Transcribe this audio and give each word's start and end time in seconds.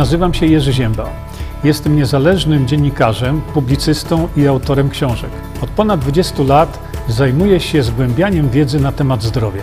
Nazywam 0.00 0.34
się 0.34 0.46
Jerzy 0.46 0.72
Ziemba. 0.72 1.10
Jestem 1.64 1.96
niezależnym 1.96 2.68
dziennikarzem, 2.68 3.40
publicystą 3.40 4.28
i 4.36 4.46
autorem 4.46 4.90
książek. 4.90 5.30
Od 5.62 5.70
ponad 5.70 6.00
20 6.00 6.42
lat 6.42 6.78
zajmuję 7.08 7.60
się 7.60 7.82
zgłębianiem 7.82 8.50
wiedzy 8.50 8.80
na 8.80 8.92
temat 8.92 9.22
zdrowia. 9.22 9.62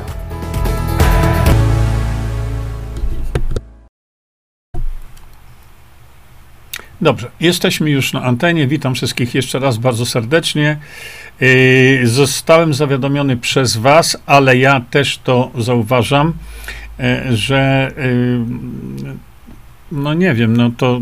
Dobrze, 7.01 7.31
jesteśmy 7.39 7.89
już 7.89 8.13
na 8.13 8.23
antenie. 8.23 8.67
Witam 8.67 8.95
wszystkich 8.95 9.35
jeszcze 9.35 9.59
raz 9.59 9.77
bardzo 9.77 10.05
serdecznie. 10.05 10.77
Yy, 11.41 12.07
zostałem 12.07 12.73
zawiadomiony 12.73 13.37
przez 13.37 13.77
Was, 13.77 14.17
ale 14.25 14.57
ja 14.57 14.81
też 14.91 15.17
to 15.17 15.51
zauważam, 15.57 16.33
yy, 16.99 17.37
że 17.37 17.91
yy, 17.97 19.26
no 19.91 20.13
nie 20.13 20.33
wiem, 20.33 20.57
no 20.57 20.71
to 20.77 21.01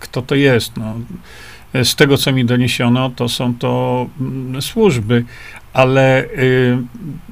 kto 0.00 0.22
to 0.22 0.34
jest? 0.34 0.76
No, 0.76 0.94
z 1.84 1.96
tego, 1.96 2.18
co 2.18 2.32
mi 2.32 2.44
doniesiono, 2.44 3.10
to 3.10 3.28
są 3.28 3.54
to 3.54 4.06
mm, 4.20 4.62
służby, 4.62 5.24
ale 5.72 6.28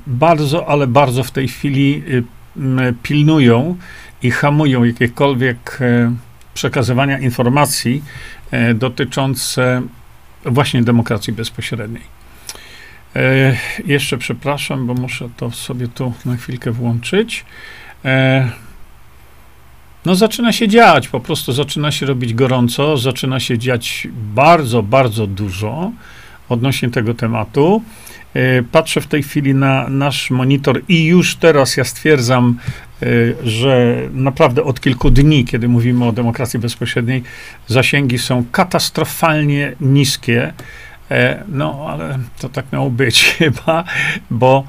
bardzo, 0.06 0.69
ale 0.69 0.86
bardzo 0.86 1.24
w 1.24 1.30
tej 1.30 1.48
chwili 1.48 2.02
pilnują 3.02 3.77
i 4.23 4.30
hamują 4.30 4.84
jakiekolwiek 4.84 5.78
przekazywania 6.55 7.19
informacji 7.19 8.02
e, 8.50 8.74
dotyczące 8.74 9.83
właśnie 10.45 10.83
demokracji 10.83 11.33
bezpośredniej. 11.33 12.02
E, 13.16 13.56
jeszcze 13.86 14.19
przepraszam, 14.19 14.86
bo 14.86 14.95
muszę 14.95 15.28
to 15.36 15.50
sobie 15.50 15.88
tu 15.88 16.12
na 16.24 16.36
chwilkę 16.36 16.70
włączyć. 16.70 17.45
No, 20.05 20.15
zaczyna 20.15 20.53
się 20.53 20.69
dziać, 20.69 21.09
po 21.09 21.20
prostu 21.20 21.53
zaczyna 21.53 21.91
się 21.93 22.06
robić 22.06 22.34
gorąco, 22.34 22.97
zaczyna 22.97 23.41
się 23.41 23.59
dziać 23.59 24.09
bardzo, 24.34 24.83
bardzo 24.83 25.27
dużo 25.27 25.92
odnośnie 26.48 26.91
tego 26.91 27.15
tematu. 27.15 27.83
E, 28.34 28.62
patrzę 28.62 29.01
w 29.01 29.07
tej 29.07 29.23
chwili 29.23 29.55
na 29.55 29.89
nasz 29.89 30.31
monitor 30.31 30.83
i 30.89 31.05
już 31.05 31.37
teraz 31.37 31.77
ja 31.77 31.84
stwierdzam, 31.84 32.59
e, 33.03 33.07
że 33.45 33.97
naprawdę 34.12 34.65
od 34.65 34.81
kilku 34.81 35.11
dni, 35.11 35.45
kiedy 35.45 35.69
mówimy 35.69 36.05
o 36.05 36.12
demokracji 36.12 36.59
bezpośredniej, 36.59 37.23
zasięgi 37.67 38.19
są 38.19 38.45
katastrofalnie 38.53 39.73
niskie. 39.81 40.53
E, 41.11 41.45
no, 41.48 41.87
ale 41.91 42.19
to 42.41 42.48
tak 42.48 42.73
miało 42.73 42.91
być 42.91 43.25
chyba, 43.39 43.85
bo 44.31 44.64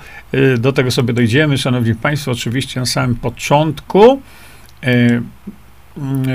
do 0.58 0.74
tego 0.74 0.92
sobie 0.92 1.14
dojdziemy, 1.14 1.58
szanowni 1.58 1.96
państwo, 1.96 2.32
oczywiście 2.32 2.80
na 2.80 2.86
samym 2.86 3.16
początku 3.16 4.22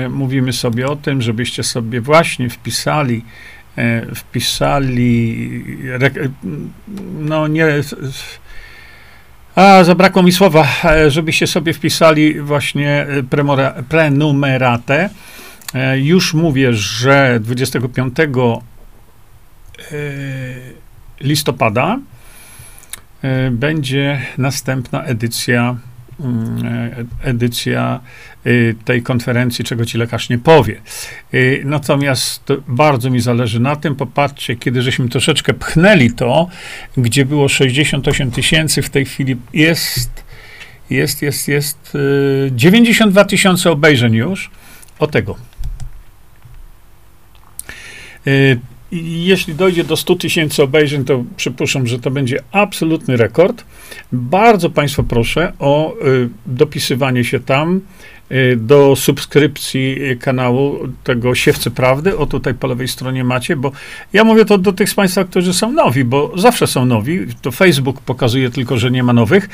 mówimy 0.09 0.53
sobie 0.53 0.87
o 0.87 0.95
tym, 0.95 1.21
żebyście 1.21 1.63
sobie 1.63 2.01
właśnie 2.01 2.49
wpisali 2.49 3.23
E, 3.77 4.15
wpisali, 4.15 5.63
no 7.19 7.47
nie, 7.47 7.65
a 9.55 9.83
zabrakło 9.83 10.23
mi 10.23 10.31
słowa, 10.31 10.67
e, 10.83 11.11
żebyście 11.11 11.47
sobie 11.47 11.73
wpisali 11.73 12.41
właśnie 12.41 13.07
premora, 13.29 13.73
prenumeratę. 13.89 15.09
E, 15.73 15.99
już 15.99 16.33
mówię, 16.33 16.73
że 16.73 17.39
25 17.41 18.17
listopada 21.21 21.99
będzie 23.51 24.21
następna 24.37 25.03
edycja 25.03 25.77
Mm, 25.96 25.96
edycja 27.23 27.99
y, 28.45 28.75
tej 28.85 29.03
konferencji, 29.03 29.65
czego 29.65 29.85
ci 29.85 29.97
lekarz 29.97 30.29
nie 30.29 30.37
powie. 30.37 30.81
Y, 31.33 31.61
natomiast 31.65 32.43
bardzo 32.67 33.09
mi 33.09 33.19
zależy 33.19 33.59
na 33.59 33.75
tym, 33.75 33.95
popatrzcie, 33.95 34.55
kiedy 34.55 34.81
żeśmy 34.81 35.09
troszeczkę 35.09 35.53
pchnęli 35.53 36.11
to, 36.11 36.47
gdzie 36.97 37.25
było 37.25 37.49
68 37.49 38.31
tysięcy, 38.31 38.81
w 38.81 38.89
tej 38.89 39.05
chwili 39.05 39.35
jest, 39.53 40.23
jest, 40.89 41.21
jest, 41.21 41.47
jest 41.47 41.93
92 42.51 43.21
y, 43.21 43.25
tysiące 43.25 43.71
obejrzeń 43.71 44.13
już. 44.13 44.51
O 44.99 45.07
tego. 45.07 45.35
Jeśli 48.91 49.55
dojdzie 49.55 49.83
do 49.83 49.97
100 49.97 50.15
tysięcy 50.15 50.63
obejrzeń, 50.63 51.05
to 51.05 51.23
przypuszczam, 51.37 51.87
że 51.87 51.99
to 51.99 52.11
będzie 52.11 52.39
absolutny 52.51 53.17
rekord. 53.17 53.63
Bardzo 54.11 54.69
Państwa 54.69 55.03
proszę 55.03 55.53
o 55.59 55.93
y, 56.05 56.29
dopisywanie 56.45 57.23
się 57.23 57.39
tam 57.39 57.81
y, 58.31 58.57
do 58.61 58.95
subskrypcji 58.95 59.97
kanału 60.19 60.79
tego 61.03 61.35
Siewcy 61.35 61.71
Prawdy. 61.71 62.17
O 62.17 62.25
tutaj 62.25 62.53
po 62.53 62.67
lewej 62.67 62.87
stronie 62.87 63.23
macie, 63.23 63.55
bo 63.55 63.71
ja 64.13 64.23
mówię 64.23 64.45
to 64.45 64.57
do 64.57 64.73
tych 64.73 64.89
z 64.89 64.93
Państwa, 64.93 65.23
którzy 65.23 65.53
są 65.53 65.71
nowi, 65.71 66.03
bo 66.03 66.33
zawsze 66.35 66.67
są 66.67 66.85
nowi. 66.85 67.19
To 67.41 67.51
Facebook 67.51 68.01
pokazuje 68.01 68.49
tylko, 68.49 68.77
że 68.77 68.91
nie 68.91 69.03
ma 69.03 69.13
nowych, 69.13 69.49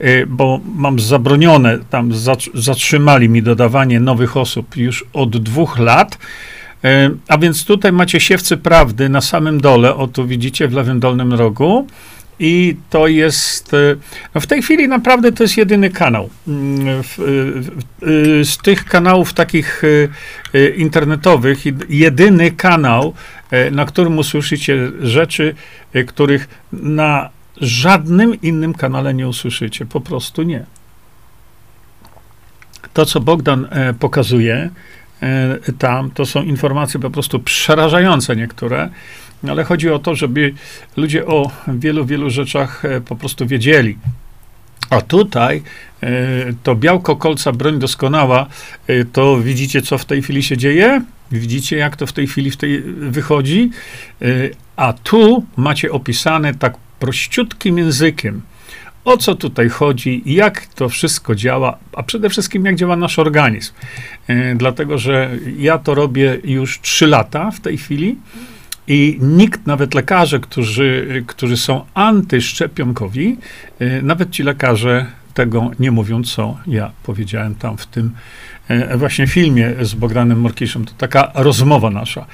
y, 0.00 0.26
bo 0.28 0.60
mam 0.74 1.00
zabronione, 1.00 1.78
tam 1.90 2.12
zatrzymali 2.54 3.28
mi 3.28 3.42
dodawanie 3.42 4.00
nowych 4.00 4.36
osób 4.36 4.76
już 4.76 5.04
od 5.12 5.36
dwóch 5.36 5.78
lat. 5.78 6.18
E, 6.84 7.10
a 7.28 7.38
więc 7.38 7.64
tutaj 7.64 7.92
macie 7.92 8.20
siewcy 8.20 8.56
prawdy 8.56 9.08
na 9.08 9.20
samym 9.20 9.60
dole, 9.60 9.94
o 9.94 10.06
tu 10.06 10.26
widzicie 10.26 10.68
w 10.68 10.72
lewym 10.72 11.00
dolnym 11.00 11.32
rogu. 11.32 11.86
I 12.38 12.76
to 12.90 13.06
jest, 13.08 13.74
e, 13.74 13.96
no 14.34 14.40
w 14.40 14.46
tej 14.46 14.62
chwili 14.62 14.88
naprawdę 14.88 15.32
to 15.32 15.44
jest 15.44 15.56
jedyny 15.56 15.90
kanał. 15.90 16.30
Mm, 16.48 17.02
z 18.44 18.58
tych 18.58 18.84
kanałów 18.84 19.34
takich 19.34 19.82
e, 20.54 20.68
internetowych, 20.68 21.58
jedyny 21.88 22.50
kanał, 22.50 23.14
na 23.72 23.84
którym 23.84 24.18
usłyszycie 24.18 24.90
rzeczy, 25.00 25.54
których 26.06 26.48
na 26.72 27.30
żadnym 27.60 28.40
innym 28.40 28.74
kanale 28.74 29.14
nie 29.14 29.28
usłyszycie. 29.28 29.86
Po 29.86 30.00
prostu 30.00 30.42
nie. 30.42 30.64
To, 32.92 33.06
co 33.06 33.20
Bogdan 33.20 33.68
pokazuje, 33.98 34.70
E, 34.70 35.01
tam, 35.78 36.10
to 36.10 36.26
są 36.26 36.42
informacje 36.42 37.00
po 37.00 37.10
prostu 37.10 37.40
przerażające 37.40 38.36
niektóre, 38.36 38.88
ale 39.48 39.64
chodzi 39.64 39.90
o 39.90 39.98
to, 39.98 40.14
żeby 40.14 40.54
ludzie 40.96 41.26
o 41.26 41.50
wielu, 41.68 42.06
wielu 42.06 42.30
rzeczach 42.30 42.84
e, 42.84 43.00
po 43.00 43.16
prostu 43.16 43.46
wiedzieli. 43.46 43.98
A 44.90 45.00
tutaj 45.00 45.62
e, 46.02 46.10
to 46.62 46.74
białko 46.74 47.16
kolca, 47.16 47.52
broń 47.52 47.78
doskonała, 47.78 48.46
to 49.12 49.38
widzicie, 49.38 49.82
co 49.82 49.98
w 49.98 50.04
tej 50.04 50.22
chwili 50.22 50.42
się 50.42 50.56
dzieje? 50.56 51.02
Widzicie, 51.32 51.76
jak 51.76 51.96
to 51.96 52.06
w 52.06 52.12
tej 52.12 52.26
chwili 52.26 52.50
w 52.50 52.56
tej 52.56 52.82
wychodzi? 52.82 53.70
A 54.76 54.92
tu 54.92 55.46
macie 55.56 55.92
opisane 55.92 56.54
tak 56.54 56.74
prościutkim 56.98 57.78
językiem, 57.78 58.42
o 59.04 59.16
co 59.16 59.34
tutaj 59.34 59.68
chodzi, 59.68 60.22
jak 60.26 60.66
to 60.66 60.88
wszystko 60.88 61.34
działa, 61.34 61.78
a 61.92 62.02
przede 62.02 62.30
wszystkim 62.30 62.64
jak 62.64 62.76
działa 62.76 62.96
nasz 62.96 63.18
organizm. 63.18 63.72
E, 64.28 64.54
dlatego, 64.54 64.98
że 64.98 65.30
ja 65.58 65.78
to 65.78 65.94
robię 65.94 66.38
już 66.44 66.80
3 66.80 67.06
lata 67.06 67.50
w 67.50 67.60
tej 67.60 67.78
chwili 67.78 68.16
i 68.88 69.18
nikt, 69.20 69.66
nawet 69.66 69.94
lekarze, 69.94 70.40
którzy, 70.40 71.24
którzy 71.26 71.56
są 71.56 71.84
antyszczepionkowi, 71.94 73.36
e, 73.78 74.02
nawet 74.02 74.30
ci 74.30 74.42
lekarze 74.42 75.06
tego 75.34 75.70
nie 75.78 75.90
mówią, 75.90 76.22
co 76.22 76.56
ja 76.66 76.90
powiedziałem 77.02 77.54
tam 77.54 77.76
w 77.76 77.86
tym 77.86 78.12
właśnie 78.96 79.26
filmie 79.26 79.74
z 79.80 79.94
Bogdanem 79.94 80.40
Morkiszem. 80.40 80.84
To 80.84 80.92
taka 80.98 81.32
rozmowa 81.34 81.90
nasza. 81.90 82.26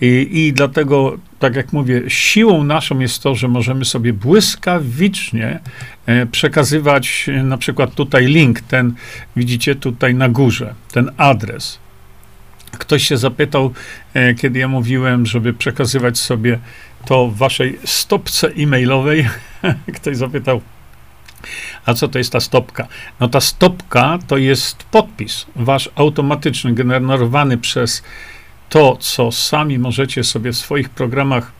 I, 0.00 0.28
I 0.32 0.52
dlatego, 0.52 1.18
tak 1.38 1.56
jak 1.56 1.72
mówię, 1.72 2.02
siłą 2.08 2.64
naszą 2.64 2.98
jest 2.98 3.22
to, 3.22 3.34
że 3.34 3.48
możemy 3.48 3.84
sobie 3.84 4.12
błyskawicznie 4.12 5.60
e, 6.06 6.26
przekazywać 6.26 7.28
e, 7.28 7.42
na 7.42 7.58
przykład 7.58 7.94
tutaj 7.94 8.26
link, 8.26 8.60
ten 8.60 8.94
widzicie 9.36 9.74
tutaj 9.74 10.14
na 10.14 10.28
górze, 10.28 10.74
ten 10.92 11.10
adres. 11.16 11.78
Ktoś 12.78 13.08
się 13.08 13.16
zapytał, 13.16 13.72
kiedy 14.38 14.58
ja 14.58 14.68
mówiłem, 14.68 15.26
żeby 15.26 15.52
przekazywać 15.52 16.18
sobie 16.18 16.58
to 17.04 17.28
w 17.28 17.36
waszej 17.36 17.78
stopce 17.84 18.48
e-mailowej. 18.48 19.28
Ktoś 19.96 20.16
zapytał, 20.16 20.60
a 21.86 21.94
co 21.94 22.08
to 22.08 22.18
jest 22.18 22.32
ta 22.32 22.40
stopka? 22.40 22.88
No 23.20 23.28
ta 23.28 23.40
stopka 23.40 24.18
to 24.26 24.36
jest 24.36 24.84
podpis. 24.84 25.46
Wasz 25.56 25.90
automatyczny, 25.94 26.74
generowany 26.74 27.58
przez 27.58 28.02
to, 28.68 28.96
co 28.96 29.32
sami 29.32 29.78
możecie 29.78 30.24
sobie 30.24 30.52
w 30.52 30.56
swoich 30.56 30.88
programach 30.90 31.52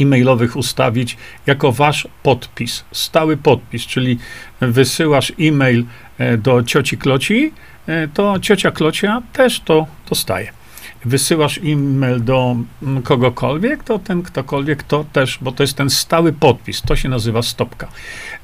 e-mailowych 0.00 0.56
ustawić 0.56 1.16
jako 1.46 1.72
wasz 1.72 2.08
podpis, 2.22 2.84
stały 2.92 3.36
podpis, 3.36 3.86
czyli 3.86 4.18
wysyłasz 4.60 5.32
e-mail 5.40 5.84
e, 6.18 6.38
do 6.38 6.62
cioci 6.62 6.98
Kloci, 6.98 7.52
e, 7.86 8.08
to 8.08 8.40
ciocia 8.40 8.70
Klocia 8.70 9.22
też 9.32 9.60
to 9.60 9.86
dostaje 10.08 10.65
wysyłasz 11.06 11.60
e-mail 11.64 12.24
do 12.24 12.56
mm, 12.82 13.02
kogokolwiek, 13.02 13.84
to 13.84 13.98
ten 13.98 14.22
ktokolwiek 14.22 14.82
to 14.82 15.04
też, 15.12 15.38
bo 15.40 15.52
to 15.52 15.62
jest 15.62 15.76
ten 15.76 15.90
stały 15.90 16.32
podpis, 16.32 16.82
to 16.82 16.96
się 16.96 17.08
nazywa 17.08 17.42
stopka. 17.42 17.88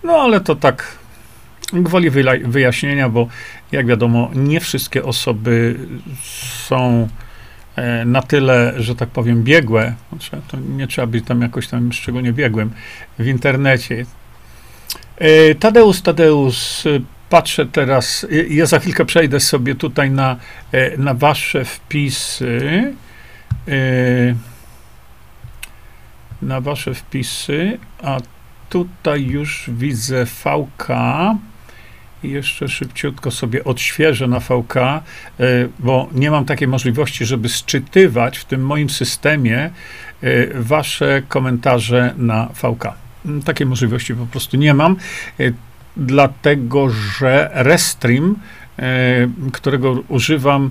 No 0.04 0.12
ale 0.12 0.40
to 0.40 0.56
tak 0.56 0.98
gwoli 1.72 2.10
wyjaśnienia, 2.44 3.08
bo 3.08 3.26
jak 3.72 3.86
wiadomo, 3.86 4.30
nie 4.34 4.60
wszystkie 4.60 5.04
osoby 5.04 5.78
są 6.68 7.08
e, 7.76 8.04
na 8.04 8.22
tyle, 8.22 8.74
że 8.76 8.94
tak 8.94 9.08
powiem, 9.08 9.42
biegłe, 9.42 9.94
znaczy, 10.08 10.30
to 10.48 10.56
nie 10.56 10.86
trzeba 10.86 11.06
być 11.06 11.24
tam 11.24 11.42
jakoś 11.42 11.68
tam 11.68 11.92
szczególnie 11.92 12.32
biegłym 12.32 12.70
w 13.18 13.26
internecie. 13.26 14.06
E, 15.18 15.54
Tadeusz, 15.54 16.00
Tadeusz, 16.00 16.84
patrzę 17.32 17.66
teraz, 17.66 18.26
ja 18.48 18.66
za 18.66 18.78
chwilkę 18.78 19.04
przejdę 19.04 19.40
sobie 19.40 19.74
tutaj 19.74 20.10
na, 20.10 20.36
e, 20.72 20.96
na 20.96 21.14
wasze 21.14 21.64
wpisy. 21.64 22.92
Na 26.42 26.60
wasze 26.60 26.94
wpisy, 26.94 27.78
a 28.02 28.18
tutaj 28.68 29.24
już 29.24 29.64
widzę 29.68 30.26
VK. 30.26 30.88
Jeszcze 32.22 32.68
szybciutko 32.68 33.30
sobie 33.30 33.64
odświeżę 33.64 34.26
na 34.26 34.40
VK, 34.40 34.76
e, 34.76 35.00
bo 35.78 36.08
nie 36.12 36.30
mam 36.30 36.44
takiej 36.44 36.68
możliwości, 36.68 37.24
żeby 37.24 37.48
sczytywać 37.48 38.38
w 38.38 38.44
tym 38.44 38.66
moim 38.66 38.90
systemie 38.90 39.58
e, 39.60 39.70
wasze 40.62 41.22
komentarze 41.28 42.14
na 42.16 42.46
VK. 42.46 42.94
Takiej 43.44 43.66
możliwości 43.66 44.14
po 44.14 44.26
prostu 44.26 44.56
nie 44.56 44.74
mam, 44.74 44.96
e, 45.40 45.52
dlatego 45.96 46.90
że 46.90 47.50
Restream, 47.54 48.36
którego 49.52 50.02
używam 50.08 50.70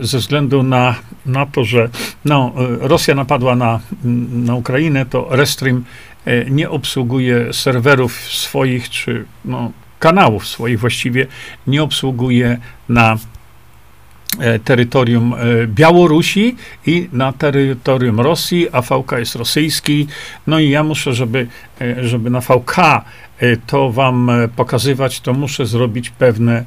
ze 0.00 0.18
względu 0.18 0.62
na, 0.62 0.94
na 1.26 1.46
to, 1.46 1.64
że 1.64 1.88
no, 2.24 2.52
Rosja 2.80 3.14
napadła 3.14 3.56
na, 3.56 3.80
na 4.32 4.54
Ukrainę, 4.54 5.06
to 5.06 5.26
Restream 5.30 5.84
nie 6.50 6.70
obsługuje 6.70 7.52
serwerów 7.52 8.20
swoich, 8.20 8.90
czy 8.90 9.24
no, 9.44 9.72
kanałów 9.98 10.46
swoich 10.46 10.80
właściwie 10.80 11.26
nie 11.66 11.82
obsługuje 11.82 12.58
na 12.88 13.12
e, 13.12 13.18
terytorium 14.64 15.34
e, 15.34 15.66
Białorusi 15.66 16.56
i 16.86 17.08
na 17.12 17.32
terytorium 17.32 18.20
Rosji, 18.20 18.68
a 18.72 18.82
VK 18.82 19.12
jest 19.18 19.34
rosyjski. 19.34 20.06
No 20.46 20.58
i 20.58 20.70
ja 20.70 20.84
muszę, 20.84 21.14
żeby, 21.14 21.46
e, 21.80 22.08
żeby 22.08 22.30
na 22.30 22.40
VK 22.40 22.76
to 23.66 23.92
wam 23.92 24.30
pokazywać, 24.56 25.20
to 25.20 25.32
muszę 25.32 25.66
zrobić 25.66 26.10
pewne 26.10 26.64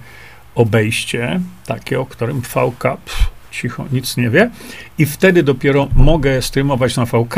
obejście, 0.55 1.39
takie, 1.65 1.99
o 1.99 2.05
którym 2.05 2.41
VK 2.41 2.81
pff, 2.81 3.34
cicho, 3.61 3.85
nic 3.91 4.17
nie 4.17 4.29
wie. 4.29 4.49
I 4.97 5.05
wtedy 5.05 5.43
dopiero 5.43 5.87
mogę 5.95 6.41
streamować 6.41 6.97
na 6.97 7.05
VK, 7.05 7.35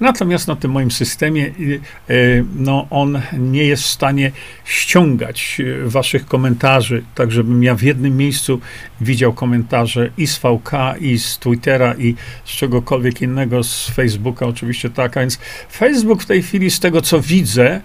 natomiast 0.00 0.48
na 0.48 0.56
tym 0.56 0.70
moim 0.70 0.90
systemie 0.90 1.46
y, 1.46 1.80
y, 2.10 2.44
no, 2.56 2.86
on 2.90 3.20
nie 3.38 3.64
jest 3.64 3.82
w 3.82 3.86
stanie 3.86 4.32
ściągać 4.64 5.56
y, 5.60 5.88
waszych 5.88 6.26
komentarzy, 6.26 7.02
tak 7.14 7.32
żebym 7.32 7.62
ja 7.62 7.74
w 7.74 7.82
jednym 7.82 8.16
miejscu 8.16 8.60
widział 9.00 9.32
komentarze 9.32 10.10
i 10.18 10.26
z 10.26 10.38
VK, 10.38 10.70
i 11.00 11.18
z 11.18 11.38
Twittera, 11.38 11.94
i 11.94 12.14
z 12.44 12.50
czegokolwiek 12.50 13.22
innego, 13.22 13.62
z 13.64 13.90
Facebooka 13.90 14.46
oczywiście 14.46 14.90
tak, 14.90 15.16
a 15.16 15.20
więc 15.20 15.38
Facebook 15.72 16.22
w 16.22 16.26
tej 16.26 16.42
chwili 16.42 16.70
z 16.70 16.80
tego 16.80 17.02
co 17.02 17.20
widzę 17.20 17.80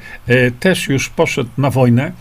też 0.60 0.88
już 0.88 1.10
poszedł 1.10 1.50
na 1.58 1.70
wojnę 1.70 2.12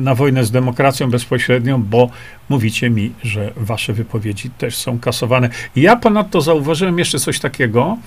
na 0.00 0.14
wojnę 0.14 0.44
z 0.44 0.50
demokracją 0.50 1.10
bezpośrednią, 1.10 1.82
bo 1.82 2.10
mówicie 2.48 2.90
mi, 2.90 3.12
że 3.22 3.52
wasze 3.56 3.92
wypowiedzi 3.92 4.50
też 4.50 4.76
są 4.76 4.98
kasowane. 4.98 5.48
Ja 5.76 5.96
ponadto 5.96 6.40
zauważyłem 6.40 6.98
jeszcze 6.98 7.18
coś 7.18 7.40
takiego. 7.40 7.98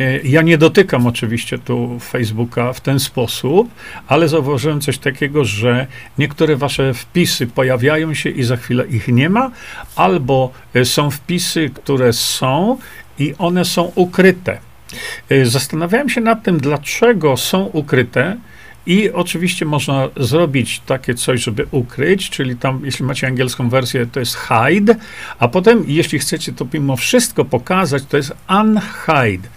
E, 0.00 0.18
ja 0.20 0.42
nie 0.42 0.58
dotykam 0.58 1.06
oczywiście 1.06 1.58
tu 1.58 1.98
Facebooka 2.00 2.72
w 2.72 2.80
ten 2.80 3.00
sposób, 3.00 3.70
ale 4.08 4.28
zauważyłem 4.28 4.80
coś 4.80 4.98
takiego, 4.98 5.44
że 5.44 5.86
niektóre 6.18 6.56
wasze 6.56 6.94
wpisy 6.94 7.46
pojawiają 7.46 8.14
się 8.14 8.30
i 8.30 8.44
za 8.44 8.56
chwilę 8.56 8.86
ich 8.86 9.08
nie 9.08 9.28
ma, 9.28 9.50
albo 9.96 10.52
e, 10.74 10.84
są 10.84 11.10
wpisy, 11.10 11.70
które 11.74 12.12
są 12.12 12.78
i 13.18 13.34
one 13.38 13.64
są 13.64 13.92
ukryte. 13.94 14.58
Zastanawiałem 15.42 16.08
się 16.08 16.20
nad 16.20 16.42
tym, 16.42 16.60
dlaczego 16.60 17.36
są 17.36 17.64
ukryte 17.64 18.36
i 18.86 19.10
oczywiście 19.10 19.64
można 19.64 20.08
zrobić 20.16 20.80
takie 20.86 21.14
coś, 21.14 21.42
żeby 21.42 21.66
ukryć, 21.70 22.30
czyli 22.30 22.56
tam, 22.56 22.80
jeśli 22.84 23.04
macie 23.04 23.26
angielską 23.26 23.68
wersję, 23.68 24.06
to 24.06 24.20
jest 24.20 24.36
hide, 24.36 24.96
a 25.38 25.48
potem, 25.48 25.84
jeśli 25.86 26.18
chcecie 26.18 26.52
to 26.52 26.66
mimo 26.74 26.96
wszystko 26.96 27.44
pokazać, 27.44 28.02
to 28.08 28.16
jest 28.16 28.32
unhide. 28.48 29.48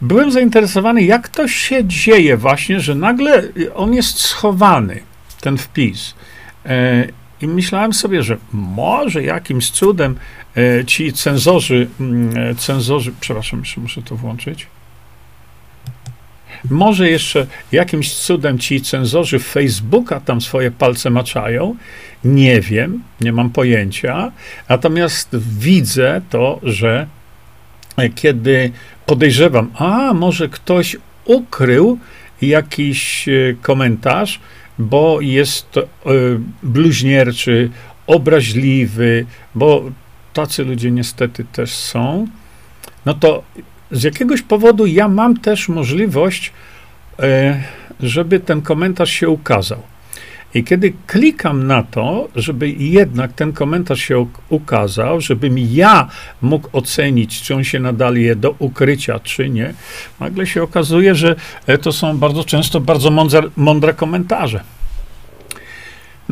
Byłem 0.00 0.32
zainteresowany, 0.32 1.02
jak 1.02 1.28
to 1.28 1.48
się 1.48 1.84
dzieje 1.84 2.36
właśnie, 2.36 2.80
że 2.80 2.94
nagle 2.94 3.42
on 3.74 3.94
jest 3.94 4.18
schowany, 4.18 5.00
ten 5.40 5.58
wpis. 5.58 6.14
E, 6.66 7.06
I 7.40 7.48
myślałem 7.48 7.92
sobie, 7.92 8.22
że 8.22 8.36
może 8.52 9.22
jakimś 9.22 9.70
cudem 9.70 10.16
e, 10.56 10.84
ci 10.84 11.12
cenzorzy, 11.12 11.88
mm, 12.00 12.36
e, 12.36 12.54
cenzorzy, 12.54 13.12
przepraszam, 13.20 13.60
jeszcze 13.60 13.80
muszę 13.80 14.02
to 14.02 14.16
włączyć. 14.16 14.66
Może 16.70 17.10
jeszcze 17.10 17.46
jakimś 17.72 18.14
cudem 18.14 18.58
ci 18.58 18.80
cenzorzy 18.80 19.38
Facebooka 19.38 20.20
tam 20.20 20.40
swoje 20.40 20.70
palce 20.70 21.10
maczają. 21.10 21.76
Nie 22.24 22.60
wiem, 22.60 23.02
nie 23.20 23.32
mam 23.32 23.50
pojęcia. 23.50 24.32
Natomiast 24.68 25.36
widzę 25.58 26.20
to, 26.30 26.60
że 26.62 27.06
kiedy 28.14 28.72
podejrzewam, 29.06 29.70
a 29.74 30.14
może 30.14 30.48
ktoś 30.48 30.96
ukrył 31.24 31.98
jakiś 32.42 33.28
e, 33.28 33.32
komentarz, 33.62 34.40
bo 34.78 35.20
jest 35.20 35.76
e, 35.76 35.82
bluźnierczy, 36.62 37.70
obraźliwy, 38.06 39.26
bo 39.54 39.84
tacy 40.32 40.64
ludzie 40.64 40.90
niestety 40.90 41.44
też 41.52 41.74
są, 41.74 42.26
no 43.06 43.14
to 43.14 43.42
z 43.92 44.02
jakiegoś 44.02 44.42
powodu 44.42 44.86
ja 44.86 45.08
mam 45.08 45.36
też 45.36 45.68
możliwość, 45.68 46.52
e, 47.18 47.62
żeby 48.00 48.40
ten 48.40 48.62
komentarz 48.62 49.10
się 49.10 49.28
ukazał. 49.28 49.82
I 50.54 50.64
kiedy 50.64 50.92
klikam 51.06 51.66
na 51.66 51.82
to, 51.82 52.28
żeby 52.36 52.70
jednak 52.70 53.32
ten 53.32 53.52
komentarz 53.52 54.00
się 54.00 54.26
ukazał, 54.48 55.20
żebym 55.20 55.58
ja 55.58 56.08
mógł 56.42 56.68
ocenić, 56.72 57.42
czy 57.42 57.54
on 57.54 57.64
się 57.64 57.80
nadaje 57.80 58.36
do 58.36 58.54
ukrycia, 58.58 59.20
czy 59.20 59.48
nie, 59.48 59.74
nagle 60.20 60.46
się 60.46 60.62
okazuje, 60.62 61.14
że 61.14 61.36
e, 61.66 61.78
to 61.78 61.92
są 61.92 62.18
bardzo 62.18 62.44
często 62.44 62.80
bardzo 62.80 63.10
mądre, 63.10 63.42
mądre 63.56 63.94
komentarze. 63.94 64.60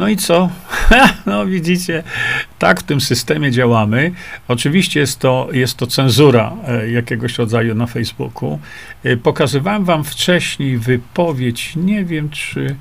No 0.01 0.09
i 0.09 0.17
co? 0.17 0.51
no 1.27 1.47
widzicie, 1.47 2.03
tak 2.59 2.81
w 2.81 2.83
tym 2.83 3.01
systemie 3.01 3.51
działamy. 3.51 4.13
Oczywiście 4.49 5.01
jest 5.01 5.19
to, 5.19 5.49
jest 5.53 5.77
to 5.77 5.87
cenzura 5.87 6.53
e, 6.67 6.91
jakiegoś 6.91 7.39
rodzaju 7.39 7.75
na 7.75 7.87
Facebooku. 7.87 8.59
E, 9.05 9.17
pokazywałem 9.17 9.85
wam 9.85 10.05
wcześniej 10.05 10.79
wypowiedź, 10.79 11.77
nie 11.77 12.05
wiem 12.05 12.31
czy 12.31 12.77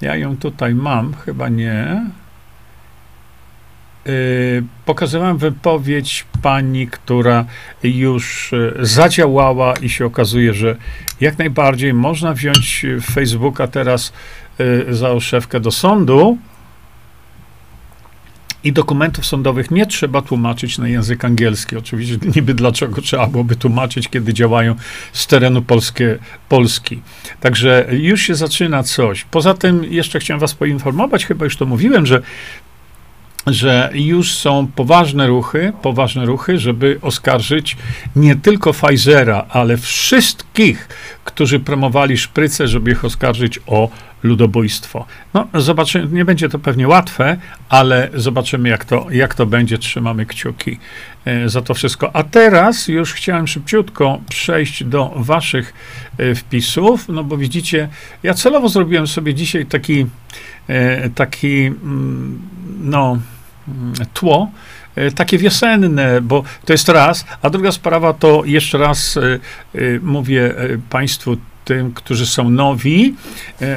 ja 0.00 0.16
ją 0.16 0.36
tutaj 0.36 0.74
mam, 0.74 1.14
chyba 1.14 1.48
nie. 1.48 2.06
Y, 4.08 4.62
pokazywałem 4.84 5.38
wypowiedź 5.38 6.24
pani, 6.42 6.86
która 6.88 7.44
już 7.82 8.52
y, 8.52 8.74
zadziałała 8.80 9.74
i 9.74 9.88
się 9.88 10.06
okazuje, 10.06 10.54
że 10.54 10.76
jak 11.20 11.38
najbardziej 11.38 11.94
można 11.94 12.34
wziąć 12.34 12.86
Facebooka 13.02 13.66
teraz 13.66 14.12
y, 14.60 14.94
za 14.94 15.10
oszewkę 15.10 15.60
do 15.60 15.70
sądu 15.70 16.38
i 18.66 18.72
dokumentów 18.72 19.26
sądowych 19.26 19.70
nie 19.70 19.86
trzeba 19.86 20.22
tłumaczyć 20.22 20.78
na 20.78 20.88
język 20.88 21.24
angielski. 21.24 21.76
Oczywiście 21.76 22.18
niby 22.36 22.54
dlaczego 22.54 23.02
trzeba 23.02 23.26
byłoby 23.26 23.56
tłumaczyć, 23.56 24.08
kiedy 24.08 24.34
działają 24.34 24.74
z 25.12 25.26
terenu 25.26 25.62
polskie, 25.62 26.18
Polski. 26.48 27.02
Także 27.40 27.86
już 27.90 28.20
się 28.20 28.34
zaczyna 28.34 28.82
coś. 28.82 29.24
Poza 29.24 29.54
tym 29.54 29.84
jeszcze 29.84 30.20
chciałem 30.20 30.40
was 30.40 30.54
poinformować, 30.54 31.26
chyba 31.26 31.44
już 31.44 31.56
to 31.56 31.66
mówiłem, 31.66 32.06
że 32.06 32.22
że 33.46 33.90
już 33.94 34.34
są 34.34 34.66
poważne 34.74 35.26
ruchy, 35.26 35.72
poważne 35.82 36.26
ruchy, 36.26 36.58
żeby 36.58 36.98
oskarżyć 37.02 37.76
nie 38.16 38.36
tylko 38.36 38.72
Pfizera, 38.72 39.46
ale 39.48 39.76
wszystkich, 39.76 40.88
którzy 41.24 41.60
promowali 41.60 42.18
szprycę, 42.18 42.68
żeby 42.68 42.90
ich 42.90 43.04
oskarżyć 43.04 43.60
o 43.66 43.90
ludobójstwo. 44.22 45.06
No, 45.34 45.48
zobaczymy, 45.54 46.08
nie 46.12 46.24
będzie 46.24 46.48
to 46.48 46.58
pewnie 46.58 46.88
łatwe, 46.88 47.36
ale 47.68 48.08
zobaczymy, 48.14 48.68
jak 48.68 48.84
to, 48.84 49.06
jak 49.10 49.34
to 49.34 49.46
będzie. 49.46 49.78
Trzymamy 49.78 50.26
kciuki 50.26 50.78
e, 51.24 51.48
za 51.48 51.62
to 51.62 51.74
wszystko. 51.74 52.16
A 52.16 52.22
teraz 52.22 52.88
już 52.88 53.12
chciałem 53.12 53.46
szybciutko 53.46 54.20
przejść 54.28 54.84
do 54.84 55.12
waszych 55.16 55.74
e, 56.18 56.34
wpisów, 56.34 57.08
no 57.08 57.24
bo 57.24 57.36
widzicie, 57.36 57.88
ja 58.22 58.34
celowo 58.34 58.68
zrobiłem 58.68 59.06
sobie 59.06 59.34
dzisiaj 59.34 59.66
taki, 59.66 60.06
e, 60.68 61.10
taki, 61.10 61.66
mm, 61.66 62.38
no, 62.80 63.18
tło, 64.14 64.50
e, 64.96 65.10
takie 65.10 65.38
wiosenne, 65.38 66.20
bo 66.20 66.42
to 66.64 66.72
jest 66.72 66.88
raz, 66.88 67.24
a 67.42 67.50
druga 67.50 67.72
sprawa 67.72 68.12
to 68.12 68.42
jeszcze 68.44 68.78
raz 68.78 69.16
e, 69.16 69.20
e, 69.22 69.38
mówię 70.02 70.54
Państwu 70.90 71.36
tym, 71.64 71.92
którzy 71.92 72.26
są 72.26 72.50
nowi, 72.50 73.14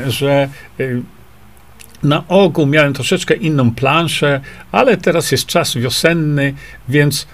że 0.08 0.50
na 2.04 2.28
ogół 2.28 2.66
miałem 2.66 2.94
troszeczkę 2.94 3.36
inną 3.36 3.72
planszę, 3.72 4.42
ale 4.72 4.98
teraz 4.98 5.32
jest 5.32 5.46
czas 5.46 5.78
wiosenny, 5.78 6.54
więc 6.90 7.28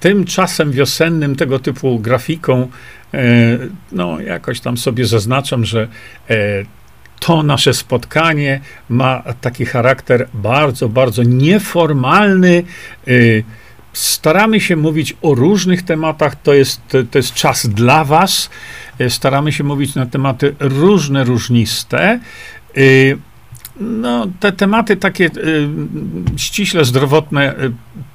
tym 0.00 0.24
czasem 0.24 0.72
wiosennym, 0.72 1.36
tego 1.36 1.58
typu 1.58 1.98
grafiką, 1.98 2.68
no 3.92 4.20
jakoś 4.20 4.60
tam 4.60 4.76
sobie 4.76 5.06
zaznaczam, 5.06 5.64
że 5.64 5.88
to 7.26 7.42
nasze 7.42 7.74
spotkanie 7.74 8.60
ma 8.88 9.22
taki 9.40 9.66
charakter 9.66 10.28
bardzo, 10.34 10.88
bardzo 10.88 11.22
nieformalny. 11.22 12.64
Y, 13.08 13.44
staramy 13.92 14.60
się 14.60 14.76
mówić 14.76 15.16
o 15.22 15.34
różnych 15.34 15.82
tematach, 15.82 16.36
to 16.36 16.54
jest, 16.54 16.80
to 17.10 17.18
jest 17.18 17.34
czas 17.34 17.66
dla 17.66 18.04
Was. 18.04 18.50
Y, 19.00 19.10
staramy 19.10 19.52
się 19.52 19.64
mówić 19.64 19.94
na 19.94 20.06
tematy 20.06 20.54
różne, 20.60 21.24
różniste. 21.24 22.20
Y, 22.76 23.18
no, 23.80 24.26
te 24.40 24.52
tematy 24.52 24.96
takie 24.96 25.30
ściśle 26.36 26.84
zdrowotne 26.84 27.54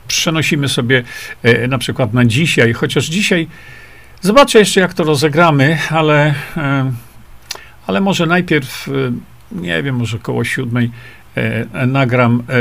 przenosimy 0.07 0.69
sobie 0.69 1.03
na 1.67 1.77
przykład 1.77 2.13
na 2.13 2.25
dzisiaj, 2.25 2.73
chociaż 2.73 3.05
dzisiaj 3.05 3.47
zobaczę 4.21 4.59
jeszcze, 4.59 4.79
jak 4.79 4.93
to 4.93 5.03
rozegramy, 5.03 5.77
ale 5.89 6.33
ale 7.87 8.01
może 8.01 8.25
najpierw, 8.25 8.87
y, 8.87 9.11
nie 9.51 9.83
wiem, 9.83 9.95
może 9.95 10.19
koło 10.19 10.43
siódmej 10.43 10.91
e, 11.35 11.85
nagram 11.87 12.43
e, 12.49 12.53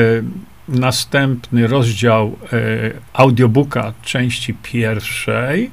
następny 0.68 1.66
rozdział 1.66 2.36
e, 2.52 2.56
audiobooka 3.12 3.92
części 4.02 4.54
pierwszej, 4.54 5.70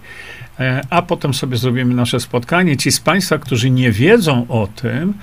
a 0.90 1.02
potem 1.02 1.34
sobie 1.34 1.58
zrobimy 1.58 1.96
nasze 1.96 2.20
spotkanie. 2.20 2.78
Ci 2.78 2.92
z 2.92 3.00
Państwa, 3.00 3.38
którzy 3.38 3.70
nie 3.70 3.92
wiedzą 3.92 4.46
o 4.50 4.68
tym, 4.68 5.14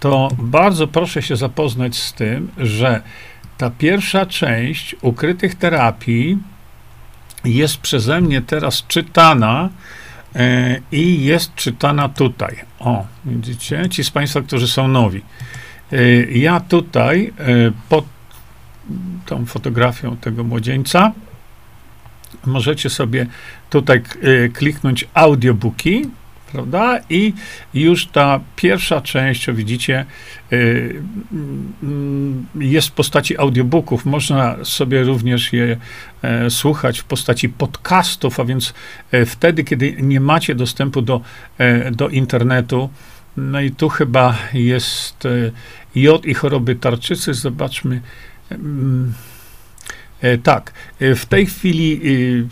to 0.00 0.28
bardzo 0.38 0.86
proszę 0.86 1.22
się 1.22 1.36
zapoznać 1.36 1.96
z 1.96 2.12
tym, 2.12 2.48
że 2.58 3.02
ta 3.58 3.70
pierwsza 3.70 4.26
część 4.26 4.96
ukrytych 5.02 5.54
terapii 5.54 6.38
jest 7.44 7.76
przeze 7.76 8.20
mnie 8.20 8.42
teraz 8.42 8.86
czytana 8.88 9.68
i 10.92 11.24
jest 11.24 11.54
czytana 11.54 12.08
tutaj. 12.08 12.56
O, 12.78 13.06
widzicie? 13.24 13.88
Ci 13.88 14.04
z 14.04 14.10
Państwa, 14.10 14.40
którzy 14.40 14.68
są 14.68 14.88
nowi. 14.88 15.22
E, 15.92 16.22
ja 16.22 16.60
tutaj 16.60 17.32
e, 17.38 17.44
pod 17.88 18.04
tą 19.26 19.46
fotografią 19.46 20.16
tego 20.16 20.44
młodzieńca 20.44 21.12
możecie 22.46 22.90
sobie 22.90 23.26
tutaj 23.70 24.02
kliknąć 24.52 25.08
audiobooki 25.14 26.10
prawda? 26.52 27.00
I 27.10 27.32
już 27.74 28.06
ta 28.06 28.40
pierwsza 28.56 29.00
część, 29.00 29.50
widzicie, 29.50 30.06
y, 30.52 31.02
mm, 31.82 32.46
jest 32.54 32.88
w 32.88 32.92
postaci 32.92 33.38
audiobooków. 33.38 34.04
Można 34.04 34.56
sobie 34.64 35.02
również 35.02 35.52
je 35.52 35.76
e, 36.22 36.50
słuchać 36.50 37.00
w 37.00 37.04
postaci 37.04 37.48
podcastów, 37.48 38.40
a 38.40 38.44
więc 38.44 38.74
e, 39.12 39.26
wtedy, 39.26 39.64
kiedy 39.64 39.96
nie 39.98 40.20
macie 40.20 40.54
dostępu 40.54 41.02
do, 41.02 41.20
e, 41.58 41.90
do 41.90 42.08
internetu. 42.08 42.90
No 43.36 43.60
i 43.60 43.70
tu 43.70 43.88
chyba 43.88 44.38
jest 44.52 45.28
jod 45.94 46.26
i 46.26 46.34
choroby 46.34 46.74
tarczycy. 46.74 47.34
Zobaczmy. 47.34 48.00
Mm, 48.50 49.12
tak, 50.42 50.72
w 51.00 51.26
tej 51.26 51.46
chwili 51.46 52.00
y, 52.04 52.46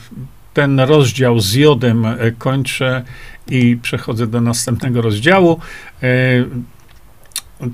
ten 0.54 0.80
rozdział 0.80 1.40
z 1.40 1.54
jodem 1.54 2.06
kończę 2.38 3.04
i 3.48 3.76
przechodzę 3.82 4.26
do 4.26 4.40
następnego 4.40 5.02
rozdziału. 5.02 5.60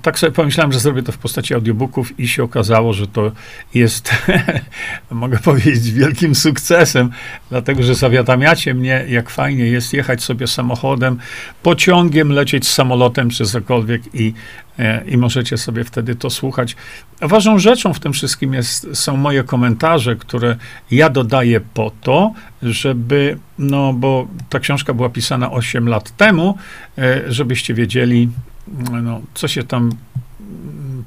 Tak 0.03 0.19
sobie 0.19 0.33
pomyślałem, 0.33 0.73
że 0.73 0.81
zrobię 0.81 1.03
to 1.03 1.13
w 1.13 1.19
postaci 1.19 1.55
audiobooków 1.55 2.21
i 2.21 2.29
się 2.29 2.43
okazało, 2.43 2.93
że 2.93 3.07
to 3.07 3.33
jest, 3.75 4.15
mogę 5.11 5.39
powiedzieć, 5.39 5.93
wielkim 5.93 6.35
sukcesem, 6.35 7.11
dlatego 7.51 7.83
że 7.83 7.95
zawiadamiacie 7.95 8.75
mnie, 8.75 9.05
jak 9.09 9.31
fajnie 9.31 9.65
jest 9.65 9.93
jechać 9.93 10.23
sobie 10.23 10.47
samochodem, 10.47 11.19
pociągiem, 11.63 12.33
lecieć 12.33 12.69
samolotem 12.69 13.31
czy 13.31 13.45
cokolwiek 13.45 14.03
i, 14.15 14.33
e, 14.79 15.05
i 15.07 15.17
możecie 15.17 15.59
sobie 15.59 15.85
wtedy 15.85 16.15
to 16.15 16.31
słuchać. 16.31 16.77
Ważną 17.21 17.59
rzeczą 17.59 17.93
w 17.93 18.01
tym 18.01 18.13
wszystkim 18.13 18.55
jest, 18.55 18.87
są 18.93 19.17
moje 19.17 19.45
komentarze, 19.45 20.17
które 20.17 20.57
ja 20.91 21.11
dodaję 21.11 21.61
po 21.75 21.93
to, 22.01 22.33
żeby, 22.63 23.39
no 23.59 23.93
bo 23.93 24.29
ta 24.49 24.61
książka 24.61 24.95
była 24.95 25.09
pisana 25.09 25.51
8 25.51 25.89
lat 25.89 26.17
temu, 26.17 26.59
e, 26.99 27.23
żebyście 27.33 27.75
wiedzieli, 27.75 28.29
no, 29.03 29.21
co 29.35 29.49
się 29.49 29.65
tam 29.65 29.91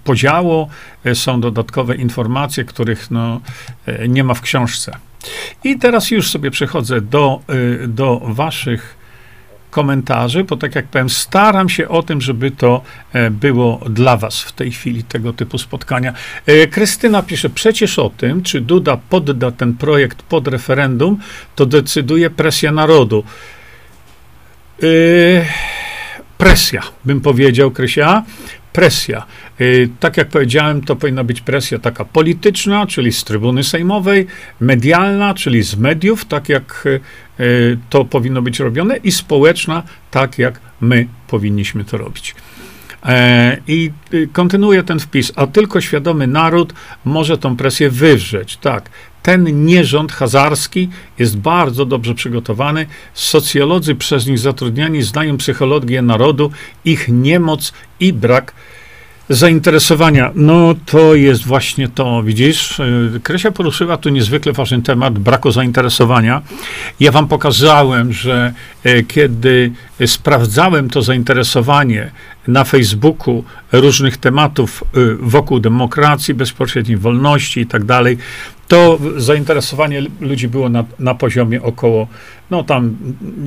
podziało, 0.04 0.70
e, 1.06 1.16
są 1.16 1.42
dodatkowe 1.42 1.96
informacje, 1.96 2.64
których 2.64 3.12
no, 3.12 3.42
e, 3.86 4.08
nie 4.08 4.24
ma 4.24 4.34
w 4.34 4.42
książce. 4.42 4.98
I 5.64 5.80
teraz 5.80 6.12
już 6.12 6.32
sobie 6.32 6.52
przechodzę 6.52 7.02
do, 7.02 7.42
e, 7.84 7.88
do 7.88 8.22
waszych 8.24 9.00
komentarzy, 9.72 10.44
bo 10.44 10.58
tak 10.58 10.76
jak 10.76 10.88
powiem, 10.88 11.10
staram 11.10 11.70
się 11.70 11.90
o 11.90 12.04
tym, 12.04 12.22
żeby 12.22 12.52
to 12.52 12.82
było 13.32 13.80
dla 13.90 14.18
was 14.18 14.42
w 14.42 14.52
tej 14.52 14.72
chwili 14.72 15.04
tego 15.04 15.34
typu 15.34 15.58
spotkania. 15.58 16.14
Krystyna 16.72 17.24
pisze, 17.24 17.50
przecież 17.50 18.00
o 18.00 18.10
tym, 18.10 18.44
czy 18.44 18.62
Duda 18.62 18.98
podda 19.10 19.52
ten 19.52 19.74
projekt 19.74 20.22
pod 20.22 20.48
referendum, 20.48 21.20
to 21.56 21.66
decyduje 21.66 22.30
presja 22.30 22.72
narodu. 22.72 23.24
Yy 24.82 25.46
presja, 26.40 26.82
bym 27.06 27.22
powiedział, 27.22 27.72
Krysia, 27.72 28.24
presja. 28.74 29.26
Y, 29.62 29.90
tak 30.00 30.18
jak 30.18 30.30
powiedziałem, 30.30 30.82
to 30.82 30.96
powinna 30.96 31.24
być 31.24 31.42
presja 31.42 31.80
taka 31.80 32.06
polityczna, 32.06 32.88
czyli 32.88 33.12
z 33.12 33.24
trybuny 33.24 33.64
sejmowej, 33.64 34.28
medialna, 34.60 35.34
czyli 35.34 35.64
z 35.64 35.76
mediów, 35.76 36.26
tak 36.26 36.50
jak 36.50 36.84
y, 36.86 37.00
y, 37.40 37.78
to 37.90 38.06
powinno 38.06 38.42
być 38.42 38.60
robione, 38.60 38.98
i 38.98 39.12
społeczna, 39.12 39.84
tak 40.12 40.40
jak 40.40 40.60
my 40.82 41.08
powinniśmy 41.28 41.86
to 41.86 41.98
robić. 41.98 42.36
E, 43.06 43.58
I 43.68 43.92
kontynuuję 44.34 44.84
ten 44.84 45.00
wpis, 45.00 45.32
a 45.36 45.48
tylko 45.48 45.82
świadomy 45.82 46.28
naród 46.28 46.74
może 47.06 47.38
tą 47.38 47.56
presję 47.56 47.90
wywrzeć. 47.90 48.58
Tak, 48.58 48.90
ten 49.30 49.66
nierząd 49.66 50.12
hazarski 50.12 50.90
jest 51.20 51.38
bardzo 51.38 51.86
dobrze 51.86 52.16
przygotowany. 52.16 52.86
Socjolodzy 53.14 53.96
przez 53.96 54.28
nich 54.28 54.40
zatrudniani 54.40 55.02
znają 55.02 55.38
psychologię 55.38 56.02
narodu, 56.02 56.52
ich 56.86 57.08
niemoc 57.10 57.74
i 58.00 58.14
brak 58.14 58.54
zainteresowania. 59.30 60.32
No 60.36 60.76
to 60.86 61.16
jest 61.16 61.46
właśnie 61.46 61.88
to, 61.88 62.24
widzisz? 62.24 62.80
E, 62.80 62.86
Krysia 63.24 63.52
poruszyła 63.52 63.98
tu 63.98 64.10
niezwykle 64.10 64.54
ważny 64.54 64.82
temat 64.82 65.20
braku 65.20 65.52
zainteresowania. 65.52 66.42
Ja 67.00 67.12
wam 67.12 67.28
pokazałem, 67.28 68.14
że 68.14 68.54
e, 68.84 69.04
kiedy 69.04 69.72
sprawdzałem 70.06 70.90
to 70.90 71.02
zainteresowanie 71.02 72.12
na 72.48 72.64
Facebooku 72.64 73.44
różnych 73.72 74.18
tematów 74.18 74.84
e, 74.84 75.00
wokół 75.20 75.60
demokracji, 75.60 76.34
bezpośredniej 76.34 76.98
wolności 76.98 77.60
i 77.60 77.68
tak 77.68 77.84
dalej, 77.84 78.18
to 78.70 79.00
zainteresowanie 79.18 80.02
ludzi 80.20 80.48
było 80.48 80.70
na, 80.70 80.86
na 81.00 81.16
poziomie 81.16 81.62
około, 81.62 82.08
no 82.52 82.64
tam 82.64 82.98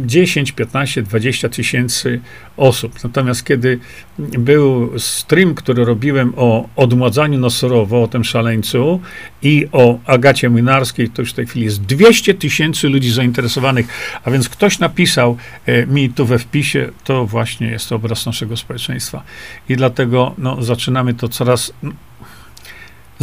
10, 0.07 0.53
15, 0.53 1.03
20 1.03 1.49
tysięcy 1.49 2.21
osób. 2.57 3.05
Natomiast 3.05 3.45
kiedy 3.45 3.79
był 4.19 4.99
stream, 4.99 5.55
który 5.55 5.85
robiłem 5.85 6.33
o 6.37 6.69
odmładzaniu 6.77 7.39
Nosorowo, 7.39 8.03
o 8.03 8.09
tym 8.09 8.25
szaleńcu 8.25 9.01
i 9.43 9.67
o 9.73 9.99
Agacie 10.07 10.51
Młynarskiej, 10.51 11.11
to 11.11 11.23
już 11.23 11.33
w 11.33 11.35
tej 11.35 11.47
chwili 11.47 11.65
jest 11.65 11.83
200 11.83 12.35
tysięcy 12.35 12.89
ludzi 12.89 13.11
zainteresowanych, 13.11 13.87
a 14.25 14.31
więc 14.31 14.49
ktoś 14.49 14.79
napisał 14.79 15.37
e, 15.67 15.87
mi 15.87 16.11
tu 16.11 16.27
we 16.27 16.39
wpisie, 16.39 16.89
to 17.05 17.27
właśnie 17.27 17.67
jest 17.67 17.89
to 17.89 17.97
obraz 17.97 18.27
naszego 18.27 18.57
społeczeństwa. 18.57 19.23
I 19.69 19.77
dlatego 19.77 20.35
no, 20.39 20.63
zaczynamy 20.63 21.15
to 21.15 21.29
coraz 21.29 21.73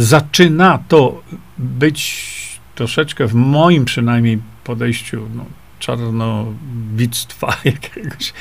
zaczyna 0.00 0.78
to 0.88 1.22
być 1.58 2.30
troszeczkę 2.74 3.26
w 3.26 3.34
moim 3.34 3.84
przynajmniej 3.84 4.38
podejściu 4.64 5.28
no, 5.34 5.44
czarnowictwa 5.78 7.56
jakiegoś. 7.64 8.32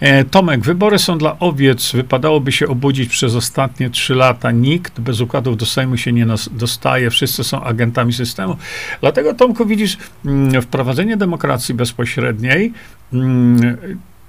E, 0.00 0.24
Tomek, 0.24 0.60
wybory 0.60 0.98
są 0.98 1.18
dla 1.18 1.38
owiec. 1.38 1.92
Wypadałoby 1.92 2.52
się 2.52 2.68
obudzić 2.68 3.08
przez 3.10 3.34
ostatnie 3.34 3.90
trzy 3.90 4.14
lata. 4.14 4.50
Nikt 4.50 5.00
bez 5.00 5.20
układów 5.20 5.56
do 5.56 5.66
Sejmu 5.66 5.96
się 5.96 6.12
nie 6.12 6.26
dostaje. 6.50 7.10
Wszyscy 7.10 7.44
są 7.44 7.62
agentami 7.62 8.12
systemu. 8.12 8.56
Dlatego, 9.00 9.34
Tomku, 9.34 9.66
widzisz, 9.66 9.96
mm, 10.24 10.62
wprowadzenie 10.62 11.16
demokracji 11.16 11.74
bezpośredniej 11.74 12.72
mm, 13.12 13.76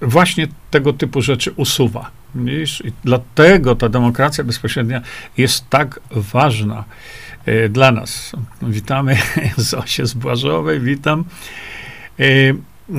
właśnie 0.01 0.47
tego 0.71 0.93
typu 0.93 1.21
rzeczy 1.21 1.51
usuwa. 1.55 2.11
I 2.35 2.91
dlatego 3.03 3.75
ta 3.75 3.89
demokracja 3.89 4.43
bezpośrednia 4.43 5.01
jest 5.37 5.69
tak 5.69 5.99
ważna 6.11 6.83
e, 7.45 7.69
dla 7.69 7.91
nas. 7.91 8.31
Witamy 8.61 9.17
Zosię 9.57 10.05
z 10.05 10.13
Błażowej, 10.13 10.79
witam. 10.79 11.23
E, 12.19 12.23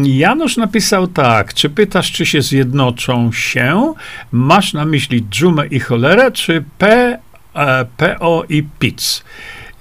Janusz 0.05 0.57
napisał 0.57 1.07
tak, 1.07 1.55
czy 1.55 1.71
pytasz, 1.71 2.13
czy 2.13 2.27
się 2.27 2.43
zjednoczą 2.43 3.33
się? 3.33 3.95
Masz 4.33 4.73
na 4.73 4.85
myśli 4.85 5.27
dżumę 5.31 5.67
i 5.67 5.81
cholerę, 5.81 6.33
czy 6.33 6.65
P, 6.79 7.19
e, 7.55 7.87
PO 7.97 8.45
i 8.49 8.63
PIC? 8.79 9.25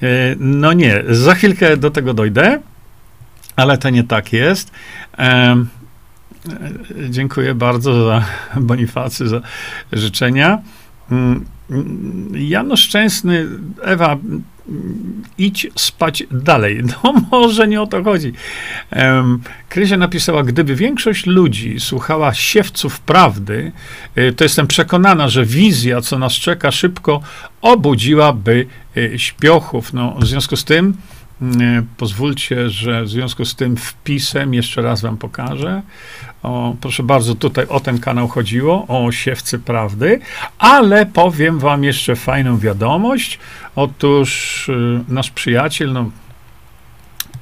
E, 0.03 0.07
no 0.39 0.73
nie, 0.73 1.03
za 1.09 1.35
chwilkę 1.35 1.77
do 1.77 1.91
tego 1.91 2.13
dojdę, 2.13 2.59
ale 3.55 3.77
to 3.77 3.89
nie 3.89 4.03
tak 4.03 4.33
jest. 4.33 4.71
Dziękuję 7.09 7.55
bardzo 7.55 8.05
za 8.05 8.25
Bonifacy, 8.61 9.27
za 9.27 9.41
życzenia. 9.91 10.61
Mm, 11.11 11.45
Janusz 12.33 12.79
Szczęsny, 12.79 13.47
Ewa, 13.81 14.17
idź 15.37 15.67
spać 15.75 16.23
dalej. 16.31 16.81
No 17.03 17.13
może 17.31 17.67
nie 17.67 17.81
o 17.81 17.87
to 17.87 18.03
chodzi. 18.03 18.33
Um, 18.91 19.39
Krysia 19.69 19.97
napisała, 19.97 20.43
gdyby 20.43 20.75
większość 20.75 21.25
ludzi 21.25 21.79
słuchała 21.79 22.33
siewców 22.33 22.99
prawdy, 22.99 23.71
y, 24.17 24.33
to 24.33 24.43
jestem 24.43 24.67
przekonana, 24.67 25.27
że 25.27 25.45
wizja, 25.45 26.01
co 26.01 26.19
nas 26.19 26.33
czeka, 26.33 26.71
szybko 26.71 27.21
obudziłaby 27.61 28.65
y, 28.97 29.13
śpiochów. 29.19 29.93
No, 29.93 30.15
w 30.19 30.25
związku 30.25 30.55
z 30.55 30.63
tym 30.63 30.97
Pozwólcie, 31.97 32.69
że 32.69 33.03
w 33.03 33.09
związku 33.09 33.45
z 33.45 33.55
tym 33.55 33.77
wpisem 33.77 34.53
jeszcze 34.53 34.81
raz 34.81 35.01
wam 35.01 35.17
pokażę. 35.17 35.81
O, 36.45 36.75
proszę 36.81 37.03
bardzo, 37.03 37.35
tutaj 37.35 37.65
o 37.69 37.79
ten 37.79 37.99
kanał 37.99 38.27
chodziło, 38.27 38.85
o 38.87 39.11
siewcy 39.11 39.59
prawdy, 39.59 40.19
ale 40.57 41.05
powiem 41.05 41.59
wam 41.59 41.83
jeszcze 41.83 42.15
fajną 42.15 42.57
wiadomość. 42.57 43.39
Otóż 43.75 44.69
y, 44.69 45.03
nasz 45.07 45.31
przyjaciel, 45.31 45.93
no 45.93 46.09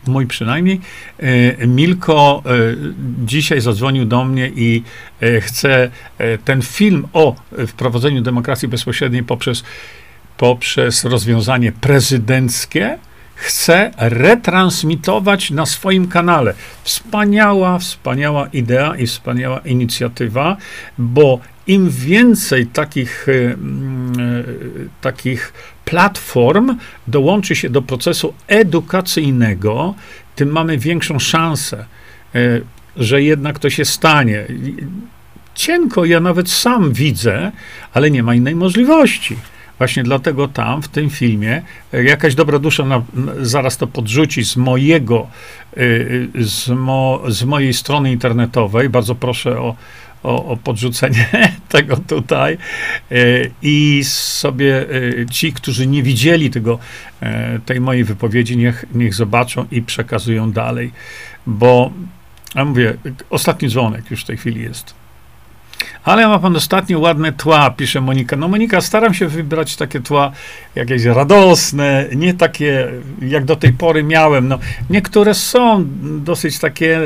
mój 0.08 0.28
przynajmniej, 0.28 0.82
y, 1.24 1.68
Milko 1.68 2.44
y, 2.46 2.78
dzisiaj 3.26 3.62
zadzwonił 3.62 4.06
do 4.06 4.26
mnie 4.26 4.52
i 4.56 4.84
chce 5.42 5.92
ten 6.46 6.62
film 6.62 7.08
o 7.14 7.36
wprowadzeniu 7.68 8.22
demokracji 8.22 8.68
bezpośredniej 8.68 9.24
poprzez, 9.24 9.64
poprzez 10.38 11.04
rozwiązanie 11.04 11.72
prezydenckie, 11.72 12.98
chce 13.36 13.92
retransmitować 13.98 15.52
na 15.52 15.66
swoim 15.66 16.08
kanale. 16.08 16.54
Wspaniała, 16.84 17.80
wspaniała 17.80 18.48
idea 18.48 18.96
i 18.96 19.08
wspaniała 19.08 19.60
inicjatywa, 19.60 20.58
bo 20.98 21.40
im 21.68 21.90
więcej 21.90 22.68
takich, 22.68 23.28
y, 23.28 23.32
mm, 23.32 24.20
y, 24.20 24.90
takich 25.02 25.54
platform 25.86 26.78
dołączy 27.08 27.56
się 27.56 27.70
do 27.70 27.82
procesu 27.82 28.34
edukacyjnego, 28.48 29.96
tym 30.36 30.50
mamy 30.50 30.78
większą 30.78 31.20
szansę, 31.20 31.86
y, 32.36 32.64
że 32.98 33.22
jednak 33.22 33.60
to 33.60 33.70
się 33.70 33.86
stanie. 33.86 34.46
Cienko 35.56 36.06
ja 36.06 36.20
nawet 36.20 36.52
sam 36.52 36.94
widzę, 36.94 37.52
ale 37.94 38.12
nie 38.12 38.24
ma 38.24 38.36
innej 38.36 38.56
możliwości. 38.56 39.36
Właśnie 39.78 40.04
dlatego 40.04 40.48
tam, 40.48 40.82
w 40.82 40.88
tym 40.88 41.10
filmie, 41.10 41.62
e, 41.94 42.04
jakaś 42.04 42.36
dobra 42.36 42.60
dusza 42.60 42.86
na, 42.86 43.02
zaraz 43.42 43.78
to 43.78 43.88
podrzuci 43.88 44.46
z 44.46 44.56
mojego, 44.56 45.28
e, 45.78 45.80
e, 45.80 46.44
z, 46.44 46.70
mo, 46.70 47.22
z 47.28 47.44
mojej 47.44 47.74
strony 47.74 48.12
internetowej. 48.12 48.90
Bardzo 48.90 49.16
proszę 49.16 49.60
o, 49.60 49.76
o, 50.24 50.46
o 50.46 50.58
podrzucenie 50.58 51.28
tego 51.70 51.98
tutaj. 51.98 52.58
I 53.62 54.02
sobie 54.04 54.86
ci, 55.32 55.54
którzy 55.54 55.88
nie 55.88 56.04
widzieli 56.04 56.50
tego, 56.50 56.80
tej 57.66 57.82
mojej 57.82 58.04
wypowiedzi, 58.04 58.58
niech, 58.58 58.86
niech 58.96 59.14
zobaczą 59.14 59.66
i 59.72 59.82
przekazują 59.82 60.52
dalej. 60.52 60.92
Bo, 61.48 61.92
ja 62.56 62.66
mówię, 62.66 62.94
ostatni 63.30 63.70
dzwonek 63.70 64.12
już 64.12 64.22
w 64.24 64.26
tej 64.26 64.38
chwili 64.38 64.62
jest. 64.62 65.03
Ale 66.04 66.28
ma 66.28 66.40
pan 66.40 66.56
ostatnio 66.56 67.00
ładne 67.00 67.32
tła, 67.32 67.70
pisze 67.70 68.02
Monika. 68.02 68.36
No 68.36 68.48
Monika, 68.48 68.82
staram 68.82 69.14
się 69.14 69.28
wybrać 69.28 69.76
takie 69.76 70.00
tła 70.00 70.32
jakieś 70.76 71.04
radosne, 71.04 72.06
nie 72.16 72.34
takie 72.34 72.92
jak 73.22 73.46
do 73.46 73.56
tej 73.56 73.74
pory 73.74 74.04
miałem. 74.04 74.48
No, 74.48 74.60
niektóre 74.90 75.34
są 75.34 75.86
dosyć 76.20 76.60
takie 76.60 77.00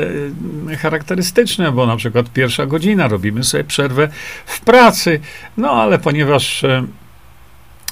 e, 0.70 0.76
charakterystyczne, 0.76 1.72
bo 1.72 1.86
na 1.86 1.96
przykład 1.96 2.32
pierwsza 2.32 2.66
godzina, 2.66 3.08
robimy 3.08 3.44
sobie 3.44 3.64
przerwę 3.64 4.08
w 4.46 4.60
pracy, 4.60 5.20
no 5.56 5.70
ale 5.70 5.98
ponieważ 5.98 6.64
e, 6.64 6.84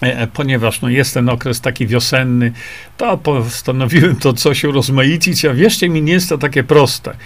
e, 0.02 0.26
ponieważ 0.26 0.80
no, 0.80 0.88
jest 0.88 1.14
ten 1.14 1.28
okres 1.28 1.60
taki 1.60 1.86
wiosenny, 1.86 2.52
to 2.96 3.18
postanowiłem 3.18 4.16
to 4.16 4.32
coś 4.32 4.64
urozmaicić, 4.64 5.44
a 5.44 5.54
wierzcie 5.54 5.88
mi, 5.88 6.02
nie 6.02 6.12
jest 6.12 6.28
to 6.28 6.38
takie 6.38 6.64
proste. 6.64 7.16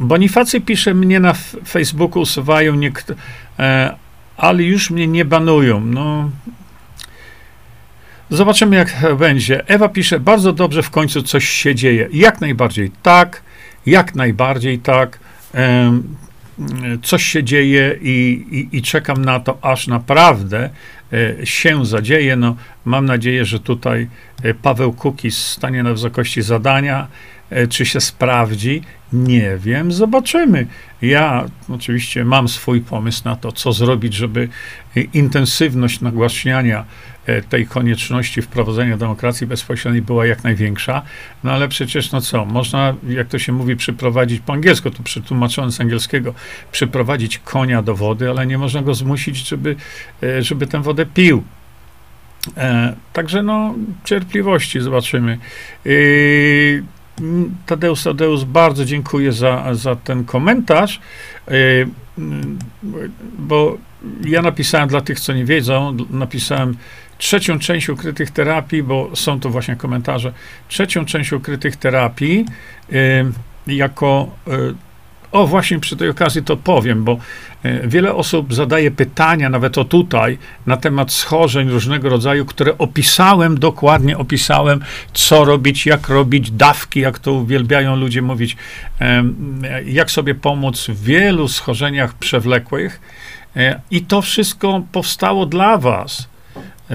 Bonifacy 0.00 0.60
pisze, 0.60 0.94
mnie 0.94 1.20
na 1.20 1.32
Facebooku 1.68 2.20
usuwają 2.20 2.74
niektórzy, 2.74 3.18
e, 3.58 3.96
ale 4.36 4.62
już 4.62 4.90
mnie 4.90 5.06
nie 5.06 5.24
banują. 5.24 5.80
No, 5.80 6.30
zobaczymy, 8.30 8.76
jak 8.76 9.16
będzie. 9.18 9.66
Ewa 9.66 9.88
pisze, 9.88 10.20
bardzo 10.20 10.52
dobrze, 10.52 10.82
w 10.82 10.90
końcu 10.90 11.22
coś 11.22 11.48
się 11.48 11.74
dzieje. 11.74 12.08
Jak 12.12 12.40
najbardziej 12.40 12.90
tak, 13.02 13.42
jak 13.86 14.14
najbardziej 14.14 14.78
tak. 14.78 15.18
E, 15.54 15.92
coś 17.02 17.24
się 17.24 17.44
dzieje 17.44 17.98
i, 18.00 18.44
i, 18.50 18.76
i, 18.76 18.82
czekam 18.82 19.24
na 19.24 19.40
to, 19.40 19.58
aż 19.62 19.86
naprawdę 19.86 20.70
się 21.44 21.86
zadzieje. 21.86 22.36
No, 22.36 22.56
mam 22.84 23.06
nadzieję, 23.06 23.44
że 23.44 23.60
tutaj 23.60 24.08
e, 24.42 24.54
Paweł 24.54 24.92
Kukis 24.92 25.38
stanie 25.38 25.82
na 25.82 25.92
wysokości 25.92 26.42
zadania 26.42 27.08
E, 27.50 27.66
czy 27.66 27.86
się 27.86 28.00
sprawdzi? 28.00 28.82
Nie 29.12 29.56
wiem, 29.58 29.92
zobaczymy. 29.92 30.66
Ja 31.02 31.44
oczywiście 31.68 32.24
mam 32.24 32.48
swój 32.48 32.80
pomysł 32.80 33.22
na 33.24 33.36
to, 33.36 33.52
co 33.52 33.72
zrobić, 33.72 34.14
żeby 34.14 34.48
intensywność 35.12 36.00
nagłaśniania 36.00 36.78
e, 36.80 36.84
tej 37.48 37.66
konieczności 37.66 38.42
wprowadzenia 38.42 38.96
demokracji 38.96 39.46
bezpośredniej 39.46 40.02
była 40.02 40.26
jak 40.26 40.44
największa. 40.44 41.02
No 41.44 41.52
ale 41.52 41.68
przecież, 41.68 42.12
no 42.12 42.20
co, 42.20 42.44
można, 42.44 42.94
jak 43.08 43.28
to 43.28 43.38
się 43.38 43.52
mówi, 43.52 43.76
przyprowadzić 43.76 44.40
po 44.40 44.52
angielsku, 44.52 44.90
to 44.90 45.02
przetłumaczone 45.02 45.72
z 45.72 45.80
angielskiego, 45.80 46.34
przyprowadzić 46.72 47.38
konia 47.38 47.82
do 47.82 47.94
wody, 47.94 48.30
ale 48.30 48.46
nie 48.46 48.58
można 48.58 48.82
go 48.82 48.94
zmusić, 48.94 49.48
żeby, 49.48 49.76
e, 50.22 50.42
żeby 50.42 50.66
tę 50.66 50.82
wodę 50.82 51.06
pił. 51.06 51.44
E, 52.56 52.94
także 53.12 53.42
no, 53.42 53.74
cierpliwości 54.04 54.80
zobaczymy. 54.80 55.38
Tadeusz, 57.66 58.02
Tadeusz, 58.02 58.44
bardzo 58.44 58.84
dziękuję 58.84 59.32
za, 59.32 59.74
za 59.74 59.96
ten 59.96 60.24
komentarz, 60.24 61.00
bo 63.38 63.78
ja 64.24 64.42
napisałem 64.42 64.88
dla 64.88 65.00
tych, 65.00 65.20
co 65.20 65.32
nie 65.32 65.44
wiedzą, 65.44 65.96
napisałem 66.10 66.76
trzecią 67.18 67.58
część 67.58 67.88
ukrytych 67.88 68.30
terapii, 68.30 68.82
bo 68.82 69.10
są 69.14 69.40
to 69.40 69.50
właśnie 69.50 69.76
komentarze, 69.76 70.32
trzecią 70.68 71.04
część 71.04 71.32
ukrytych 71.32 71.76
terapii 71.76 72.44
y, 72.92 73.24
jako 73.66 74.30
y, 74.48 74.74
o, 75.34 75.46
właśnie 75.46 75.80
przy 75.80 75.96
tej 75.96 76.08
okazji 76.08 76.42
to 76.42 76.56
powiem, 76.56 77.04
bo 77.04 77.18
e, 77.62 77.88
wiele 77.88 78.14
osób 78.14 78.54
zadaje 78.54 78.90
pytania, 78.90 79.48
nawet 79.48 79.78
o 79.78 79.84
tutaj, 79.84 80.38
na 80.66 80.76
temat 80.76 81.12
schorzeń 81.12 81.70
różnego 81.70 82.08
rodzaju, 82.08 82.46
które 82.46 82.78
opisałem, 82.78 83.58
dokładnie 83.58 84.18
opisałem, 84.18 84.80
co 85.12 85.44
robić, 85.44 85.86
jak 85.86 86.08
robić, 86.08 86.50
dawki, 86.50 87.00
jak 87.00 87.18
to 87.18 87.32
uwielbiają 87.32 87.96
ludzie 87.96 88.22
mówić, 88.22 88.56
jak 89.86 90.10
sobie 90.10 90.34
pomóc 90.34 90.86
w 90.88 91.02
wielu 91.04 91.48
schorzeniach 91.48 92.14
przewlekłych. 92.14 93.00
E, 93.56 93.80
I 93.90 94.02
to 94.02 94.22
wszystko 94.22 94.82
powstało 94.92 95.46
dla 95.46 95.78
Was. 95.78 96.28
E, 96.90 96.94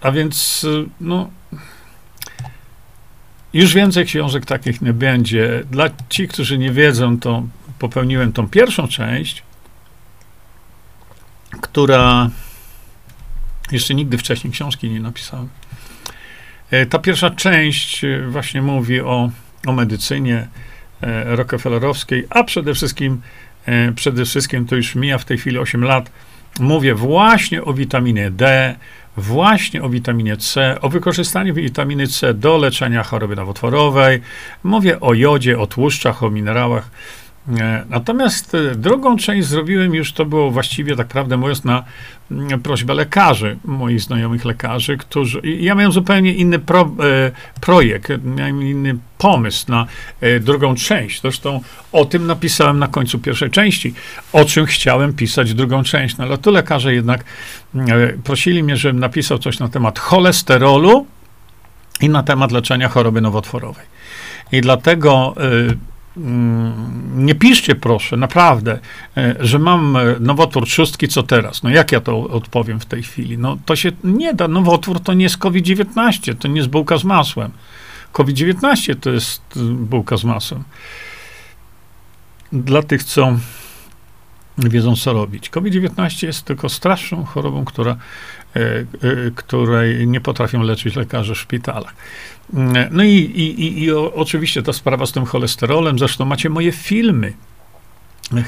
a 0.00 0.12
więc, 0.12 0.66
no, 1.00 1.30
już 3.52 3.74
więcej 3.74 4.06
książek 4.06 4.46
takich 4.46 4.82
nie 4.82 4.92
będzie. 4.92 5.64
Dla 5.70 5.90
ci, 6.08 6.28
którzy 6.28 6.58
nie 6.58 6.70
wiedzą, 6.70 7.20
to 7.20 7.42
popełniłem 7.78 8.32
tą 8.32 8.48
pierwszą 8.48 8.88
część, 8.88 9.42
która 11.60 12.30
jeszcze 13.72 13.94
nigdy 13.94 14.18
wcześniej 14.18 14.52
książki 14.52 14.90
nie 14.90 15.00
napisałem. 15.00 15.48
E, 16.70 16.86
ta 16.86 16.98
pierwsza 16.98 17.30
część 17.30 18.04
e, 18.04 18.26
właśnie 18.28 18.62
mówi 18.62 19.00
o, 19.00 19.30
o 19.66 19.72
medycynie 19.72 20.48
e, 21.00 21.36
rockefellerowskiej, 21.36 22.26
a 22.30 22.44
przede 22.44 22.74
wszystkim, 22.74 23.20
przede 23.96 24.24
wszystkim 24.24 24.66
to 24.66 24.76
już 24.76 24.94
mija 24.94 25.18
w 25.18 25.24
tej 25.24 25.38
chwili 25.38 25.58
8 25.58 25.84
lat, 25.84 26.10
mówię 26.60 26.94
właśnie 26.94 27.64
o 27.64 27.72
witaminie 27.72 28.30
D, 28.30 28.74
właśnie 29.16 29.82
o 29.82 29.88
witaminie 29.88 30.36
C, 30.36 30.80
o 30.80 30.88
wykorzystaniu 30.88 31.54
witaminy 31.54 32.06
C 32.06 32.34
do 32.34 32.58
leczenia 32.58 33.02
choroby 33.02 33.36
nowotworowej, 33.36 34.20
mówię 34.64 35.00
o 35.00 35.14
jodzie, 35.14 35.58
o 35.58 35.66
tłuszczach, 35.66 36.22
o 36.22 36.30
minerałach, 36.30 36.90
E, 37.60 37.84
natomiast 37.90 38.54
e, 38.54 38.74
drugą 38.74 39.16
część 39.16 39.48
zrobiłem 39.48 39.94
już, 39.94 40.12
to 40.12 40.24
było 40.24 40.50
właściwie, 40.50 40.96
tak 40.96 41.06
prawdę 41.06 41.36
mówiąc, 41.36 41.64
na 41.64 41.84
prośbę 42.62 42.94
lekarzy, 42.94 43.56
moich 43.64 44.00
znajomych 44.00 44.44
lekarzy, 44.44 44.96
którzy. 44.96 45.40
Ja 45.44 45.74
miałem 45.74 45.92
zupełnie 45.92 46.34
inny 46.34 46.58
pro, 46.58 46.80
e, 46.80 47.30
projekt, 47.60 48.12
miałem 48.24 48.62
inny 48.62 48.96
pomysł 49.18 49.64
na 49.68 49.86
drugą 50.40 50.74
część. 50.74 51.20
Zresztą 51.20 51.60
o 51.92 52.04
tym 52.04 52.26
napisałem 52.26 52.78
na 52.78 52.88
końcu 52.88 53.18
pierwszej 53.18 53.50
części, 53.50 53.94
o 54.32 54.44
czym 54.44 54.66
chciałem 54.66 55.12
pisać 55.12 55.54
drugą 55.54 55.82
część. 55.82 56.16
No 56.16 56.24
ale 56.24 56.38
tu 56.38 56.50
lekarze 56.50 56.94
jednak 56.94 57.24
prosili 58.24 58.62
mnie, 58.62 58.76
żebym 58.76 59.00
napisał 59.00 59.38
coś 59.38 59.58
na 59.58 59.68
temat 59.68 59.98
cholesterolu 59.98 61.06
i 62.00 62.08
na 62.08 62.22
temat 62.22 62.52
leczenia 62.52 62.88
choroby 62.88 63.20
nowotworowej. 63.20 63.84
I 64.52 64.60
dlatego. 64.60 65.34
Mm, 66.16 67.26
nie 67.26 67.34
piszcie 67.34 67.74
proszę, 67.74 68.16
naprawdę, 68.16 68.78
e, 69.16 69.36
że 69.40 69.58
mam 69.58 69.96
e, 69.96 70.16
nowotwór 70.20 70.66
trzustki, 70.66 71.08
co 71.08 71.22
teraz? 71.22 71.62
No 71.62 71.70
jak 71.70 71.92
ja 71.92 72.00
to 72.00 72.18
odpowiem 72.18 72.80
w 72.80 72.86
tej 72.86 73.02
chwili? 73.02 73.38
No 73.38 73.58
to 73.66 73.76
się 73.76 73.92
nie 74.04 74.34
da. 74.34 74.48
Nowotwór 74.48 75.00
to 75.00 75.14
nie 75.14 75.22
jest 75.22 75.38
COVID-19, 75.38 76.34
to 76.38 76.48
nie 76.48 76.56
jest 76.56 76.68
bułka 76.68 76.98
z 76.98 77.04
masłem. 77.04 77.50
COVID-19 78.12 78.94
to 79.00 79.10
jest 79.10 79.42
e, 79.56 79.60
bułka 79.60 80.16
z 80.16 80.24
masłem. 80.24 80.64
Dla 82.52 82.82
tych, 82.82 83.04
co 83.04 83.36
wiedzą, 84.58 84.96
co 84.96 85.12
robić. 85.12 85.50
COVID-19 85.50 86.26
jest 86.26 86.42
tylko 86.42 86.68
straszną 86.68 87.24
chorobą, 87.24 87.64
która, 87.64 87.96
której 89.34 90.06
nie 90.06 90.20
potrafią 90.20 90.62
leczyć 90.62 90.96
lekarze 90.96 91.34
w 91.34 91.38
szpitalach. 91.38 91.94
No 92.90 93.04
i, 93.04 93.14
i, 93.14 93.82
i 93.82 93.92
oczywiście 93.92 94.62
ta 94.62 94.72
sprawa 94.72 95.06
z 95.06 95.12
tym 95.12 95.24
cholesterolem, 95.24 95.98
zresztą 95.98 96.24
macie 96.24 96.50
moje 96.50 96.72
filmy. 96.72 97.32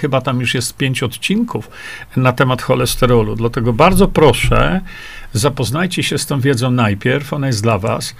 Chyba 0.00 0.20
tam 0.20 0.40
już 0.40 0.54
jest 0.54 0.76
pięć 0.76 1.02
odcinków 1.02 1.70
na 2.16 2.32
temat 2.32 2.62
cholesterolu. 2.62 3.36
Dlatego 3.36 3.72
bardzo 3.72 4.08
proszę, 4.08 4.80
zapoznajcie 5.32 6.02
się 6.02 6.18
z 6.18 6.26
tą 6.26 6.40
wiedzą 6.40 6.70
najpierw, 6.70 7.32
ona 7.32 7.46
jest 7.46 7.62
dla 7.62 7.78
Was. 7.78 8.14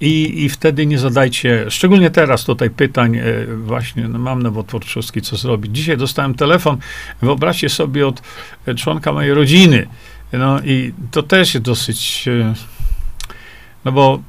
I, 0.00 0.44
I 0.44 0.48
wtedy 0.48 0.86
nie 0.86 0.98
zadajcie, 0.98 1.66
szczególnie 1.68 2.10
teraz 2.10 2.44
tutaj 2.44 2.70
pytań, 2.70 3.16
e, 3.16 3.22
właśnie, 3.56 4.08
no 4.08 4.18
mam 4.18 4.42
nowotwór 4.42 4.84
trzustki, 4.84 5.22
co 5.22 5.36
zrobić. 5.36 5.76
Dzisiaj 5.76 5.96
dostałem 5.96 6.34
telefon, 6.34 6.78
wyobraźcie 7.22 7.68
sobie, 7.68 8.06
od 8.06 8.22
członka 8.76 9.12
mojej 9.12 9.34
rodziny. 9.34 9.86
No 10.32 10.60
i 10.60 10.92
to 11.10 11.22
też 11.22 11.54
jest 11.54 11.66
dosyć 11.66 12.28
e, 12.28 12.54
no 13.86 13.92
bo 13.92 14.22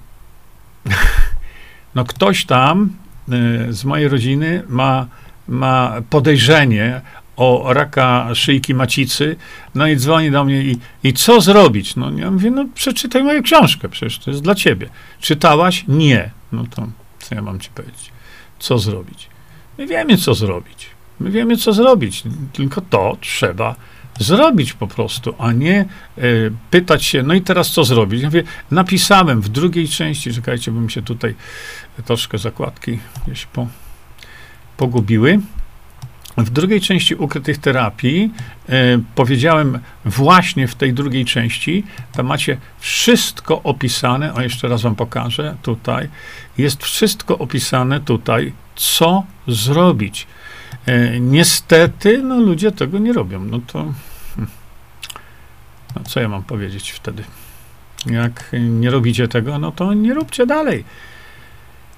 no 1.95 2.05
ktoś 2.05 2.45
tam 2.45 2.89
y, 3.69 3.73
z 3.73 3.85
mojej 3.85 4.07
rodziny 4.07 4.63
ma, 4.69 5.07
ma 5.47 5.93
podejrzenie 6.09 7.01
o 7.35 7.73
raka 7.73 8.35
szyjki 8.35 8.73
macicy, 8.73 9.35
no 9.75 9.87
i 9.87 9.95
dzwoni 9.95 10.31
do 10.31 10.45
mnie 10.45 10.61
i, 10.61 10.77
i 11.03 11.13
co 11.13 11.41
zrobić? 11.41 11.95
No 11.95 12.11
ja 12.11 12.31
mówię, 12.31 12.51
no 12.51 12.65
przeczytaj 12.75 13.23
moją 13.23 13.43
książkę, 13.43 13.89
przecież 13.89 14.19
to 14.19 14.31
jest 14.31 14.43
dla 14.43 14.55
ciebie. 14.55 14.89
Czytałaś? 15.19 15.85
Nie. 15.87 16.31
No 16.51 16.63
to 16.75 16.87
co 17.19 17.35
ja 17.35 17.41
mam 17.41 17.59
ci 17.59 17.69
powiedzieć? 17.69 18.11
Co 18.59 18.79
zrobić? 18.79 19.29
My 19.77 19.87
wiemy, 19.87 20.17
co 20.17 20.33
zrobić. 20.33 20.89
My 21.19 21.31
wiemy, 21.31 21.57
co 21.57 21.73
zrobić, 21.73 22.23
tylko 22.53 22.81
to 22.81 23.17
trzeba 23.21 23.75
zrobić 24.19 24.73
po 24.73 24.87
prostu, 24.87 25.35
a 25.37 25.51
nie 25.51 25.85
y, 26.17 26.51
pytać 26.71 27.05
się, 27.05 27.23
no 27.23 27.33
i 27.33 27.41
teraz 27.41 27.71
co 27.71 27.83
zrobić? 27.83 28.21
Ja 28.21 28.27
mówię, 28.27 28.43
napisałem 28.71 29.41
w 29.41 29.49
drugiej 29.49 29.87
części, 29.87 30.33
czekajcie, 30.33 30.71
bo 30.71 30.81
mi 30.81 30.91
się 30.91 31.01
tutaj 31.01 31.35
troszkę 32.05 32.37
zakładki 32.37 32.99
gdzieś 33.25 33.45
po, 33.45 33.67
pogubiły. 34.77 35.39
W 36.37 36.49
drugiej 36.49 36.81
części 36.81 37.15
ukrytych 37.15 37.57
terapii 37.57 38.31
y, 38.69 38.73
powiedziałem 39.15 39.79
właśnie 40.05 40.67
w 40.67 40.75
tej 40.75 40.93
drugiej 40.93 41.25
części, 41.25 41.83
tam 42.11 42.25
macie 42.25 42.57
wszystko 42.79 43.63
opisane, 43.63 44.33
o 44.33 44.41
jeszcze 44.41 44.67
raz 44.67 44.81
wam 44.81 44.95
pokażę 44.95 45.55
tutaj, 45.61 46.09
jest 46.57 46.83
wszystko 46.83 47.37
opisane 47.37 47.99
tutaj, 47.99 48.53
co 48.75 49.23
zrobić. 49.47 50.27
E, 50.87 51.19
niestety, 51.19 52.17
no 52.23 52.39
ludzie 52.39 52.71
tego 52.71 52.99
nie 52.99 53.13
robią. 53.13 53.43
No 53.43 53.59
to 53.67 53.93
hmm. 54.35 54.51
no, 55.95 56.01
co 56.03 56.19
ja 56.19 56.29
mam 56.29 56.43
powiedzieć 56.43 56.91
wtedy? 56.91 57.23
Jak 58.05 58.51
nie 58.69 58.89
robicie 58.89 59.27
tego, 59.27 59.59
no 59.59 59.71
to 59.71 59.93
nie 59.93 60.13
róbcie 60.13 60.45
dalej. 60.45 60.83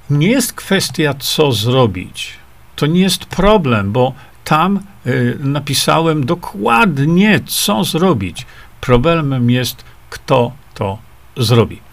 Nie 0.10 0.28
jest 0.28 0.54
kwestia, 0.54 1.14
co 1.14 1.52
zrobić. 1.52 2.34
To 2.76 2.86
nie 2.86 3.02
jest 3.02 3.26
problem, 3.26 3.92
bo 3.92 4.14
tam 4.44 4.80
y, 5.08 5.38
napisałem 5.40 6.26
dokładnie, 6.26 7.40
co 7.46 7.84
zrobić. 7.84 8.46
Problemem 8.82 9.50
jest, 9.50 9.84
kto 10.10 10.52
to 10.74 10.98
zrobi. 11.38 11.89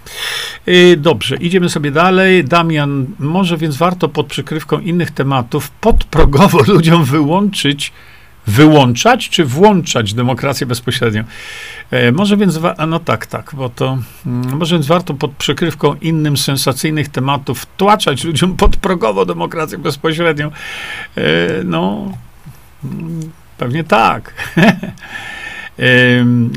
Y, 0.69 0.97
dobrze, 0.97 1.37
idziemy 1.37 1.69
sobie 1.69 1.91
dalej. 1.91 2.45
Damian, 2.45 3.07
może 3.19 3.57
więc 3.57 3.77
warto 3.77 4.09
pod 4.09 4.27
przykrywką 4.27 4.81
innych 4.81 5.11
tematów 5.11 5.71
podprogowo 5.71 6.59
ludziom 6.73 7.05
wyłączyć, 7.05 7.93
wyłączać 8.47 9.29
czy 9.29 9.45
włączać 9.45 10.15
demokrację 10.15 10.67
bezpośrednią. 10.67 11.25
E, 11.91 12.13
może 12.13 12.37
więc, 12.37 12.59
no 12.89 12.99
tak, 13.01 13.27
tak, 13.27 13.51
bo 13.55 13.69
to, 13.69 13.99
mm, 14.27 14.57
może 14.57 14.75
więc 14.75 14.87
warto 14.87 15.15
pod 15.15 15.31
przykrywką 15.31 15.95
innym 15.95 16.37
sensacyjnych 16.37 17.09
tematów 17.09 17.61
wtłaczać 17.61 18.25
ludziom 18.25 18.57
podprogowo 18.57 19.27
demokrację 19.27 19.79
bezpośrednią. 19.79 20.51
E, 21.17 21.23
no, 21.65 22.13
mm, 22.85 23.31
pewnie 23.59 23.85
tak. 23.85 24.35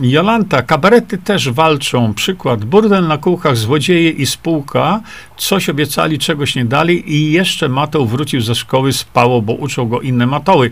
Jolanta, 0.02 0.62
kabarety 0.62 1.18
też 1.18 1.50
walczą. 1.50 2.14
Przykład, 2.14 2.66
burdel 2.66 3.08
na 3.08 3.18
kółkach, 3.18 3.58
złodzieje 3.58 4.10
i 4.10 4.26
spółka. 4.26 5.02
Coś 5.38 5.70
obiecali, 5.70 6.20
czegoś 6.20 6.56
nie 6.56 6.66
dali 6.66 7.14
i 7.16 7.32
jeszcze 7.32 7.70
Matoł 7.70 8.06
wrócił 8.06 8.42
ze 8.42 8.56
szkoły, 8.56 8.94
spało, 8.94 9.42
bo 9.42 9.54
uczą 9.54 9.88
go 9.88 10.02
inne 10.02 10.28
Matoły. 10.28 10.72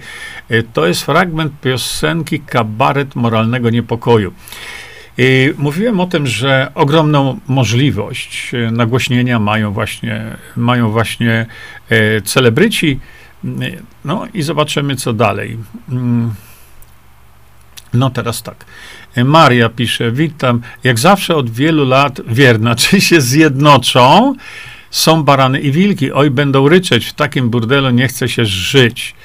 E, 0.50 0.64
to 0.64 0.88
jest 0.88 1.04
fragment 1.04 1.54
piosenki 1.62 2.40
Kabaret 2.40 3.16
moralnego 3.16 3.70
niepokoju. 3.70 4.34
I 5.18 5.54
mówiłem 5.58 6.00
o 6.00 6.08
tym, 6.08 6.28
że 6.28 6.72
ogromną 6.76 7.40
możliwość 7.48 8.52
e, 8.54 8.72
nagłośnienia 8.72 9.40
mają 9.40 9.72
właśnie, 9.72 10.36
mają 10.56 10.92
właśnie 10.92 11.46
celebryci. 12.24 13.00
No 14.06 14.28
i 14.34 14.42
zobaczymy, 14.42 14.96
co 14.96 15.14
dalej. 15.14 15.58
No 17.94 18.10
teraz 18.10 18.44
tak. 18.44 18.66
Maria 19.26 19.70
pisze, 19.70 20.12
witam. 20.12 20.62
Jak 20.84 21.00
zawsze 21.00 21.36
od 21.36 21.50
wielu 21.50 21.86
lat 21.86 22.22
wierna, 22.28 22.76
czy 22.82 23.02
się 23.02 23.22
zjednoczą? 23.22 24.36
Są 24.92 25.24
barany 25.24 25.60
i 25.60 25.72
wilki. 25.72 26.12
Oj, 26.12 26.32
będą 26.32 26.70
ryczeć. 26.70 27.06
W 27.06 27.14
takim 27.14 27.50
burdelu 27.50 27.90
nie 27.90 28.08
chce 28.08 28.30
się 28.30 28.46
żyć. 28.46 29.16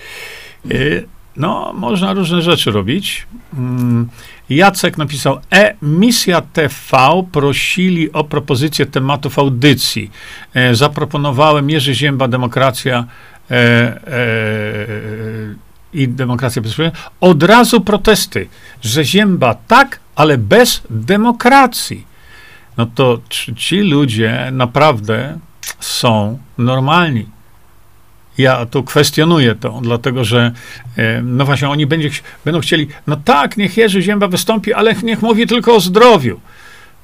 Y, 0.71 1.07
no, 1.37 1.73
można 1.73 2.13
różne 2.13 2.43
rzeczy 2.43 2.71
robić. 2.71 3.27
Mm, 3.55 4.09
Jacek 4.51 4.99
napisał, 4.99 5.41
e, 5.53 5.75
misja 5.83 6.41
TV 6.41 7.25
prosili 7.33 8.13
o 8.13 8.25
propozycję 8.25 8.87
tematów 8.87 9.39
audycji. 9.39 10.11
E, 10.55 10.75
zaproponowałem 10.75 11.71
Jerzy 11.71 11.95
Zięba, 11.95 12.29
Demokracja, 12.29 13.05
e, 13.51 13.55
e, 13.55 14.03
i 15.93 16.09
demokracja 16.09 16.63
bezpośrednia, 16.63 17.01
od 17.21 17.43
razu 17.43 17.81
protesty, 17.81 18.49
że 18.83 19.05
Zięba 19.05 19.55
tak, 19.55 20.01
ale 20.15 20.39
bez 20.39 20.83
demokracji. 20.91 22.07
No 22.77 22.87
to 22.87 23.21
ci 23.57 23.81
ludzie 23.81 24.49
naprawdę 24.53 25.39
są 25.81 26.39
normalni. 26.59 27.27
Ja 28.39 28.67
tu 28.67 28.83
kwestionuję 28.85 29.55
to, 29.55 29.81
dlatego 29.83 30.25
że 30.25 30.53
e, 30.97 31.23
no 31.23 31.45
właśnie 31.45 31.69
oni 31.69 31.87
będzie, 31.87 32.11
będą 32.45 32.61
chcieli, 32.61 32.89
no 33.07 33.17
tak, 33.17 33.57
niech 33.57 33.77
Jerzy 33.77 34.03
Zięba 34.03 34.29
wystąpi, 34.29 34.73
ale 34.73 34.95
niech 34.95 35.23
mówi 35.23 35.47
tylko 35.47 35.75
o 35.75 35.81
zdrowiu. 35.81 36.41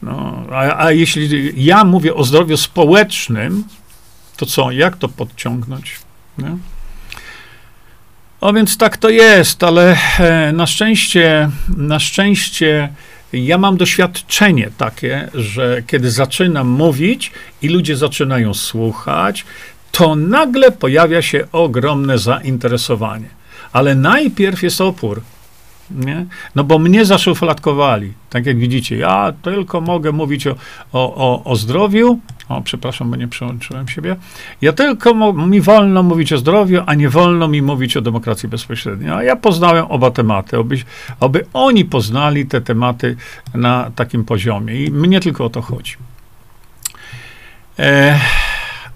No, 0.02 0.44
a, 0.52 0.84
a 0.84 0.92
jeśli 0.92 1.52
ja 1.64 1.84
mówię 1.84 2.14
o 2.14 2.24
zdrowiu 2.24 2.56
społecznym, 2.56 3.64
to 4.36 4.46
co, 4.46 4.70
jak 4.70 4.96
to 4.96 5.08
podciągnąć? 5.08 6.00
Nie? 6.38 6.56
O 8.40 8.52
więc 8.52 8.76
tak 8.76 8.96
to 8.96 9.08
jest, 9.08 9.64
ale 9.64 9.96
e, 10.18 10.52
na 10.52 10.66
szczęście, 10.66 11.50
na 11.76 12.00
szczęście 12.00 12.88
ja 13.32 13.58
mam 13.58 13.76
doświadczenie 13.76 14.70
takie, 14.78 15.28
że 15.34 15.82
kiedy 15.86 16.10
zaczynam 16.10 16.68
mówić 16.68 17.32
i 17.62 17.68
ludzie 17.68 17.96
zaczynają 17.96 18.54
słuchać, 18.54 19.44
to 19.92 20.16
nagle 20.16 20.72
pojawia 20.72 21.22
się 21.22 21.44
ogromne 21.52 22.18
zainteresowanie. 22.18 23.28
Ale 23.72 23.94
najpierw 23.94 24.62
jest 24.62 24.80
opór. 24.80 25.22
Nie? 25.90 26.26
No 26.54 26.64
bo 26.64 26.78
mnie 26.78 27.04
zaszufladkowali. 27.04 28.12
Tak 28.30 28.46
jak 28.46 28.58
widzicie, 28.58 28.96
ja 28.96 29.32
tylko 29.42 29.80
mogę 29.80 30.12
mówić 30.12 30.46
o, 30.46 30.54
o, 30.92 31.14
o, 31.14 31.44
o 31.44 31.56
zdrowiu. 31.56 32.20
O, 32.48 32.60
przepraszam, 32.60 33.10
bo 33.10 33.16
nie 33.16 33.28
przełączyłem 33.28 33.88
siebie. 33.88 34.16
Ja 34.62 34.72
tylko 34.72 35.32
mi 35.32 35.60
wolno 35.60 36.02
mówić 36.02 36.32
o 36.32 36.38
zdrowiu, 36.38 36.82
a 36.86 36.94
nie 36.94 37.08
wolno 37.08 37.48
mi 37.48 37.62
mówić 37.62 37.96
o 37.96 38.00
demokracji 38.00 38.48
bezpośredniej. 38.48 39.10
A 39.10 39.22
ja 39.22 39.36
poznałem 39.36 39.84
oba 39.84 40.10
tematy, 40.10 40.56
aby, 40.56 40.76
aby 41.20 41.46
oni 41.52 41.84
poznali 41.84 42.46
te 42.46 42.60
tematy 42.60 43.16
na 43.54 43.90
takim 43.94 44.24
poziomie. 44.24 44.84
I 44.84 44.90
mnie 44.90 45.20
tylko 45.20 45.44
o 45.44 45.50
to 45.50 45.62
chodzi. 45.62 45.96
E, 47.78 48.18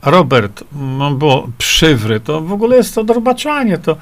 Robert, 0.02 0.64
no 0.72 1.10
było 1.10 1.48
przywry, 1.58 2.20
to 2.20 2.40
w 2.40 2.52
ogóle 2.52 2.76
jest 2.76 2.94
to 2.94 3.04
drbaczanie, 3.04 3.78
to, 3.78 3.96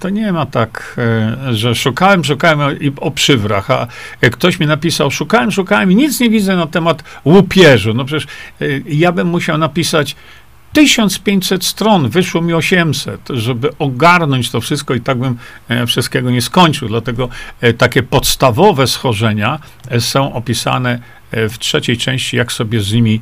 to 0.00 0.08
nie 0.08 0.32
ma 0.32 0.46
tak, 0.46 0.96
e, 0.98 1.54
że 1.54 1.74
szukałem, 1.74 2.24
szukałem 2.24 2.80
i 2.80 2.92
o 3.00 3.10
przywrach, 3.10 3.70
a 3.70 3.86
ktoś 4.32 4.60
mi 4.60 4.66
napisał, 4.66 5.10
szukałem, 5.10 5.52
szukałem 5.52 5.92
i 5.92 5.96
nic 5.96 6.20
nie 6.20 6.30
widzę 6.30 6.56
na 6.56 6.66
temat 6.66 7.02
łupieżu, 7.24 7.94
no 7.94 8.04
przecież 8.04 8.26
e, 8.60 8.64
ja 8.86 9.12
bym 9.12 9.28
musiał 9.28 9.58
napisać 9.58 10.16
1500 10.72 11.64
stron, 11.64 12.08
wyszło 12.08 12.40
mi 12.42 12.54
800, 12.54 13.20
żeby 13.30 13.70
ogarnąć 13.78 14.50
to 14.50 14.60
wszystko 14.60 14.94
i 14.94 15.00
tak 15.00 15.18
bym 15.18 15.36
e, 15.68 15.86
wszystkiego 15.86 16.30
nie 16.30 16.42
skończył. 16.42 16.88
Dlatego 16.88 17.28
takie 17.78 18.02
podstawowe 18.02 18.86
schorzenia 18.86 19.58
są 19.98 20.32
opisane 20.32 20.98
w 21.32 21.58
trzeciej 21.58 21.96
części, 21.96 22.36
jak 22.36 22.52
sobie 22.52 22.80
z 22.80 22.92
nimi 22.92 23.20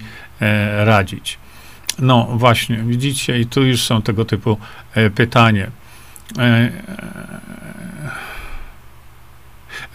radzić. 0.85 1.38
No 1.99 2.29
właśnie, 2.35 2.77
widzicie, 2.77 3.39
i 3.41 3.47
tu 3.47 3.65
już 3.65 3.83
są 3.83 4.03
tego 4.03 4.25
typu 4.25 4.59
e, 4.95 5.11
pytanie. 5.11 5.71
E, 6.39 6.43
e, 6.43 6.71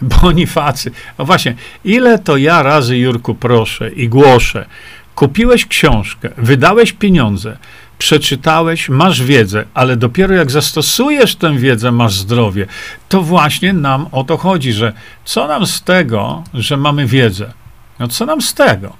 Bonifacy. 0.02 0.90
No 1.18 1.24
właśnie, 1.24 1.54
ile 1.84 2.18
to 2.18 2.36
ja 2.36 2.62
razy, 2.62 2.98
Jurku, 2.98 3.34
proszę 3.34 3.90
i 3.90 4.08
głoszę. 4.08 4.66
Kupiłeś 5.14 5.66
książkę, 5.66 6.28
wydałeś 6.36 6.92
pieniądze, 6.92 7.56
przeczytałeś, 7.98 8.88
masz 8.88 9.22
wiedzę, 9.22 9.64
ale 9.74 9.96
dopiero 9.96 10.34
jak 10.34 10.50
zastosujesz 10.50 11.36
tę 11.36 11.56
wiedzę, 11.58 11.92
masz 11.92 12.14
zdrowie. 12.14 12.66
To 13.08 13.22
właśnie 13.22 13.72
nam 13.72 14.06
o 14.12 14.24
to 14.24 14.36
chodzi, 14.36 14.72
że 14.72 14.92
co 15.24 15.48
nam 15.48 15.66
z 15.66 15.82
tego, 15.82 16.44
że 16.54 16.76
mamy 16.76 17.06
wiedzę? 17.06 17.52
No 17.98 18.08
co 18.08 18.26
nam 18.26 18.42
z 18.42 18.54
tego? 18.54 18.92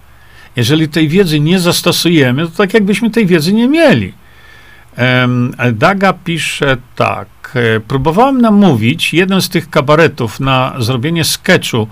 Jeżeli 0.56 0.88
tej 0.88 1.08
wiedzy 1.08 1.40
nie 1.40 1.58
zastosujemy, 1.58 2.48
to 2.48 2.56
tak 2.56 2.74
jakbyśmy 2.74 3.10
tej 3.10 3.26
wiedzy 3.26 3.52
nie 3.52 3.68
mieli. 3.68 4.12
Daga 5.72 6.12
pisze 6.12 6.76
tak. 6.96 7.28
e, 7.54 7.80
Próbowałem 7.80 8.40
namówić 8.40 9.14
jeden 9.14 9.42
z 9.42 9.48
tych 9.48 9.70
kabaretów 9.70 10.40
na 10.40 10.74
zrobienie 10.78 11.24
sketchu 11.24 11.88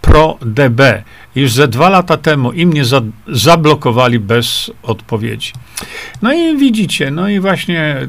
pro 0.00 0.38
DB. 0.46 1.02
Już 1.34 1.52
ze 1.52 1.68
dwa 1.68 1.88
lata 1.88 2.16
temu 2.16 2.52
i 2.52 2.66
mnie 2.66 2.84
za, 2.84 3.00
zablokowali 3.28 4.18
bez 4.18 4.70
odpowiedzi. 4.82 5.52
No 6.22 6.32
i 6.32 6.56
widzicie, 6.56 7.10
no 7.10 7.28
i 7.28 7.40
właśnie 7.40 8.08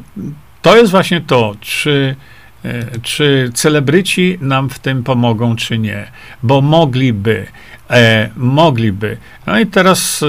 to 0.62 0.76
jest 0.76 0.90
właśnie 0.90 1.20
to, 1.20 1.54
czy, 1.60 2.16
e, 2.64 3.00
czy 3.02 3.50
celebryci 3.54 4.38
nam 4.40 4.70
w 4.70 4.78
tym 4.78 5.02
pomogą, 5.02 5.56
czy 5.56 5.78
nie. 5.78 6.10
Bo 6.42 6.60
mogliby, 6.60 7.46
e, 7.90 8.30
mogliby. 8.36 9.16
No 9.46 9.58
i 9.58 9.66
teraz 9.66 10.22
e, 10.22 10.26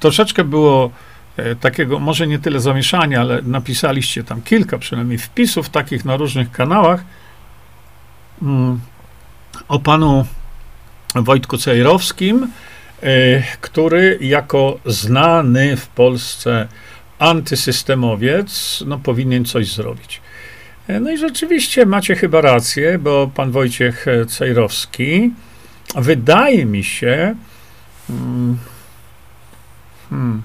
troszeczkę 0.00 0.44
było 0.44 0.90
e, 1.36 1.56
takiego, 1.56 1.98
może 1.98 2.26
nie 2.26 2.38
tyle 2.38 2.60
zamieszania, 2.60 3.20
ale 3.20 3.42
napisaliście 3.42 4.24
tam 4.24 4.42
kilka 4.42 4.78
przynajmniej 4.78 5.18
wpisów 5.18 5.68
takich 5.68 6.04
na 6.04 6.16
różnych 6.16 6.50
kanałach 6.50 7.04
mm, 8.42 8.80
o 9.68 9.78
panu 9.78 10.26
Wojtku 11.14 11.58
Cejrowskim, 11.58 12.48
e, 13.02 13.42
który 13.60 14.18
jako 14.20 14.78
znany 14.86 15.76
w 15.76 15.86
Polsce 15.86 16.68
antysystemowiec, 17.18 18.82
no 18.86 18.98
powinien 18.98 19.44
coś 19.44 19.72
zrobić. 19.72 20.20
E, 20.88 21.00
No 21.00 21.10
i 21.10 21.18
rzeczywiście 21.18 21.86
macie 21.86 22.16
chyba 22.16 22.40
rację, 22.40 22.98
bo 22.98 23.30
pan 23.34 23.50
Wojciech 23.50 24.06
Cejrowski, 24.28 25.32
wydaje 25.94 26.66
mi 26.66 26.84
się, 26.84 27.34
mm, 28.10 28.58
hmm, 30.10 30.42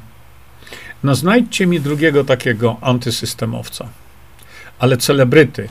no 1.04 1.16
znajdźcie 1.16 1.68
mi 1.68 1.82
drugiego 1.82 2.24
takiego 2.24 2.78
antysystemowca, 2.82 3.88
ale 4.80 4.98
celebryty, 4.98 5.70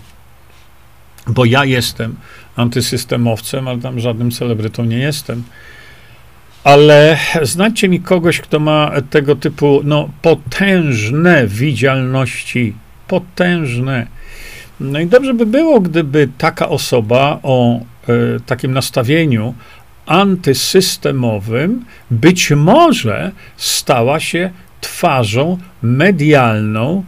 bo 1.27 1.45
ja 1.45 1.65
jestem 1.65 2.17
antysystemowcem, 2.57 3.69
ale 3.69 3.79
tam 3.79 4.01
żadnym 4.01 4.31
celebrytą 4.31 4.85
nie 4.85 4.99
jestem. 4.99 5.43
Ale 6.65 7.19
znajdźcie 7.43 7.89
mi 7.89 8.01
kogoś, 8.01 8.41
kto 8.41 8.61
ma 8.61 8.93
tego 9.11 9.37
typu 9.37 9.81
no, 9.85 10.09
potężne 10.23 11.47
widzialności. 11.47 12.75
Potężne. 13.09 14.07
No 14.81 15.01
i 15.01 15.07
dobrze 15.07 15.35
by 15.35 15.47
było, 15.47 15.81
gdyby 15.81 16.29
taka 16.39 16.69
osoba 16.69 17.39
o 17.43 17.81
takim 18.47 18.73
nastawieniu 18.73 19.55
antysystemowym 20.07 21.85
być 22.11 22.51
może 22.51 23.33
stała 23.57 24.21
się 24.21 24.51
twarzą 24.81 25.59
medialną 25.83 27.05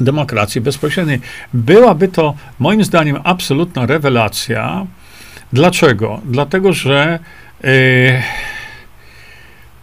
demokracji 0.00 0.60
bezpośredniej. 0.60 1.20
Byłaby 1.54 2.08
to, 2.08 2.34
moim 2.58 2.84
zdaniem, 2.84 3.18
absolutna 3.24 3.86
rewelacja. 3.86 4.86
Dlaczego? 5.52 6.20
Dlatego, 6.24 6.72
że 6.72 7.18
yy, 7.64 7.70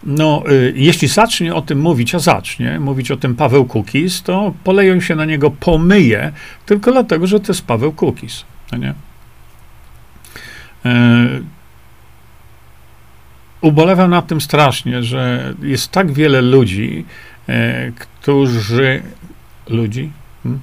no, 0.04 0.42
yy, 0.48 0.72
jeśli 0.76 1.08
zacznie 1.08 1.54
o 1.54 1.62
tym 1.62 1.80
mówić, 1.80 2.14
a 2.14 2.18
zacznie 2.18 2.80
mówić 2.80 3.10
o 3.10 3.16
tym 3.16 3.34
Paweł 3.34 3.64
Kukis, 3.64 4.22
to 4.22 4.54
poleją 4.64 5.00
się 5.00 5.16
na 5.16 5.24
niego 5.24 5.50
pomyje, 5.50 6.32
tylko 6.66 6.92
dlatego, 6.92 7.26
że 7.26 7.40
to 7.40 7.52
jest 7.52 7.66
Paweł 7.66 7.92
Kukis. 7.92 8.44
No 8.72 8.78
nie? 8.78 8.94
Yy, 10.86 11.56
ubolewam 13.60 14.10
nad 14.10 14.26
tym 14.26 14.40
strasznie, 14.40 15.02
że 15.02 15.54
jest 15.62 15.90
tak 15.90 16.12
wiele 16.12 16.42
ludzi, 16.42 17.04
e, 17.48 17.92
którzy 17.92 19.02
ludzi, 19.68 20.10
hmm, 20.42 20.60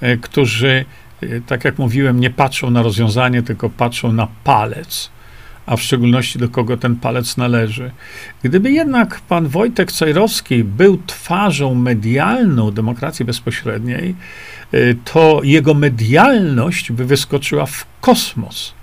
e, 0.00 0.16
którzy, 0.16 0.84
e, 1.22 1.40
tak 1.40 1.64
jak 1.64 1.78
mówiłem, 1.78 2.20
nie 2.20 2.30
patrzą 2.30 2.70
na 2.70 2.82
rozwiązanie, 2.82 3.42
tylko 3.42 3.70
patrzą 3.70 4.12
na 4.12 4.28
palec, 4.44 5.10
a 5.66 5.76
w 5.76 5.82
szczególności 5.82 6.38
do 6.38 6.48
kogo 6.48 6.76
ten 6.76 6.96
palec 6.96 7.36
należy. 7.36 7.90
Gdyby 8.42 8.70
jednak 8.70 9.20
pan 9.20 9.48
Wojtek 9.48 9.92
Cejrowski 9.92 10.64
był 10.64 11.02
twarzą 11.06 11.74
medialną 11.74 12.70
demokracji 12.70 13.24
bezpośredniej, 13.24 14.14
e, 14.72 14.78
to 14.94 15.40
jego 15.44 15.74
medialność 15.74 16.92
by 16.92 17.04
wyskoczyła 17.04 17.66
w 17.66 17.86
kosmos. 18.00 18.74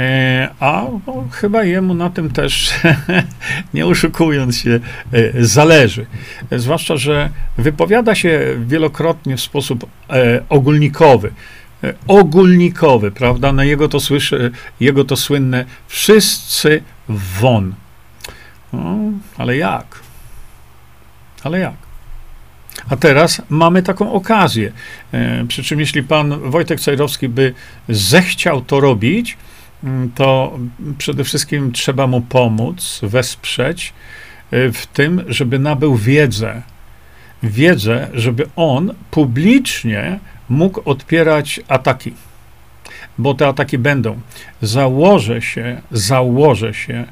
E, 0.00 0.48
A 0.60 0.86
no, 1.06 1.24
chyba 1.32 1.64
jemu 1.64 1.94
na 1.94 2.10
tym 2.10 2.30
też, 2.30 2.74
nie 3.74 3.86
oszukując 3.86 4.58
się, 4.58 4.80
e, 5.12 5.44
zależy. 5.44 6.06
Zwłaszcza, 6.52 6.96
że 6.96 7.30
wypowiada 7.58 8.14
się 8.14 8.56
wielokrotnie 8.66 9.36
w 9.36 9.40
sposób 9.40 9.86
e, 10.10 10.42
ogólnikowy. 10.48 11.32
Ogólnikowy, 12.06 13.10
prawda? 13.10 13.52
Na 13.52 13.64
jego 13.64 13.88
to 13.88 14.00
słyszę, 14.00 14.50
jego 14.80 15.04
to 15.04 15.16
słynne 15.16 15.64
wszyscy 15.88 16.82
won. 17.08 17.74
No, 18.72 18.96
ale 19.38 19.56
jak? 19.56 20.00
Ale 21.44 21.58
jak? 21.58 21.74
A 22.90 22.96
teraz 22.96 23.42
mamy 23.48 23.82
taką 23.82 24.12
okazję. 24.12 24.72
Przy 25.48 25.62
czym, 25.62 25.80
jeśli 25.80 26.02
pan 26.02 26.50
Wojtek 26.50 26.80
Cejrowski 26.80 27.28
by 27.28 27.54
zechciał 27.88 28.62
to 28.62 28.80
robić, 28.80 29.36
to 30.14 30.58
przede 30.98 31.24
wszystkim 31.24 31.72
trzeba 31.72 32.06
mu 32.06 32.20
pomóc, 32.20 33.00
wesprzeć 33.02 33.92
e, 34.50 34.72
w 34.72 34.86
tym, 34.86 35.24
żeby 35.28 35.58
nabył 35.58 35.96
wiedzę. 35.96 36.62
Wiedzę, 37.42 38.08
żeby 38.14 38.46
on 38.56 38.94
publicznie 39.10 40.18
mógł 40.48 40.90
odpierać 40.90 41.60
ataki. 41.68 42.14
Bo 43.18 43.34
te 43.34 43.46
ataki 43.48 43.78
będą. 43.78 44.20
Założę 44.62 45.42
się, 45.42 45.80
założę 45.90 46.74
się, 46.74 47.04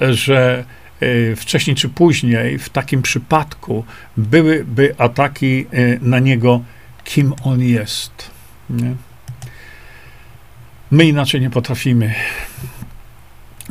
że 0.00 0.64
e, 1.00 1.36
wcześniej 1.36 1.76
czy 1.76 1.88
później 1.88 2.58
w 2.58 2.68
takim 2.68 3.02
przypadku 3.02 3.84
byłyby 4.16 4.94
ataki 4.98 5.66
e, 5.72 5.98
na 6.00 6.18
niego, 6.18 6.60
kim 7.04 7.32
on 7.44 7.60
jest. 7.60 8.30
Nie? 8.70 8.94
My 10.94 11.04
inaczej 11.04 11.40
nie 11.40 11.50
potrafimy. 11.50 12.14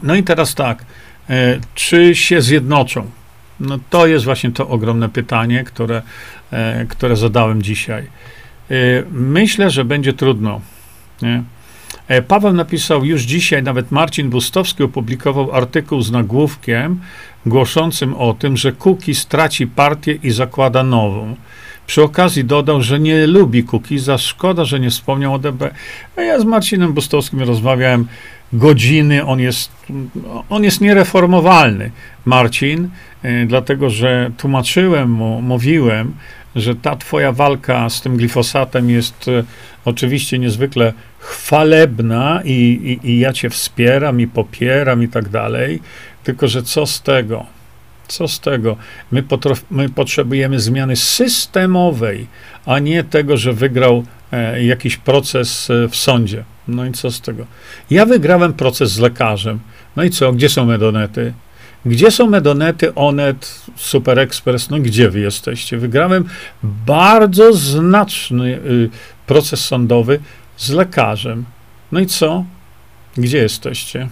No 0.03 0.15
i 0.15 0.23
teraz 0.23 0.55
tak, 0.55 0.85
e, 1.29 1.59
czy 1.75 2.15
się 2.15 2.41
zjednoczą? 2.41 3.09
No 3.59 3.79
to 3.89 4.07
jest 4.07 4.25
właśnie 4.25 4.51
to 4.51 4.69
ogromne 4.69 5.09
pytanie, 5.09 5.63
które, 5.63 6.01
e, 6.51 6.85
które 6.85 7.15
zadałem 7.15 7.61
dzisiaj. 7.61 8.03
E, 8.03 8.75
Myślę, 9.11 9.69
że 9.69 9.85
będzie 9.85 10.13
trudno. 10.13 10.61
Nie? 11.21 11.43
Paweł 12.27 12.53
napisał 12.53 13.05
już 13.05 13.21
dzisiaj, 13.21 13.63
nawet 13.63 13.91
Marcin 13.91 14.29
Bustowski 14.29 14.83
opublikował 14.83 15.51
artykuł 15.51 16.01
z 16.01 16.11
nagłówkiem 16.11 16.99
głoszącym 17.45 18.13
o 18.13 18.33
tym, 18.33 18.57
że 18.57 18.71
Kuki 18.71 19.15
straci 19.15 19.67
partię 19.67 20.13
i 20.23 20.31
zakłada 20.31 20.83
nową. 20.83 21.35
Przy 21.87 22.03
okazji 22.03 22.45
dodał, 22.45 22.81
że 22.81 22.99
nie 22.99 23.27
lubi 23.27 23.63
Kukiza, 23.63 24.17
szkoda, 24.17 24.65
że 24.65 24.79
nie 24.79 24.89
wspomniał 24.89 25.33
o 25.33 25.39
DB. 25.39 25.71
A 26.15 26.21
ja 26.21 26.39
z 26.39 26.45
Marcinem 26.45 26.93
Bustowskim 26.93 27.41
rozmawiałem 27.41 28.07
godziny, 28.53 29.25
on 29.25 29.39
jest, 29.39 29.71
on 30.49 30.63
jest 30.63 30.81
niereformowalny, 30.81 31.91
Marcin, 32.25 32.89
e, 33.23 33.45
dlatego, 33.45 33.89
że 33.89 34.31
tłumaczyłem 34.37 35.11
mu, 35.11 35.41
mówiłem, 35.41 36.13
że 36.55 36.75
ta 36.75 36.95
twoja 36.95 37.31
walka 37.31 37.89
z 37.89 38.01
tym 38.01 38.17
glifosatem 38.17 38.89
jest 38.89 39.27
e, 39.27 39.43
oczywiście 39.85 40.39
niezwykle 40.39 40.93
chwalebna 41.19 42.41
i, 42.45 42.51
i, 43.03 43.09
i 43.09 43.19
ja 43.19 43.33
cię 43.33 43.49
wspieram 43.49 44.21
i 44.21 44.27
popieram 44.27 45.03
i 45.03 45.07
tak 45.07 45.29
dalej, 45.29 45.79
tylko 46.23 46.47
że 46.47 46.63
co 46.63 46.85
z 46.85 47.01
tego? 47.01 47.45
Co 48.07 48.27
z 48.27 48.39
tego? 48.39 48.77
My, 49.11 49.23
my, 49.71 49.89
potrzebujemy 49.89 50.59
zmiany 50.59 50.95
systemowej, 50.95 52.27
a 52.65 52.79
nie 52.79 53.03
tego, 53.03 53.37
że 53.37 53.53
wygrał 53.53 54.03
e, 54.31 54.63
jakiś 54.63 54.97
proces 54.97 55.69
e, 55.69 55.87
w 55.87 55.95
sądzie. 55.95 56.43
No 56.67 56.85
i 56.85 56.91
co 56.91 57.11
z 57.11 57.21
tego? 57.21 57.45
Ja 57.89 58.05
wygrałem 58.05 58.53
proces 58.53 58.91
z 58.91 58.99
lekarzem. 58.99 59.59
No 59.95 60.03
i 60.03 60.09
co? 60.09 60.33
Gdzie 60.33 60.49
są 60.49 60.65
medonety? 60.65 61.33
Gdzie 61.85 62.11
są 62.11 62.29
medonety, 62.29 62.95
Onet, 62.95 63.61
Super 63.75 64.19
Express? 64.19 64.69
No 64.69 64.79
gdzie 64.79 65.09
wy 65.09 65.19
jesteście? 65.19 65.77
Wygrałem 65.77 66.25
bardzo 66.63 67.53
znaczny 67.53 68.45
y, 68.45 68.89
proces 69.27 69.65
sądowy 69.65 70.19
z 70.57 70.69
lekarzem. 70.69 71.45
No 71.91 71.99
i 71.99 72.05
co? 72.05 72.45
Gdzie 73.17 73.37
jesteście? 73.37 74.07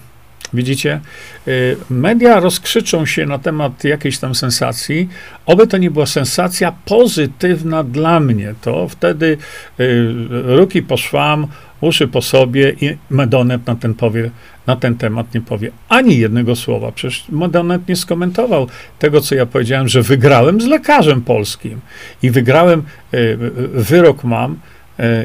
Widzicie? 0.53 0.99
Y, 1.47 1.77
media 1.89 2.39
rozkrzyczą 2.39 3.05
się 3.05 3.25
na 3.25 3.39
temat 3.39 3.83
jakiejś 3.83 4.17
tam 4.17 4.35
sensacji. 4.35 5.09
Oby 5.45 5.67
to 5.67 5.77
nie 5.77 5.91
była 5.91 6.05
sensacja 6.05 6.73
pozytywna 6.85 7.83
dla 7.83 8.19
mnie. 8.19 8.53
To 8.61 8.87
wtedy 8.87 9.37
y, 9.79 10.13
ruki 10.29 10.81
po 10.81 10.97
szwam, 10.97 11.47
uszy 11.81 12.07
po 12.07 12.21
sobie 12.21 12.75
i 12.81 12.97
Medonet 13.09 13.67
na 13.67 13.75
ten, 13.75 13.93
powie, 13.93 14.31
na 14.67 14.75
ten 14.75 14.97
temat 14.97 15.33
nie 15.33 15.41
powie 15.41 15.71
ani 15.89 16.17
jednego 16.17 16.55
słowa. 16.55 16.91
Przecież 16.91 17.25
Medonet 17.29 17.87
nie 17.87 17.95
skomentował 17.95 18.67
tego, 18.99 19.21
co 19.21 19.35
ja 19.35 19.45
powiedziałem, 19.45 19.87
że 19.87 20.01
wygrałem 20.01 20.61
z 20.61 20.65
lekarzem 20.65 21.21
polskim 21.21 21.79
i 22.23 22.31
wygrałem, 22.31 22.83
y, 23.13 23.37
wyrok 23.73 24.23
mam 24.23 24.59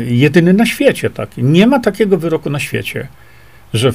jedyny 0.06 0.52
na 0.52 0.66
świecie 0.66 1.10
taki. 1.10 1.42
Nie 1.42 1.66
ma 1.66 1.80
takiego 1.80 2.18
wyroku 2.18 2.50
na 2.50 2.60
świecie, 2.60 3.08
że 3.74 3.92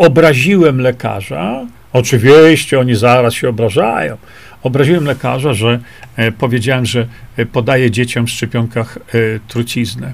obraziłem 0.00 0.80
lekarza, 0.80 1.66
oczywiście 1.92 2.80
oni 2.80 2.94
zaraz 2.94 3.34
się 3.34 3.48
obrażają, 3.48 4.16
obraziłem 4.62 5.04
lekarza, 5.04 5.54
że 5.54 5.80
e, 6.16 6.32
powiedziałem, 6.32 6.86
że 6.86 7.06
e, 7.36 7.46
podaje 7.46 7.90
dzieciom 7.90 8.26
w 8.26 8.30
szczepionkach 8.30 8.98
e, 8.98 9.00
truciznę. 9.48 10.12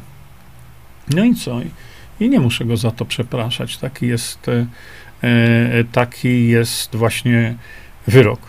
No 1.14 1.24
i 1.24 1.34
co? 1.34 1.60
I 2.20 2.28
nie 2.28 2.40
muszę 2.40 2.64
go 2.64 2.76
za 2.76 2.90
to 2.90 3.04
przepraszać. 3.04 3.78
Taki 3.78 4.06
jest, 4.06 4.46
taki 5.92 6.48
jest 6.48 6.96
właśnie 6.96 7.54
wyrok. 8.06 8.40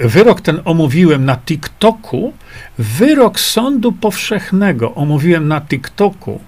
Wyrok 0.00 0.40
ten 0.40 0.60
omówiłem 0.64 1.24
na 1.24 1.36
TikToku. 1.36 2.32
Wyrok 2.78 3.40
sądu 3.40 3.92
powszechnego 3.92 4.94
omówiłem 4.94 5.48
na 5.48 5.60
TikToku 5.60 6.40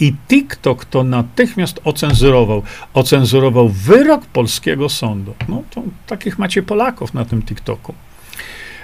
i 0.00 0.14
TikTok 0.28 0.84
to 0.84 1.04
natychmiast 1.04 1.80
ocenzurował. 1.84 2.62
Ocenzurował 2.94 3.68
wyrok 3.68 4.26
polskiego 4.26 4.88
sądu. 4.88 5.34
No 5.48 5.62
to 5.70 5.82
takich 6.06 6.38
macie 6.38 6.62
Polaków 6.62 7.14
na 7.14 7.24
tym 7.24 7.42
TikToku. 7.42 7.94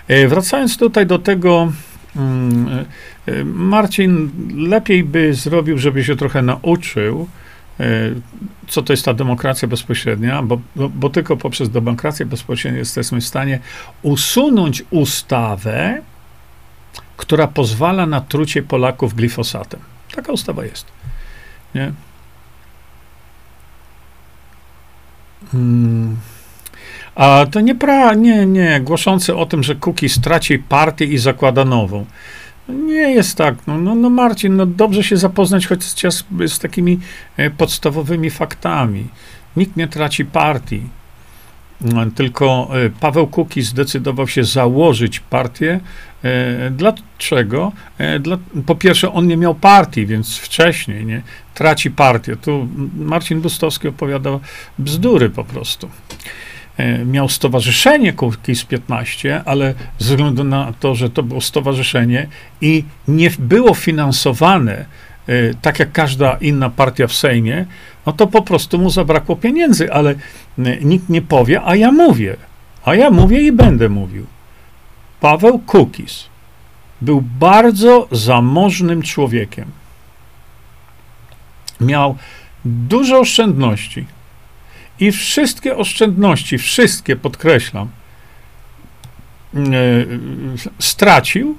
E, 0.09 0.29
wracając 0.29 0.77
tutaj 0.77 1.07
do 1.07 1.19
tego, 1.19 1.73
mm, 2.17 2.85
e, 3.27 3.45
Marcin, 3.45 4.31
lepiej 4.57 5.05
by 5.05 5.35
zrobił, 5.35 5.79
żeby 5.79 6.05
się 6.05 6.17
trochę 6.17 6.43
nauczył, 6.43 7.29
e, 7.81 7.85
co 8.69 8.83
to 8.83 8.93
jest 8.93 9.05
ta 9.05 9.15
demokracja 9.15 9.69
bezpośrednia, 9.69 10.43
bo, 10.43 10.61
bo, 10.77 10.89
bo, 10.89 11.11
tylko 11.11 11.37
poprzez 11.37 11.71
demokrację 11.71 12.27
bezpośrednią 12.27 12.79
jesteśmy 12.79 13.21
w 13.21 13.25
stanie 13.25 13.59
usunąć 14.03 14.85
ustawę, 14.91 16.03
która 17.17 17.47
pozwala 17.47 18.07
na 18.07 18.21
trucie 18.21 18.63
Polaków 18.63 19.15
glifosatem. 19.15 19.81
Taka 20.15 20.33
ustawa 20.33 20.65
jest. 20.65 20.87
Nie? 21.75 21.93
Hmm. 25.53 26.17
A 27.15 27.47
to 27.51 27.61
nie, 27.61 27.75
pra, 27.75 28.15
nie, 28.15 28.47
nie, 28.47 28.81
głoszący 28.81 29.37
o 29.37 29.47
tym, 29.47 29.63
że 29.63 29.75
Kuki 29.75 30.09
straci 30.09 30.59
partię 30.59 31.05
i 31.05 31.19
zakłada 31.19 31.65
nową. 31.65 32.07
Nie 32.69 33.11
jest 33.11 33.39
tak. 33.39 33.55
No, 33.67 33.79
no, 33.79 33.95
no 33.95 34.11
Marcin, 34.11 34.57
no 34.57 34.67
dobrze 34.67 35.05
się 35.05 35.17
zapoznać 35.17 35.67
chociaż 35.67 36.15
z, 36.15 36.25
z 36.47 36.59
takimi 36.59 36.99
e, 37.37 37.51
podstawowymi 37.51 38.31
faktami. 38.31 39.09
Nikt 39.57 39.77
nie 39.77 39.89
traci 39.89 40.25
partii. 40.25 40.89
Tylko 42.15 42.69
e, 42.73 42.91
Paweł 42.91 43.27
Kuki 43.27 43.63
zdecydował 43.63 44.29
się 44.29 44.45
założyć 44.45 45.21
partię. 45.21 45.81
E, 46.25 46.71
dlaczego? 46.71 47.73
E, 47.99 48.19
dla, 48.19 48.39
po 48.67 48.75
pierwsze, 48.75 49.13
on 49.13 49.27
nie 49.27 49.37
miał 49.37 49.55
partii, 49.55 50.07
więc 50.07 50.37
wcześniej 50.37 51.07
nie 51.07 51.23
traci 51.55 51.91
partię. 51.91 52.37
Tu 52.37 52.69
Marcin 52.97 53.41
Bustowski 53.41 53.89
opowiadał 53.89 54.41
bzdury 54.79 55.31
po 55.31 55.45
prostu. 55.45 55.89
Miał 57.07 57.29
stowarzyszenie 57.29 58.13
Kukiz 58.13 58.65
15, 58.65 59.43
ale 59.45 59.75
ze 59.99 60.17
względu 60.17 60.45
na 60.45 60.73
to, 60.81 60.95
że 60.95 61.11
to 61.11 61.23
było 61.23 61.41
stowarzyszenie 61.41 62.29
i 62.61 62.85
nie 63.09 63.31
było 63.39 63.75
finansowane 63.75 64.85
tak 65.63 65.79
jak 65.79 65.93
każda 65.93 66.37
inna 66.41 66.71
partia 66.71 67.07
w 67.07 67.13
Sejmie, 67.13 67.67
no 68.07 68.13
to 68.13 68.27
po 68.27 68.43
prostu 68.43 68.79
mu 68.79 68.91
zabrakło 68.91 69.37
pieniędzy, 69.37 69.93
ale 69.93 70.15
nikt 70.83 71.09
nie 71.09 71.23
powie, 71.23 71.63
a 71.65 71.77
ja 71.77 71.93
mówię. 71.93 72.37
A 72.85 72.95
ja 72.95 73.11
mówię 73.11 73.41
i 73.41 73.53
będę 73.53 73.89
mówił. 73.89 74.27
Paweł 75.21 75.59
Kukis 75.59 76.25
był 77.01 77.21
bardzo 77.21 78.09
zamożnym 78.11 79.03
człowiekiem. 79.03 79.71
Miał 81.81 82.17
dużo 82.65 83.19
oszczędności. 83.19 84.07
I 85.01 85.13
wszystkie 85.13 85.77
oszczędności, 85.77 86.59
wszystkie 86.59 87.17
podkreślam, 87.17 87.89
stracił 90.79 91.57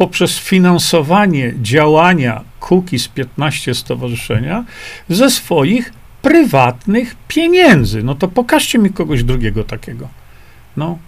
poprzez 0.00 0.38
finansowanie 0.38 1.54
działania 1.62 2.44
Kukiz 2.60 3.08
15 3.08 3.74
Stowarzyszenia 3.74 4.64
ze 5.08 5.30
swoich 5.30 5.92
prywatnych 6.22 7.16
pieniędzy. 7.28 8.02
No 8.02 8.14
to 8.14 8.28
pokażcie 8.28 8.78
mi 8.78 8.90
kogoś 8.90 9.24
drugiego 9.24 9.64
takiego. 9.64 10.08
No. 10.76 10.98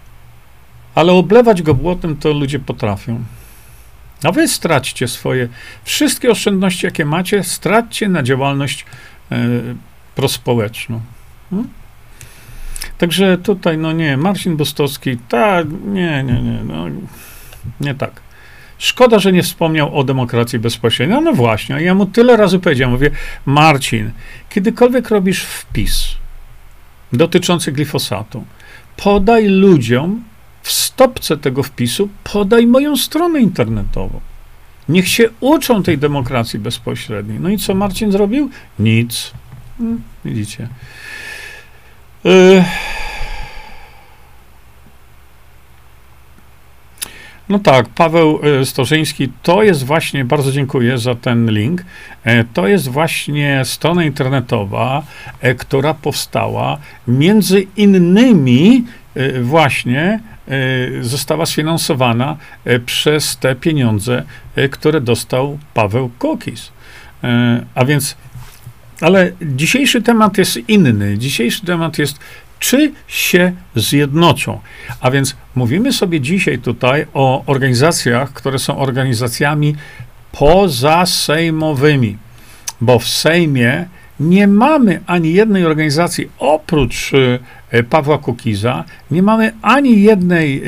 Ale 0.95 1.11
oblewać 1.11 1.61
go 1.61 1.73
błotem 1.73 2.17
to 2.17 2.33
ludzie 2.33 2.59
potrafią. 2.59 3.23
A 4.23 4.31
wy 4.31 4.47
straćcie 4.47 5.07
swoje, 5.07 5.47
wszystkie 5.83 6.31
oszczędności, 6.31 6.85
jakie 6.85 7.05
macie, 7.05 7.43
straćcie 7.43 8.09
na 8.09 8.23
działalność 8.23 8.85
e, 9.31 9.37
prospołeczną. 10.15 11.01
Hmm? 11.49 11.69
Także 12.97 13.37
tutaj, 13.37 13.77
no 13.77 13.91
nie, 13.91 14.17
Marcin 14.17 14.57
Bostowski, 14.57 15.17
tak, 15.17 15.67
nie, 15.85 16.23
nie, 16.23 16.41
nie, 16.41 16.63
no, 16.63 16.85
nie 17.81 17.95
tak. 17.95 18.22
Szkoda, 18.83 19.19
że 19.19 19.31
nie 19.31 19.43
wspomniał 19.43 19.99
o 19.99 20.03
demokracji 20.03 20.59
bezpośredniej. 20.59 21.15
No, 21.17 21.31
no 21.31 21.33
właśnie, 21.33 21.81
ja 21.81 21.95
mu 21.95 22.05
tyle 22.05 22.37
razy 22.37 22.59
powiedziałem, 22.59 22.93
mówię, 22.93 23.11
Marcin, 23.45 24.11
kiedykolwiek 24.49 25.09
robisz 25.09 25.43
wpis 25.43 26.07
dotyczący 27.13 27.71
glifosatu, 27.71 28.43
podaj 28.97 29.47
ludziom 29.47 30.23
w 30.61 30.71
stopce 30.71 31.37
tego 31.37 31.63
wpisu, 31.63 32.09
podaj 32.23 32.67
moją 32.67 32.97
stronę 32.97 33.39
internetową. 33.39 34.19
Niech 34.89 35.07
się 35.07 35.29
uczą 35.39 35.83
tej 35.83 35.97
demokracji 35.97 36.59
bezpośredniej. 36.59 37.39
No 37.39 37.49
i 37.49 37.57
co 37.57 37.75
Marcin 37.75 38.11
zrobił? 38.11 38.49
Nic. 38.79 39.31
Hmm, 39.77 40.01
widzicie. 40.25 40.67
Yy. 42.23 42.63
No 47.49 47.59
tak, 47.59 47.89
Paweł 47.89 48.39
e, 48.61 48.65
Storzyński, 48.65 49.29
to 49.43 49.63
jest 49.63 49.83
właśnie, 49.85 50.25
bardzo 50.25 50.51
dziękuję 50.51 50.97
za 50.97 51.15
ten 51.15 51.51
link, 51.51 51.85
e, 52.23 52.43
to 52.43 52.67
jest 52.67 52.87
właśnie 52.87 53.61
strona 53.65 54.03
internetowa, 54.03 55.03
e, 55.41 55.55
która 55.55 55.93
powstała 55.93 56.77
między 57.07 57.67
innymi 57.77 58.83
właśnie 59.41 60.19
została 61.01 61.45
sfinansowana 61.45 62.37
przez 62.85 63.37
te 63.37 63.55
pieniądze, 63.55 64.23
które 64.71 65.01
dostał 65.01 65.59
Paweł 65.73 66.11
Kokis. 66.19 66.71
A 67.75 67.85
więc 67.85 68.15
ale 69.01 69.31
dzisiejszy 69.41 70.01
temat 70.01 70.37
jest 70.37 70.69
inny. 70.69 71.17
Dzisiejszy 71.17 71.65
temat 71.65 71.97
jest, 71.97 72.19
czy 72.63 72.91
się 73.07 73.51
zjednoczą. 73.75 74.59
A 75.01 75.11
więc 75.11 75.35
mówimy 75.55 75.93
sobie 75.93 76.21
dzisiaj 76.21 76.59
tutaj 76.59 77.05
o 77.13 77.43
organizacjach, 77.45 78.33
które 78.33 78.59
są 78.59 78.77
organizacjami 78.77 79.75
pozasejmowymi, 80.31 82.17
bo 82.81 82.99
w 82.99 83.07
Sejmie 83.07 83.85
nie 84.19 84.47
mamy 84.47 85.01
ani 85.05 85.33
jednej 85.33 85.65
organizacji 85.65 86.29
oprócz 86.39 87.11
e, 87.71 87.83
Pawła 87.83 88.17
Kukiza, 88.17 88.83
nie 89.11 89.23
mamy 89.23 89.51
ani 89.61 90.01
jednej 90.01 90.57
e, 90.57 90.63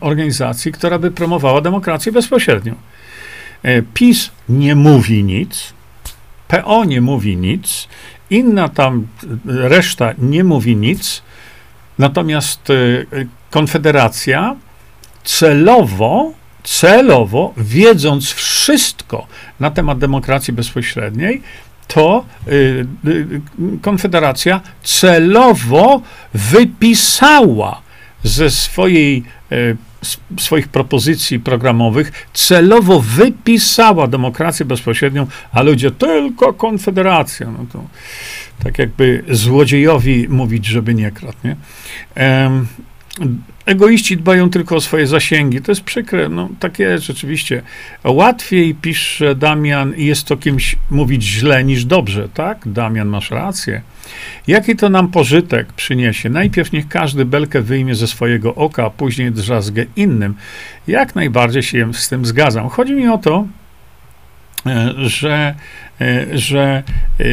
organizacji, 0.00 0.72
która 0.72 0.98
by 0.98 1.10
promowała 1.10 1.60
demokrację 1.60 2.12
bezpośrednią. 2.12 2.74
E, 3.62 3.82
PiS 3.82 4.30
nie 4.48 4.74
mówi 4.74 5.24
nic, 5.24 5.72
PO 6.48 6.84
nie 6.84 7.00
mówi 7.00 7.36
nic, 7.36 7.88
inna 8.30 8.68
tam 8.68 9.06
reszta 9.46 10.12
nie 10.18 10.44
mówi 10.44 10.76
nic, 10.76 11.22
natomiast 11.98 12.68
Konfederacja 13.50 14.56
celowo, 15.24 16.32
celowo, 16.62 17.54
wiedząc 17.56 18.30
wszystko 18.30 19.26
na 19.60 19.70
temat 19.70 19.98
demokracji 19.98 20.52
bezpośredniej, 20.52 21.42
to 21.88 22.24
y, 22.48 22.86
y, 23.06 23.40
Konfederacja 23.82 24.60
celowo 24.82 26.02
wypisała 26.34 27.82
ze 28.22 28.50
swojej, 28.50 29.24
y, 29.52 29.76
swoich 30.38 30.68
propozycji 30.68 31.40
programowych, 31.40 32.26
celowo 32.34 33.00
wypisała 33.00 34.06
demokrację 34.06 34.66
bezpośrednią, 34.66 35.26
a 35.52 35.62
ludzie 35.62 35.90
tylko 35.90 36.52
Konfederacja. 36.52 37.50
No 37.50 37.66
to 37.72 37.84
tak 38.64 38.78
jakby 38.78 39.24
złodziejowi 39.30 40.28
mówić, 40.28 40.66
żeby 40.66 40.94
nie 40.94 41.10
kradł, 41.10 41.38
nie? 41.44 41.56
Egoiści 43.70 44.16
dbają 44.16 44.50
tylko 44.50 44.76
o 44.76 44.80
swoje 44.80 45.06
zasięgi. 45.06 45.60
To 45.60 45.72
jest 45.72 45.80
przykre. 45.80 46.28
No, 46.28 46.48
tak 46.60 46.78
jest 46.78 47.04
rzeczywiście. 47.04 47.62
Łatwiej, 48.04 48.74
pisze 48.74 49.34
Damian, 49.34 49.94
jest 49.96 50.26
to 50.26 50.36
kimś 50.36 50.76
mówić 50.90 51.22
źle 51.22 51.64
niż 51.64 51.84
dobrze, 51.84 52.28
tak? 52.34 52.58
Damian, 52.66 53.08
masz 53.08 53.30
rację. 53.30 53.82
Jaki 54.46 54.76
to 54.76 54.88
nam 54.88 55.08
pożytek 55.08 55.72
przyniesie? 55.72 56.30
Najpierw 56.30 56.72
niech 56.72 56.88
każdy 56.88 57.24
belkę 57.24 57.60
wyjmie 57.60 57.94
ze 57.94 58.06
swojego 58.06 58.54
oka, 58.54 58.84
a 58.84 58.90
później 58.90 59.32
drzazgę 59.32 59.86
innym. 59.96 60.34
Jak 60.86 61.14
najbardziej 61.14 61.62
się 61.62 61.94
z 61.94 62.08
tym 62.08 62.26
zgadzam. 62.26 62.68
Chodzi 62.68 62.92
mi 62.92 63.08
o 63.08 63.18
to, 63.18 63.46
e, 64.66 64.94
że, 64.96 65.54
e, 66.00 66.26
że 66.38 66.82
e, 67.20 67.24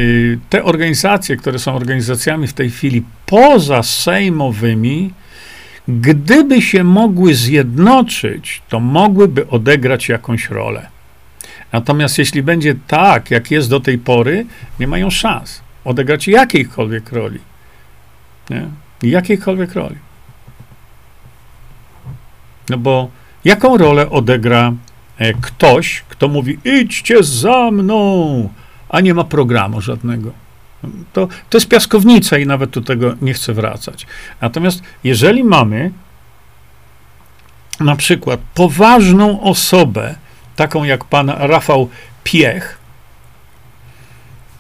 te 0.50 0.64
organizacje, 0.64 1.38
które 1.38 1.60
są 1.60 1.76
organizacjami 1.76 2.48
w 2.48 2.54
tej 2.54 2.70
chwili 2.70 3.04
poza 3.26 3.84
sejmowymi, 3.84 5.14
gdyby 5.88 6.62
się 6.62 6.84
mogły 6.84 7.36
zjednoczyć, 7.36 8.62
to 8.70 8.80
mogłyby 8.80 9.48
odegrać 9.48 10.10
jakąś 10.10 10.50
rolę. 10.50 10.88
Natomiast 11.72 12.18
jeśli 12.18 12.44
będzie 12.44 12.76
tak, 12.88 13.32
jak 13.32 13.52
jest 13.52 13.70
do 13.70 13.80
tej 13.80 13.98
pory, 13.98 14.46
nie 14.80 14.88
mają 14.88 15.10
szans 15.10 15.62
odegrać 15.86 16.28
jakiejkolwiek 16.28 17.12
roli. 17.12 17.40
Nie? 18.50 18.68
Jakiejkolwiek 19.04 19.74
roli. 19.74 19.96
No 22.70 22.78
bo 22.78 23.10
jaką 23.46 23.78
rolę 23.78 24.10
odegra 24.10 24.74
e, 25.18 25.34
ktoś, 25.34 26.04
kto 26.10 26.28
mówi: 26.28 26.60
idźcie 26.66 27.24
za 27.24 27.72
mną, 27.72 28.50
a 28.90 29.02
nie 29.02 29.14
ma 29.14 29.24
programu 29.24 29.82
żadnego? 29.82 30.32
To, 31.14 31.28
to 31.50 31.58
jest 31.58 31.68
piaskownica 31.68 32.38
i 32.38 32.46
nawet 32.46 32.70
do 32.70 32.82
tego 32.82 33.14
nie 33.22 33.34
chcę 33.34 33.54
wracać. 33.54 34.08
Natomiast 34.42 34.84
jeżeli 35.04 35.44
mamy 35.44 35.92
na 37.80 37.96
przykład 37.96 38.40
poważną 38.54 39.42
osobę, 39.42 40.16
taką 40.56 40.84
jak 40.84 41.04
pan 41.04 41.30
Rafał 41.30 41.90
Piech, 42.24 42.78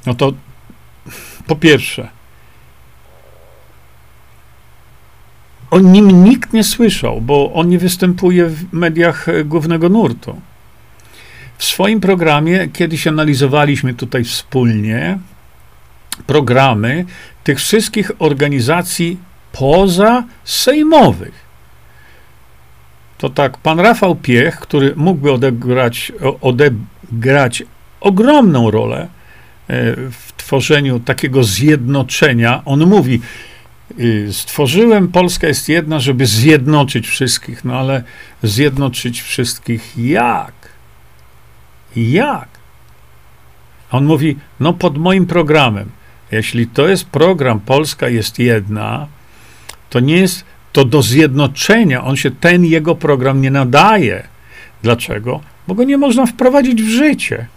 no 0.05 0.13
to 0.13 0.33
po 1.47 1.55
pierwsze, 1.55 2.09
o 5.71 5.79
nim 5.79 6.23
nikt 6.23 6.53
nie 6.53 6.63
słyszał, 6.63 7.21
bo 7.21 7.53
on 7.53 7.69
nie 7.69 7.79
występuje 7.79 8.45
w 8.45 8.73
mediach 8.73 9.25
głównego 9.45 9.89
nurtu. 9.89 10.41
W 11.57 11.63
swoim 11.63 11.99
programie 11.99 12.67
kiedyś 12.73 13.07
analizowaliśmy 13.07 13.93
tutaj 13.93 14.23
wspólnie 14.23 15.19
programy 16.27 17.05
tych 17.43 17.57
wszystkich 17.57 18.11
organizacji 18.19 19.17
poza 19.51 20.23
sejmowych. 20.43 21.47
To 23.17 23.29
tak, 23.29 23.57
pan 23.57 23.79
Rafał 23.79 24.15
Piech, 24.15 24.59
który 24.59 24.93
mógłby 24.95 25.31
odegrać, 25.31 26.11
odegrać 26.41 27.63
ogromną 27.99 28.71
rolę 28.71 29.01
e, 29.01 29.07
w 30.11 30.33
tworzeniu 30.37 30.99
takiego 30.99 31.43
zjednoczenia, 31.43 32.61
on 32.65 32.85
mówi, 32.85 33.21
y, 33.99 34.33
stworzyłem, 34.33 35.07
Polska 35.07 35.47
jest 35.47 35.69
jedna, 35.69 35.99
żeby 35.99 36.25
zjednoczyć 36.25 37.07
wszystkich, 37.07 37.65
no 37.65 37.79
ale 37.79 38.03
zjednoczyć 38.43 39.21
wszystkich 39.21 39.97
jak? 39.97 40.53
Jak? 41.95 42.47
On 43.91 44.05
mówi, 44.05 44.37
no 44.59 44.73
pod 44.73 44.97
moim 44.97 45.25
programem. 45.25 45.89
Jeśli 46.31 46.67
to 46.67 46.87
jest 46.87 47.05
program 47.05 47.59
Polska 47.59 48.09
jest 48.09 48.39
jedna, 48.39 49.07
to 49.89 49.99
nie 49.99 50.17
jest 50.17 50.45
to 50.73 50.85
do 50.85 51.01
zjednoczenia. 51.01 52.03
On 52.03 52.15
się, 52.15 52.31
ten 52.31 52.65
jego 52.65 52.95
program 52.95 53.41
nie 53.41 53.51
nadaje. 53.51 54.27
Dlaczego? 54.83 55.41
Bo 55.67 55.75
go 55.75 55.83
nie 55.83 55.97
można 55.97 56.25
wprowadzić 56.25 56.83
w 56.83 56.89
życie. 56.89 57.47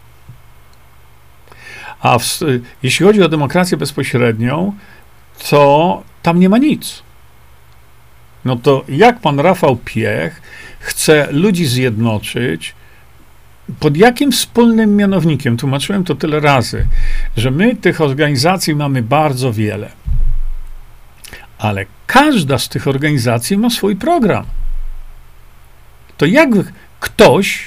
A 2.01 2.19
w, 2.19 2.41
jeśli 2.83 3.07
chodzi 3.07 3.23
o 3.23 3.29
demokrację 3.29 3.77
bezpośrednią, 3.77 4.75
to 5.51 6.03
tam 6.23 6.41
nie 6.41 6.49
ma 6.49 6.59
nic. 6.59 7.03
No 8.45 8.57
to 8.57 8.85
jak 8.89 9.21
pan 9.21 9.41
Rafał 9.41 9.77
Piech 9.77 10.43
chce 10.81 11.29
ludzi 11.33 11.67
zjednoczyć, 11.67 12.75
pod 13.81 13.97
jakim 13.97 14.33
wspólnym 14.33 14.97
mianownikiem? 14.97 15.57
Tłumaczyłem 15.57 16.05
to 16.05 16.15
tyle 16.15 16.41
razy, 16.41 16.87
że 17.37 17.51
my 17.51 17.77
tych 17.77 18.01
organizacji 18.01 18.75
mamy 18.75 19.03
bardzo 19.03 19.53
wiele. 19.53 19.91
Ale 21.59 21.87
każda 22.07 22.59
z 22.59 22.69
tych 22.69 22.89
organizacji 22.89 23.59
ma 23.59 23.71
swój 23.71 23.97
program. 23.97 24.45
To 26.17 26.27
jak 26.27 26.51
ktoś 27.01 27.63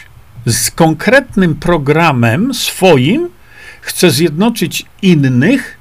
z 0.46 0.72
konkretnym 0.72 1.56
programem 1.56 2.54
swoim 2.54 3.30
chce 3.82 4.12
zjednoczyć 4.12 4.86
innych 5.02 5.78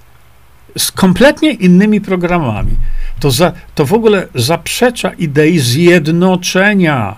z 0.79 0.93
kompletnie 0.93 1.53
innymi 1.53 2.01
programami. 2.01 2.77
To, 3.20 3.31
za, 3.31 3.53
to 3.75 3.87
w 3.87 3.93
ogóle 3.93 4.29
zaprzecza 4.35 5.11
idei 5.12 5.59
zjednoczenia. 5.59 7.16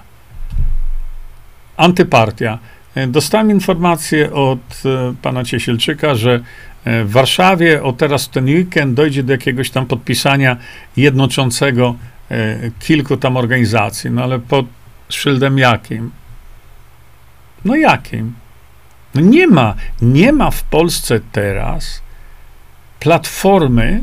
Antypartia. 1.76 2.59
Dostałem 3.09 3.51
informację 3.51 4.32
od 4.32 4.82
e, 4.84 5.14
pana 5.22 5.45
Ciesielczyka, 5.45 6.14
że 6.14 6.40
e, 6.84 7.05
w 7.05 7.11
Warszawie 7.11 7.82
o 7.82 7.92
teraz 7.92 8.28
ten 8.28 8.45
weekend 8.45 8.95
dojdzie 8.95 9.22
do 9.22 9.32
jakiegoś 9.32 9.70
tam 9.70 9.86
podpisania 9.86 10.57
jednoczącego 10.97 11.97
e, 12.30 12.70
kilku 12.78 13.16
tam 13.16 13.36
organizacji. 13.36 14.11
No 14.11 14.22
ale 14.22 14.38
pod 14.38 14.66
szyldem 15.09 15.59
jakim? 15.59 16.11
No 17.64 17.76
jakim? 17.76 18.34
No 19.14 19.20
nie 19.20 19.47
ma, 19.47 19.74
nie 20.03 20.32
ma 20.32 20.51
w 20.51 20.62
Polsce 20.62 21.20
teraz 21.32 22.03
platformy, 23.01 24.03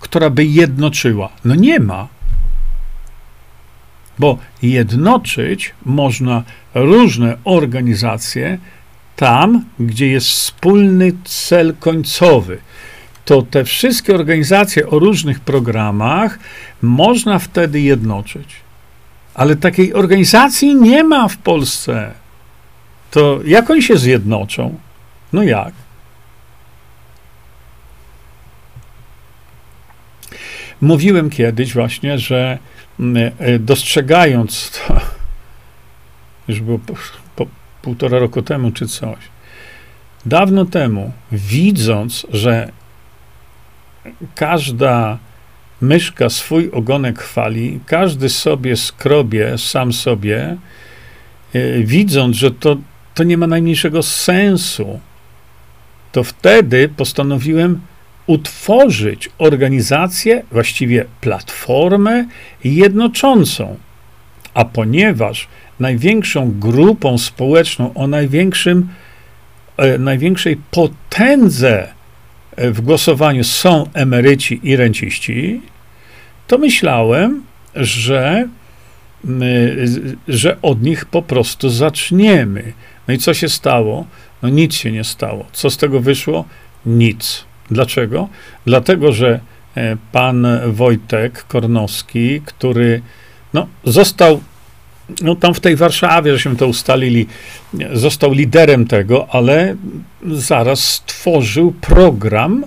która 0.00 0.30
by 0.30 0.44
jednoczyła. 0.44 1.28
No 1.44 1.54
nie 1.54 1.80
ma. 1.80 2.13
Bo 4.18 4.38
jednoczyć 4.62 5.74
można 5.84 6.42
różne 6.74 7.36
organizacje 7.44 8.58
tam, 9.16 9.64
gdzie 9.80 10.08
jest 10.08 10.26
wspólny 10.26 11.12
cel 11.24 11.74
końcowy. 11.80 12.58
To 13.24 13.42
te 13.42 13.64
wszystkie 13.64 14.14
organizacje 14.14 14.88
o 14.88 14.98
różnych 14.98 15.40
programach 15.40 16.38
można 16.82 17.38
wtedy 17.38 17.80
jednoczyć. 17.80 18.48
Ale 19.34 19.56
takiej 19.56 19.94
organizacji 19.94 20.74
nie 20.74 21.04
ma 21.04 21.28
w 21.28 21.36
Polsce 21.36 22.14
to 23.14 23.40
jak 23.44 23.70
oni 23.70 23.82
się 23.82 23.96
zjednoczą? 23.96 24.78
No 25.32 25.42
jak? 25.42 25.72
Mówiłem 30.80 31.30
kiedyś 31.30 31.74
właśnie, 31.74 32.18
że 32.18 32.58
dostrzegając 33.60 34.70
to, 34.70 35.00
już 36.48 36.60
było 36.60 36.78
po, 36.78 36.94
po 37.36 37.46
półtora 37.82 38.18
roku 38.18 38.42
temu 38.42 38.72
czy 38.72 38.88
coś, 38.88 39.18
dawno 40.26 40.64
temu, 40.64 41.12
widząc, 41.32 42.26
że 42.32 42.72
każda 44.34 45.18
myszka 45.80 46.30
swój 46.30 46.70
ogonek 46.70 47.18
chwali, 47.18 47.80
każdy 47.86 48.28
sobie 48.28 48.76
skrobie 48.76 49.58
sam 49.58 49.92
sobie, 49.92 50.56
yy, 51.54 51.84
widząc, 51.84 52.36
że 52.36 52.50
to, 52.50 52.76
to 53.14 53.24
nie 53.24 53.38
ma 53.38 53.46
najmniejszego 53.46 54.02
sensu, 54.02 55.00
to 56.12 56.24
wtedy 56.24 56.88
postanowiłem 56.88 57.80
utworzyć 58.26 59.30
organizację, 59.38 60.42
właściwie 60.52 61.04
platformę 61.20 62.26
jednoczącą. 62.64 63.76
A 64.54 64.64
ponieważ 64.64 65.48
największą 65.80 66.50
grupą 66.58 67.18
społeczną 67.18 67.94
o 67.94 68.06
największym, 68.06 68.88
e, 69.76 69.98
największej 69.98 70.56
potędze 70.70 71.88
e, 72.56 72.70
w 72.70 72.80
głosowaniu 72.80 73.44
są 73.44 73.88
emeryci 73.94 74.60
i 74.62 74.76
renciści, 74.76 75.60
to 76.46 76.58
myślałem, 76.58 77.42
że, 77.74 78.48
że 80.28 80.62
od 80.62 80.82
nich 80.82 81.04
po 81.04 81.22
prostu 81.22 81.70
zaczniemy. 81.70 82.72
No 83.08 83.14
i 83.14 83.18
co 83.18 83.34
się 83.34 83.48
stało? 83.48 84.06
No 84.42 84.48
nic 84.48 84.74
się 84.74 84.92
nie 84.92 85.04
stało. 85.04 85.46
Co 85.52 85.70
z 85.70 85.76
tego 85.76 86.00
wyszło? 86.00 86.44
Nic. 86.86 87.44
Dlaczego? 87.74 88.28
Dlatego, 88.66 89.12
że 89.12 89.40
e, 89.74 89.96
pan 90.12 90.46
Wojtek 90.66 91.44
Kornowski, 91.44 92.40
który 92.40 93.02
no, 93.54 93.66
został 93.84 94.40
no 95.22 95.36
tam 95.36 95.54
w 95.54 95.60
tej 95.60 95.76
Warszawie, 95.76 96.32
żeśmy 96.32 96.56
to 96.56 96.66
ustalili, 96.66 97.26
został 97.92 98.32
liderem 98.32 98.86
tego, 98.86 99.26
ale 99.30 99.76
zaraz 100.32 100.80
stworzył 100.84 101.72
program, 101.72 102.64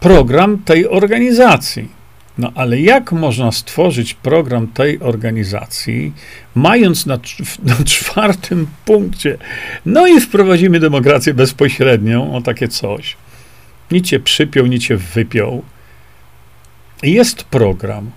program 0.00 0.58
tej 0.58 0.88
organizacji. 0.88 1.97
No 2.38 2.52
ale 2.54 2.80
jak 2.80 3.12
można 3.12 3.52
stworzyć 3.52 4.14
program 4.14 4.66
tej 4.66 5.00
organizacji, 5.00 6.12
mając 6.54 7.06
na, 7.06 7.18
na 7.64 7.84
czwartym 7.84 8.66
punkcie, 8.84 9.38
no 9.86 10.06
i 10.06 10.20
wprowadzimy 10.20 10.80
demokrację 10.80 11.34
bezpośrednią, 11.34 12.34
o 12.36 12.40
takie 12.40 12.68
coś. 12.68 13.16
Nic 13.90 14.06
cię 14.06 14.20
przypiął, 14.20 14.66
nic 14.66 14.82
cię 14.82 14.96
wypiął. 14.96 15.62
Jest 17.02 17.44
program. 17.44 18.10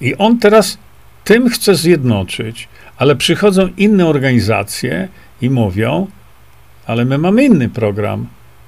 I 0.00 0.16
on 0.16 0.38
teraz 0.38 0.78
tym 1.24 1.48
chce 1.48 1.74
zjednoczyć, 1.74 2.68
ale 2.96 3.16
przychodzą 3.16 3.68
inne 3.76 4.06
organizacje 4.06 5.08
i 5.40 5.50
mówią, 5.50 6.06
ale 6.86 7.04
my 7.04 7.18
mamy 7.18 7.44
inny 7.44 7.68
program. 7.68 8.26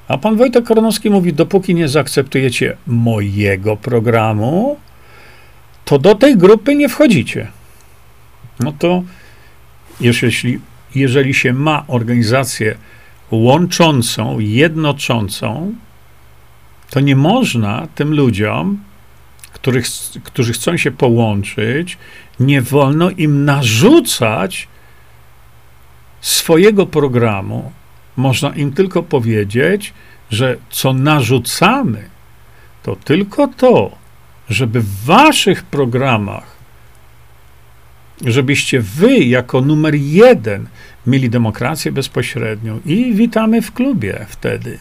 A 0.09 0.19
pan 0.19 0.37
Wojtek 0.37 0.65
Koronowski 0.65 1.11
mówi, 1.11 1.33
dopóki 1.33 1.75
nie 1.75 1.89
zaakceptujecie 1.89 2.77
mojego 2.87 3.77
programu, 3.77 4.79
to 5.85 5.99
do 5.99 6.15
tej 6.15 6.37
grupy 6.37 6.75
nie 6.75 6.89
wchodzicie. 6.89 7.49
No 8.61 8.73
to 8.73 9.03
jeżeli, 10.01 10.61
jeżeli 10.95 11.35
się 11.35 11.53
ma 11.53 11.85
organizację 11.87 12.77
łączącą, 13.31 14.39
jednoczącą, 14.39 15.75
to 16.91 17.01
nie 17.01 17.17
można 17.17 17.89
tym 17.95 18.15
ludziom, 18.15 18.79
których, 19.53 19.87
którzy 20.25 20.53
chcą 20.53 20.77
się 20.77 20.91
połączyć, 20.91 21.99
nie 22.41 22.63
wolno 22.63 23.11
im 23.11 23.45
narzucać 23.45 24.69
swojego 26.21 26.87
programu, 26.87 27.73
można 28.17 28.51
im 28.51 28.73
tylko 28.73 29.03
powiedzieć, 29.03 29.93
że 30.31 30.57
co 30.71 30.93
narzucamy, 30.93 32.05
to 32.83 32.97
tylko 32.97 33.49
to, 33.49 33.91
żeby 34.49 34.81
w 34.81 35.05
waszych 35.05 35.63
programach, 35.63 36.57
żebyście 38.25 38.81
wy 38.81 39.19
jako 39.19 39.61
numer 39.61 39.95
jeden 39.95 40.67
mieli 41.07 41.31
demokrację 41.31 41.93
bezpośrednią 41.93 42.81
i 42.85 43.15
witamy 43.15 43.63
w 43.63 43.73
klubie 43.73 44.27
wtedy. 44.29 44.79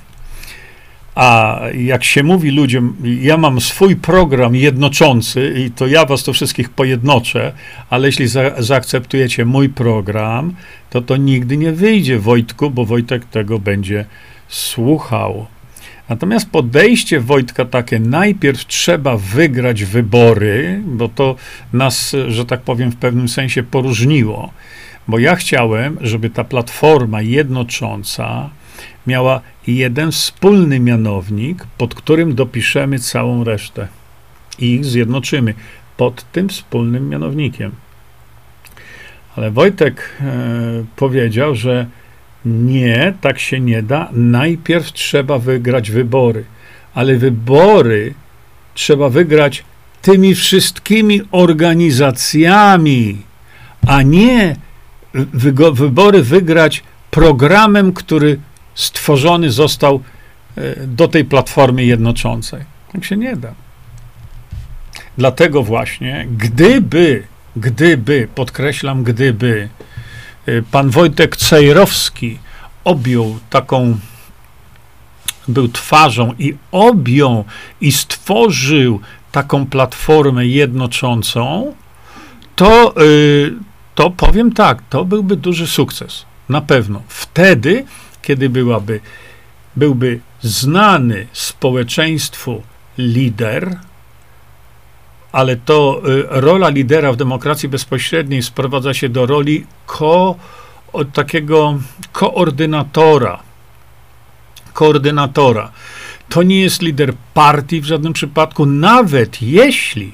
A 1.15 1.59
jak 1.77 2.03
się 2.03 2.23
mówi 2.23 2.51
ludziom, 2.51 2.95
ja 3.21 3.37
mam 3.37 3.61
swój 3.61 3.95
program 3.95 4.55
jednoczący 4.55 5.53
i 5.65 5.71
to 5.71 5.87
ja 5.87 6.05
was 6.05 6.23
to 6.23 6.33
wszystkich 6.33 6.69
pojednoczę, 6.69 7.53
ale 7.89 8.07
jeśli 8.07 8.27
za, 8.27 8.61
zaakceptujecie 8.61 9.45
mój 9.45 9.69
program, 9.69 10.55
to 10.89 11.01
to 11.01 11.17
nigdy 11.17 11.57
nie 11.57 11.71
wyjdzie 11.71 12.19
Wojtku, 12.19 12.71
bo 12.71 12.85
Wojtek 12.85 13.25
tego 13.25 13.59
będzie 13.59 14.05
słuchał. 14.47 15.45
Natomiast 16.09 16.49
podejście 16.49 17.19
Wojtka 17.19 17.65
takie, 17.65 17.99
najpierw 17.99 18.65
trzeba 18.65 19.17
wygrać 19.17 19.83
wybory, 19.83 20.81
bo 20.85 21.09
to 21.09 21.35
nas, 21.73 22.15
że 22.27 22.45
tak 22.45 22.61
powiem, 22.61 22.91
w 22.91 22.95
pewnym 22.95 23.29
sensie 23.29 23.63
poróżniło. 23.63 24.51
Bo 25.07 25.19
ja 25.19 25.35
chciałem, 25.35 25.97
żeby 26.01 26.29
ta 26.29 26.43
platforma 26.43 27.21
jednocząca, 27.21 28.49
miała 29.07 29.41
jeden 29.67 30.11
wspólny 30.11 30.79
mianownik, 30.79 31.63
pod 31.77 31.95
którym 31.95 32.35
dopiszemy 32.35 32.99
całą 32.99 33.43
resztę 33.43 33.87
i 34.59 34.73
ich 34.73 34.85
zjednoczymy 34.85 35.53
pod 35.97 36.31
tym 36.31 36.49
wspólnym 36.49 37.09
mianownikiem. 37.09 37.71
Ale 39.35 39.51
Wojtek 39.51 40.09
e, 40.21 40.23
powiedział, 40.95 41.55
że 41.55 41.85
nie, 42.45 43.13
tak 43.21 43.39
się 43.39 43.59
nie 43.59 43.83
da. 43.83 44.09
Najpierw 44.13 44.91
trzeba 44.91 45.39
wygrać 45.39 45.91
wybory, 45.91 46.43
ale 46.93 47.17
wybory 47.17 48.13
trzeba 48.73 49.09
wygrać 49.09 49.63
tymi 50.01 50.35
wszystkimi 50.35 51.21
organizacjami, 51.31 53.17
a 53.87 54.01
nie 54.01 54.55
wybory 55.73 56.23
wygrać 56.23 56.83
programem, 57.11 57.93
który 57.93 58.39
stworzony 58.75 59.51
został 59.51 60.03
e, 60.57 60.87
do 60.87 61.07
tej 61.07 61.25
platformy 61.25 61.85
jednoczącej. 61.85 62.61
Tak 62.93 63.05
się 63.05 63.17
nie 63.17 63.35
da. 63.35 63.53
Dlatego 65.17 65.63
właśnie, 65.63 66.27
gdyby, 66.37 67.23
gdyby, 67.55 68.27
podkreślam, 68.35 69.03
gdyby 69.03 69.69
e, 70.45 70.61
pan 70.61 70.89
Wojtek 70.89 71.37
Cejrowski 71.37 72.39
objął 72.83 73.39
taką, 73.49 73.97
był 75.47 75.67
twarzą 75.67 76.33
i 76.39 76.57
objął 76.71 77.45
i 77.81 77.91
stworzył 77.91 78.99
taką 79.31 79.65
platformę 79.65 80.45
jednoczącą, 80.45 81.73
to, 82.55 82.95
e, 82.97 83.01
to 83.95 84.09
powiem 84.09 84.51
tak, 84.51 84.81
to 84.89 85.05
byłby 85.05 85.35
duży 85.35 85.67
sukces. 85.67 86.25
Na 86.49 86.61
pewno. 86.61 87.01
Wtedy 87.07 87.85
kiedy 88.25 88.49
byłaby, 88.49 88.99
byłby 89.75 90.19
znany 90.41 91.27
społeczeństwu 91.33 92.61
lider, 92.97 93.77
ale 95.31 95.55
to 95.55 96.01
y, 96.07 96.23
rola 96.29 96.69
lidera 96.69 97.11
w 97.11 97.15
demokracji 97.15 97.69
bezpośredniej 97.69 98.43
sprowadza 98.43 98.93
się 98.93 99.09
do 99.09 99.25
roli 99.25 99.65
ko, 99.85 100.35
takiego 101.13 101.79
koordynatora. 102.11 103.39
Koordynatora. 104.73 105.71
To 106.29 106.43
nie 106.43 106.61
jest 106.61 106.81
lider 106.81 107.13
partii 107.33 107.81
w 107.81 107.85
żadnym 107.85 108.13
przypadku, 108.13 108.65
nawet 108.65 109.41
jeśli 109.41 110.11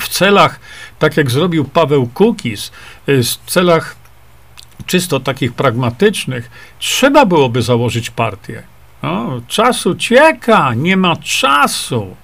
w 0.00 0.08
celach, 0.08 0.60
tak 0.98 1.16
jak 1.16 1.30
zrobił 1.30 1.64
Paweł 1.64 2.06
Kukis, 2.14 2.70
y, 3.08 3.22
w 3.22 3.36
celach 3.46 3.99
czysto 4.86 5.20
takich 5.20 5.52
pragmatycznych, 5.52 6.50
trzeba 6.78 7.26
byłoby 7.26 7.62
założyć 7.62 8.10
partię. 8.10 8.62
No, 9.02 9.40
czas 9.48 9.84
nie 10.76 10.96
ma 10.96 11.16
czasu. 11.16 12.16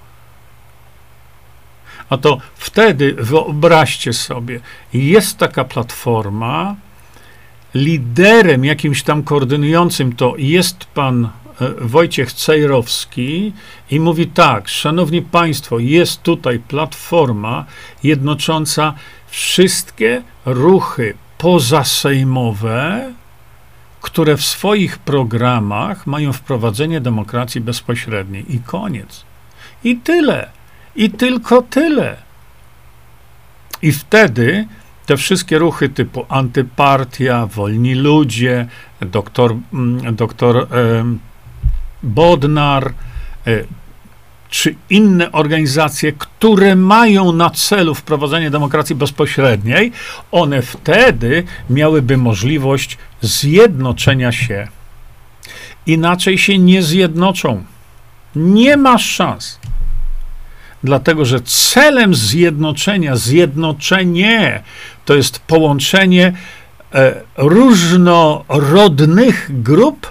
A 2.11 2.17
to 2.17 2.39
wtedy 2.55 3.17
wyobraźcie 3.19 4.13
sobie, 4.13 4.61
jest 4.93 5.39
taka 5.39 5.65
platforma, 5.65 6.77
liderem 7.75 8.65
jakimś 8.65 9.03
tam 9.03 9.23
koordynującym 9.23 10.17
to 10.17 10.35
jest 10.39 10.85
pan 10.85 11.25
e, 11.25 11.29
Wojciech 11.81 12.33
Cejrowski 12.33 13.53
i 13.91 14.01
mówi 14.01 14.27
tak, 14.27 14.69
szanowni 14.69 15.23
państwo, 15.23 15.79
jest 15.79 16.23
tutaj 16.23 16.59
platforma 16.59 17.65
jednocząca 18.03 18.95
wszystkie 19.29 20.23
ruchy 20.45 21.15
pozasejmowe, 21.39 23.13
które 24.01 24.37
w 24.37 24.45
swoich 24.45 24.99
programach 24.99 26.07
mają 26.07 26.33
wprowadzenie 26.33 27.01
demokracji 27.01 27.61
bezpośredniej. 27.61 28.55
I 28.55 28.61
koniec. 28.61 29.25
I 29.85 29.97
tyle. 29.97 30.51
I 30.97 31.11
tylko 31.11 31.63
tyle. 31.63 32.17
I 33.83 33.93
wtedy 33.93 34.67
te 35.07 35.17
wszystkie 35.17 35.59
ruchy 35.59 35.89
typu 35.89 36.27
antypartia, 36.29 37.47
wolni 37.47 37.95
ludzie, 37.95 38.67
doktor, 39.01 39.57
mm, 39.73 40.15
doktor 40.17 40.67
Bodnar, 42.03 42.93
e, 43.47 43.65
czy 44.51 44.75
inne 44.91 45.33
organizacje, 45.33 46.13
które 46.13 46.77
mają 46.77 47.33
na 47.33 47.51
celu 47.51 47.95
wprowadzenie 47.95 48.51
demokracji 48.51 48.95
bezpośredniej, 48.97 49.93
one 50.31 50.63
wtedy 50.63 51.45
miałyby 51.71 52.17
możliwość 52.17 52.99
zjednoczenia 53.21 54.33
się. 54.33 54.69
Inaczej 55.87 56.39
się 56.39 56.59
nie 56.59 56.83
zjednoczą. 56.83 57.65
Nie 58.37 58.77
ma 58.77 58.99
szans. 58.99 59.59
Dlatego, 60.85 61.25
że 61.25 61.41
celem 61.41 62.15
zjednoczenia, 62.15 63.17
zjednoczenie 63.17 64.63
to 65.05 65.15
jest 65.15 65.39
połączenie 65.39 66.33
e, 66.95 67.15
różnorodnych 67.37 68.03
grup 69.63 70.11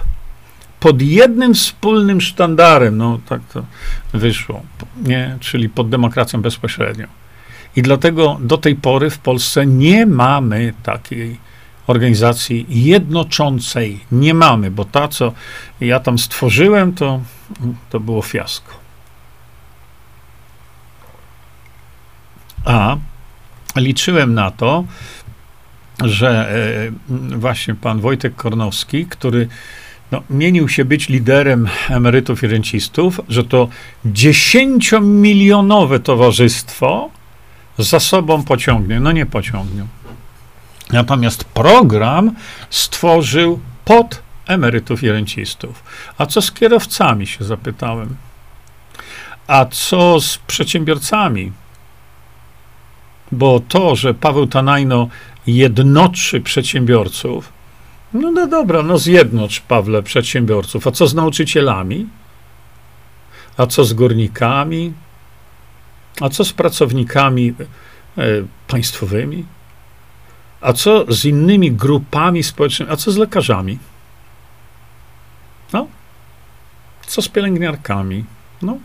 pod 0.80 1.02
jednym 1.02 1.54
wspólnym 1.54 2.20
sztandarem, 2.20 2.96
no 2.96 3.20
tak 3.28 3.40
to 3.52 3.62
wyszło, 4.12 4.62
nie? 5.02 5.36
czyli 5.40 5.68
pod 5.68 5.88
demokracją 5.88 6.42
bezpośrednią. 6.42 7.06
I 7.76 7.82
dlatego 7.82 8.38
do 8.40 8.58
tej 8.58 8.76
pory 8.76 9.10
w 9.10 9.18
Polsce 9.18 9.66
nie 9.66 10.06
mamy 10.06 10.74
takiej 10.82 11.38
organizacji 11.86 12.66
jednoczącej. 12.68 14.00
Nie 14.12 14.34
mamy, 14.34 14.70
bo 14.70 14.84
ta, 14.84 15.08
co 15.08 15.32
ja 15.80 16.00
tam 16.00 16.18
stworzyłem, 16.18 16.94
to, 16.94 17.20
to 17.90 18.00
było 18.00 18.22
fiasko. 18.22 18.72
A 22.64 22.96
liczyłem 23.76 24.34
na 24.34 24.50
to, 24.50 24.84
że 26.04 26.50
e, 27.10 27.38
właśnie 27.38 27.74
pan 27.74 28.00
Wojtek 28.00 28.36
Kornowski, 28.36 29.06
który 29.06 29.48
no, 30.12 30.22
mienił 30.30 30.68
się 30.68 30.84
być 30.84 31.08
liderem 31.08 31.68
emerytów 31.88 32.42
i 32.42 32.46
rencistów, 32.46 33.20
że 33.28 33.44
to 33.44 33.68
dziesięciomilionowe 34.04 36.00
towarzystwo 36.00 37.10
za 37.78 38.00
sobą 38.00 38.42
pociągnie. 38.42 39.00
No 39.00 39.12
nie 39.12 39.26
pociągnie. 39.26 39.86
Natomiast 40.92 41.44
program 41.44 42.34
stworzył 42.70 43.60
pod 43.84 44.22
emerytów 44.46 45.02
i 45.02 45.10
rencistów. 45.10 45.82
A 46.18 46.26
co 46.26 46.42
z 46.42 46.52
kierowcami, 46.52 47.26
się 47.26 47.44
zapytałem. 47.44 48.16
A 49.46 49.64
co 49.64 50.20
z 50.20 50.38
przedsiębiorcami? 50.38 51.52
Bo 53.32 53.60
to, 53.60 53.96
że 53.96 54.14
Paweł 54.14 54.46
Tanajno 54.46 55.08
jednoczy 55.46 56.40
przedsiębiorców, 56.40 57.52
no, 58.20 58.30
no 58.30 58.46
dobra, 58.46 58.82
no 58.82 58.98
zjednocz, 58.98 59.60
Pawle, 59.60 60.02
przedsiębiorców. 60.02 60.86
A 60.86 60.90
co 60.90 61.06
z 61.06 61.14
nauczycielami? 61.14 62.06
A 63.56 63.66
co 63.66 63.84
z 63.84 63.92
górnikami? 63.92 64.92
A 66.20 66.28
co 66.28 66.44
z 66.44 66.52
pracownikami 66.52 67.54
e, 68.18 68.24
państwowymi? 68.68 69.44
A 70.60 70.72
co 70.72 71.12
z 71.12 71.24
innymi 71.24 71.72
grupami 71.72 72.42
społecznymi? 72.42 72.92
A 72.92 72.96
co 72.96 73.12
z 73.12 73.16
lekarzami? 73.16 73.78
No. 75.72 75.86
Co 77.06 77.22
z 77.22 77.28
pielęgniarkami? 77.28 78.24
No. 78.62 78.78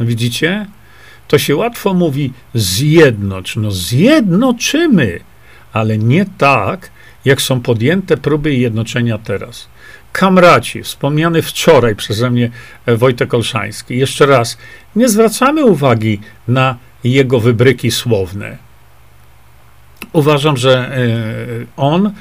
Widzicie? 0.00 0.66
To 1.28 1.38
się 1.38 1.56
łatwo 1.56 1.94
mówi 1.94 2.32
zjednocz. 2.54 3.56
No 3.56 3.70
zjednoczymy, 3.70 5.20
ale 5.72 5.98
nie 5.98 6.24
tak, 6.38 6.90
jak 7.28 7.42
są 7.42 7.60
podjęte 7.60 8.16
próby 8.16 8.54
jednoczenia 8.54 9.18
teraz. 9.18 9.68
Kamraci, 10.12 10.82
wspomniany 10.82 11.42
wczoraj 11.42 11.96
przeze 11.96 12.30
mnie 12.30 12.50
e, 12.86 12.96
Wojtek 12.96 13.34
Olszański. 13.34 13.98
Jeszcze 13.98 14.26
raz, 14.26 14.58
nie 14.96 15.08
zwracamy 15.08 15.64
uwagi 15.64 16.20
na 16.48 16.76
jego 17.04 17.40
wybryki 17.40 17.90
słowne. 17.90 18.58
Uważam, 20.12 20.56
że 20.56 20.96
e, 20.96 21.06
on 21.76 22.12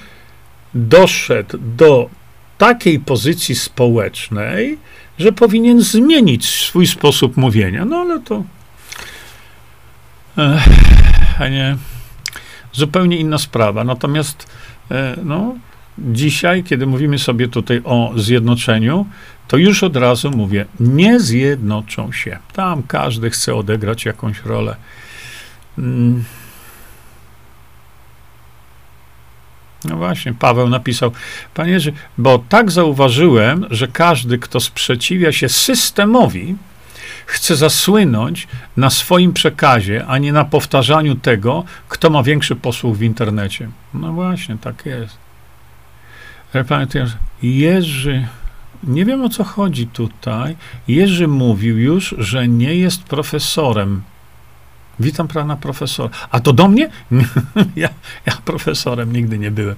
doszedł 0.73 1.57
do 1.57 2.09
takiej 2.57 2.99
pozycji 2.99 3.55
społecznej, 3.55 4.77
że 5.19 5.31
powinien 5.31 5.81
zmienić 5.81 6.49
swój 6.49 6.87
sposób 6.87 7.37
mówienia. 7.37 7.85
No 7.85 7.97
ale 7.97 8.19
to. 8.19 8.43
A 11.39 11.47
nie. 11.47 11.77
Zupełnie 12.73 13.17
inna 13.17 13.37
sprawa. 13.37 13.83
Natomiast 13.83 14.47
no, 15.23 15.55
dzisiaj, 15.97 16.63
kiedy 16.63 16.85
mówimy 16.87 17.19
sobie 17.19 17.47
tutaj 17.47 17.81
o 17.83 18.13
zjednoczeniu, 18.15 19.05
to 19.47 19.57
już 19.57 19.83
od 19.83 19.95
razu 19.95 20.31
mówię, 20.31 20.65
nie 20.79 21.19
zjednoczą 21.19 22.11
się. 22.11 22.37
Tam 22.53 22.83
każdy 22.83 23.29
chce 23.29 23.55
odegrać 23.55 24.05
jakąś 24.05 24.41
rolę. 24.45 24.75
Mm. 25.77 26.23
No 29.85 29.97
właśnie, 29.97 30.33
Paweł 30.33 30.69
napisał, 30.69 31.11
panie 31.53 31.79
bo 32.17 32.43
tak 32.49 32.71
zauważyłem, 32.71 33.65
że 33.69 33.87
każdy, 33.87 34.37
kto 34.37 34.59
sprzeciwia 34.59 35.31
się 35.31 35.49
systemowi, 35.49 36.55
chce 37.27 37.55
zasłynąć 37.55 38.47
na 38.77 38.89
swoim 38.89 39.33
przekazie, 39.33 40.05
a 40.07 40.17
nie 40.17 40.33
na 40.33 40.45
powtarzaniu 40.45 41.15
tego, 41.15 41.63
kto 41.89 42.09
ma 42.09 42.23
większy 42.23 42.55
posłuch 42.55 42.97
w 42.97 43.01
internecie. 43.01 43.69
No 43.93 44.13
właśnie, 44.13 44.57
tak 44.61 44.85
jest. 44.85 45.17
Pamiętam, 46.67 47.07
Jerzy, 47.43 48.27
nie 48.83 49.05
wiem 49.05 49.21
o 49.21 49.29
co 49.29 49.43
chodzi 49.43 49.87
tutaj. 49.87 50.55
Jerzy 50.87 51.27
mówił 51.27 51.79
już, 51.79 52.15
że 52.17 52.47
nie 52.47 52.75
jest 52.75 53.03
profesorem 53.03 54.01
Witam 54.99 55.27
pana 55.27 55.55
profesora. 55.55 56.09
A 56.31 56.39
to 56.39 56.53
do 56.53 56.67
mnie? 56.67 56.89
ja, 57.75 57.89
ja 58.25 58.33
profesorem 58.45 59.13
nigdy 59.13 59.37
nie 59.37 59.51
byłem. 59.51 59.75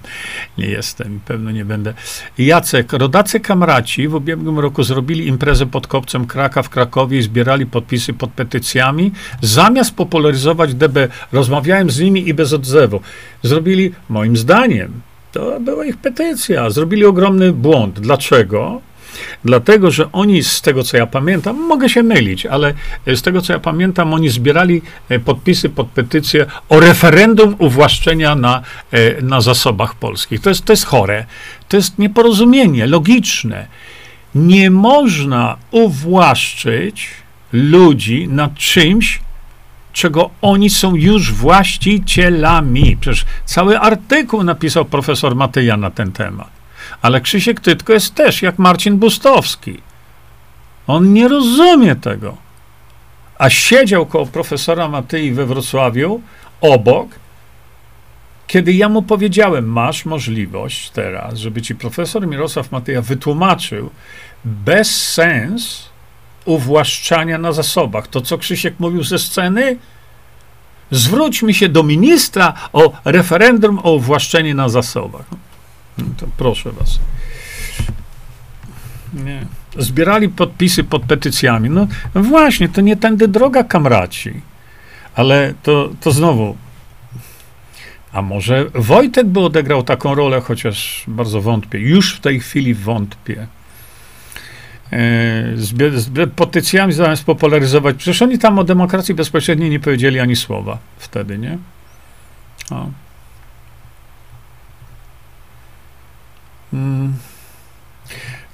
Nie 0.57 0.67
jestem 0.67 1.19
pewno 1.25 1.51
nie 1.51 1.65
będę. 1.65 1.93
Jacek, 2.37 2.93
rodacy 2.93 3.39
kamraci 3.39 4.07
w 4.07 4.15
ubiegłym 4.15 4.59
roku 4.59 4.83
zrobili 4.83 5.27
imprezę 5.27 5.65
pod 5.65 5.87
kopcem 5.87 6.27
Kraka 6.27 6.63
w 6.63 6.69
Krakowie 6.69 7.17
i 7.17 7.21
zbierali 7.21 7.65
podpisy 7.65 8.13
pod 8.13 8.29
petycjami. 8.29 9.11
Zamiast 9.41 9.95
popularyzować 9.95 10.75
DB, 10.75 11.07
rozmawiałem 11.31 11.89
z 11.89 11.99
nimi 11.99 12.27
i 12.29 12.33
bez 12.33 12.53
odzewu. 12.53 13.01
Zrobili, 13.43 13.91
moim 14.09 14.37
zdaniem, 14.37 15.01
to 15.31 15.59
była 15.59 15.85
ich 15.85 15.97
petycja. 15.97 16.69
Zrobili 16.69 17.05
ogromny 17.05 17.53
błąd. 17.53 17.99
Dlaczego? 17.99 18.81
Dlatego, 19.45 19.91
że 19.91 20.11
oni, 20.11 20.43
z 20.43 20.61
tego 20.61 20.83
co 20.83 20.97
ja 20.97 21.07
pamiętam, 21.07 21.67
mogę 21.67 21.89
się 21.89 22.03
mylić, 22.03 22.45
ale 22.45 22.73
z 23.07 23.21
tego 23.21 23.41
co 23.41 23.53
ja 23.53 23.59
pamiętam, 23.59 24.13
oni 24.13 24.29
zbierali 24.29 24.81
e, 25.09 25.19
podpisy 25.19 25.69
pod 25.69 25.87
petycję 25.87 26.45
o 26.69 26.79
referendum 26.79 27.55
uwłaszczenia 27.57 28.35
na, 28.35 28.61
e, 28.91 29.21
na 29.21 29.41
zasobach 29.41 29.95
polskich. 29.95 30.41
To 30.41 30.49
jest, 30.49 30.65
to 30.65 30.73
jest 30.73 30.85
chore. 30.85 31.25
To 31.67 31.77
jest 31.77 31.99
nieporozumienie 31.99 32.87
logiczne. 32.87 33.67
Nie 34.35 34.71
można 34.71 35.57
uwłaszczyć 35.71 37.09
ludzi 37.53 38.27
nad 38.27 38.55
czymś, 38.55 39.21
czego 39.93 40.29
oni 40.41 40.69
są 40.69 40.95
już 40.95 41.33
właścicielami. 41.33 42.97
Przecież 43.01 43.25
cały 43.45 43.79
artykuł 43.79 44.43
napisał 44.43 44.85
profesor 44.85 45.35
Mateja 45.35 45.77
na 45.77 45.91
ten 45.91 46.11
temat. 46.11 46.58
Ale 47.01 47.21
Krzysiek 47.21 47.59
Tytko 47.59 47.93
jest 47.93 48.15
też 48.15 48.41
jak 48.41 48.59
Marcin 48.59 48.97
Bustowski. 48.97 49.81
On 50.87 51.13
nie 51.13 51.27
rozumie 51.27 51.95
tego. 51.95 52.37
A 53.37 53.49
siedział 53.49 54.05
koło 54.05 54.25
profesora 54.25 54.87
Matyi 54.87 55.31
we 55.31 55.45
Wrocławiu, 55.45 56.21
obok, 56.61 57.09
kiedy 58.47 58.73
ja 58.73 58.89
mu 58.89 59.01
powiedziałem, 59.01 59.65
masz 59.65 60.05
możliwość 60.05 60.89
teraz, 60.89 61.37
żeby 61.37 61.61
ci 61.61 61.75
profesor 61.75 62.27
Mirosław 62.27 62.71
Matyja 62.71 63.01
wytłumaczył 63.01 63.89
bez 64.45 65.11
sens 65.11 65.89
uwłaszczania 66.45 67.37
na 67.37 67.51
zasobach. 67.51 68.07
To, 68.07 68.21
co 68.21 68.37
Krzysiek 68.37 68.79
mówił 68.79 69.03
ze 69.03 69.19
sceny, 69.19 69.77
zwróćmy 70.91 71.53
się 71.53 71.69
do 71.69 71.83
ministra 71.83 72.53
o 72.73 72.93
referendum 73.05 73.79
o 73.83 73.91
uwłaszczenie 73.91 74.53
na 74.53 74.69
zasobach. 74.69 75.25
No 75.99 76.13
to 76.17 76.27
proszę 76.37 76.71
was. 76.71 76.99
Nie. 79.13 79.45
Zbierali 79.77 80.29
podpisy 80.29 80.83
pod 80.83 81.03
petycjami. 81.03 81.69
No, 81.69 81.87
właśnie, 82.15 82.69
to 82.69 82.81
nie 82.81 82.97
tędy 82.97 83.27
droga, 83.27 83.63
kamraci. 83.63 84.33
Ale 85.15 85.53
to, 85.63 85.89
to 86.01 86.11
znowu. 86.11 86.55
A 88.11 88.21
może 88.21 88.65
Wojtek 88.75 89.27
by 89.27 89.39
odegrał 89.39 89.83
taką 89.83 90.15
rolę, 90.15 90.41
chociaż 90.41 91.03
bardzo 91.07 91.41
wątpię. 91.41 91.79
Już 91.79 92.15
w 92.15 92.19
tej 92.19 92.39
chwili 92.39 92.73
wątpię. 92.73 93.47
E, 94.91 94.97
z 95.55 96.31
petycjami 96.35 96.93
zamiast 96.93 97.23
popularyzować. 97.23 97.95
Przecież 97.95 98.21
oni 98.21 98.39
tam 98.39 98.59
o 98.59 98.63
demokracji 98.63 99.15
bezpośredniej 99.15 99.69
nie 99.69 99.79
powiedzieli 99.79 100.19
ani 100.19 100.35
słowa 100.35 100.77
wtedy, 100.97 101.37
nie? 101.37 101.57
O. 102.71 102.89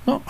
no, 0.08 0.22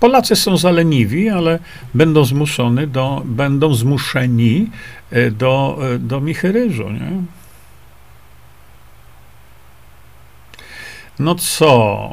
Polacy 0.00 0.36
są 0.36 0.56
zaleniwi, 0.56 1.28
ale 1.28 1.58
będą 1.94 2.24
zmuszeni 2.24 2.88
do, 2.88 3.22
będą 3.24 3.74
zmuszeni 3.74 4.70
e, 5.10 5.30
do, 5.30 5.78
e, 5.94 5.98
do 5.98 6.20
michy 6.20 6.52
ryżu, 6.52 6.90
nie? 6.90 7.10
No 11.18 11.34
co? 11.34 12.10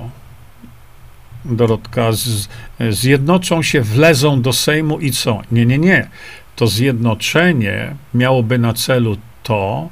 Dorotka, 1.45 2.11
z, 2.11 2.47
zjednoczą 2.89 3.61
się, 3.61 3.81
wlezą 3.81 4.41
do 4.41 4.53
Sejmu 4.53 4.99
i 4.99 5.11
co? 5.11 5.41
Nie, 5.51 5.65
nie, 5.65 5.77
nie. 5.77 6.09
To 6.55 6.67
zjednoczenie 6.67 7.95
miałoby 8.13 8.59
na 8.59 8.73
celu 8.73 9.17
to, 9.43 9.89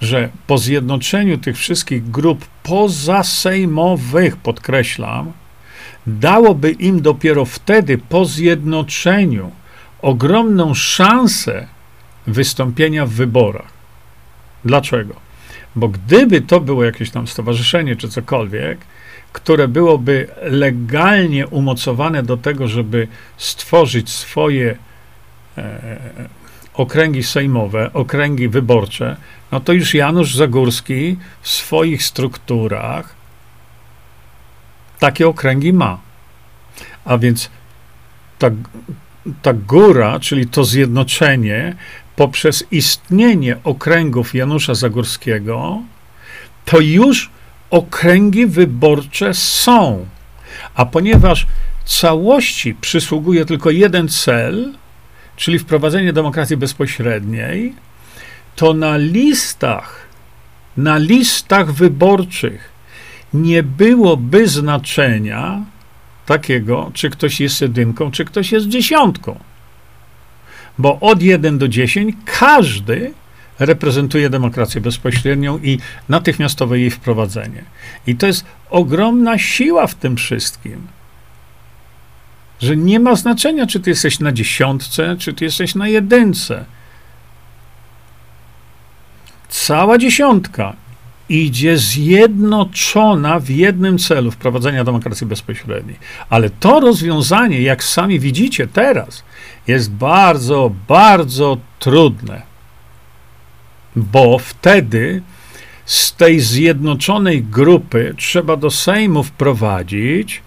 że 0.00 0.28
po 0.46 0.58
zjednoczeniu 0.58 1.38
tych 1.38 1.56
wszystkich 1.56 2.10
grup 2.10 2.46
pozasejmowych, 2.62 4.36
podkreślam, 4.36 5.32
dałoby 6.06 6.70
im 6.70 7.02
dopiero 7.02 7.44
wtedy, 7.44 7.98
po 7.98 8.24
zjednoczeniu, 8.24 9.50
ogromną 10.02 10.74
szansę 10.74 11.66
wystąpienia 12.26 13.06
w 13.06 13.10
wyborach. 13.10 13.72
Dlaczego? 14.64 15.14
Bo 15.76 15.88
gdyby 15.88 16.40
to 16.40 16.60
było 16.60 16.84
jakieś 16.84 17.10
tam 17.10 17.26
stowarzyszenie 17.26 17.96
czy 17.96 18.08
cokolwiek, 18.08 18.78
które 19.32 19.68
byłoby 19.68 20.28
legalnie 20.42 21.46
umocowane 21.46 22.22
do 22.22 22.36
tego, 22.36 22.68
żeby 22.68 23.08
stworzyć 23.36 24.10
swoje 24.10 24.76
e, 25.58 25.98
okręgi 26.78 27.22
sejmowe, 27.22 27.90
okręgi 27.92 28.48
wyborcze, 28.48 29.16
no 29.52 29.60
to 29.60 29.72
już 29.72 29.94
Janusz 29.94 30.34
Zagórski 30.34 31.16
w 31.42 31.48
swoich 31.48 32.02
strukturach 32.02 33.18
takie 34.98 35.28
okręgi 35.28 35.72
ma. 35.72 35.98
A 37.04 37.18
więc 37.18 37.50
ta, 38.38 38.50
ta 39.42 39.52
góra, 39.52 40.20
czyli 40.20 40.46
to 40.46 40.64
zjednoczenie 40.64 41.76
poprzez 42.16 42.64
istnienie 42.70 43.56
okręgów 43.64 44.34
Janusza 44.34 44.74
Zagórskiego, 44.74 45.82
to 46.64 46.80
już 46.80 47.30
okręgi 47.70 48.46
wyborcze 48.46 49.34
są. 49.34 50.06
A 50.74 50.86
ponieważ 50.86 51.46
całości 51.84 52.74
przysługuje 52.74 53.44
tylko 53.44 53.70
jeden 53.70 54.08
cel, 54.08 54.74
czyli 55.38 55.58
wprowadzenie 55.58 56.12
demokracji 56.12 56.56
bezpośredniej, 56.56 57.74
to 58.56 58.74
na 58.74 58.96
listach, 58.96 60.06
na 60.76 60.98
listach 60.98 61.72
wyborczych 61.72 62.72
nie 63.34 63.62
byłoby 63.62 64.48
znaczenia 64.48 65.64
takiego, 66.26 66.90
czy 66.94 67.10
ktoś 67.10 67.40
jest 67.40 67.60
jedynką, 67.60 68.10
czy 68.10 68.24
ktoś 68.24 68.52
jest 68.52 68.68
dziesiątką. 68.68 69.38
Bo 70.78 71.00
od 71.00 71.22
1 71.22 71.58
do 71.58 71.68
10 71.68 72.16
każdy 72.24 73.12
reprezentuje 73.58 74.30
demokrację 74.30 74.80
bezpośrednią 74.80 75.58
i 75.58 75.78
natychmiastowe 76.08 76.78
jej 76.78 76.90
wprowadzenie. 76.90 77.64
I 78.06 78.16
to 78.16 78.26
jest 78.26 78.44
ogromna 78.70 79.38
siła 79.38 79.86
w 79.86 79.94
tym 79.94 80.16
wszystkim. 80.16 80.97
Że 82.60 82.76
nie 82.76 83.00
ma 83.00 83.16
znaczenia, 83.16 83.66
czy 83.66 83.80
ty 83.80 83.90
jesteś 83.90 84.20
na 84.20 84.32
dziesiątce, 84.32 85.16
czy 85.18 85.34
ty 85.34 85.44
jesteś 85.44 85.74
na 85.74 85.88
jedynce. 85.88 86.64
Cała 89.48 89.98
dziesiątka 89.98 90.76
idzie 91.28 91.78
zjednoczona 91.78 93.40
w 93.40 93.48
jednym 93.48 93.98
celu 93.98 94.30
wprowadzenia 94.30 94.84
demokracji 94.84 95.26
bezpośredniej. 95.26 95.96
Ale 96.30 96.50
to 96.50 96.80
rozwiązanie, 96.80 97.62
jak 97.62 97.84
sami 97.84 98.20
widzicie 98.20 98.66
teraz, 98.66 99.24
jest 99.66 99.90
bardzo, 99.90 100.72
bardzo 100.88 101.58
trudne, 101.78 102.42
bo 103.96 104.38
wtedy 104.38 105.22
z 105.84 106.14
tej 106.14 106.40
zjednoczonej 106.40 107.42
grupy 107.42 108.14
trzeba 108.16 108.56
do 108.56 108.70
Sejmu 108.70 109.22
wprowadzić, 109.22 110.42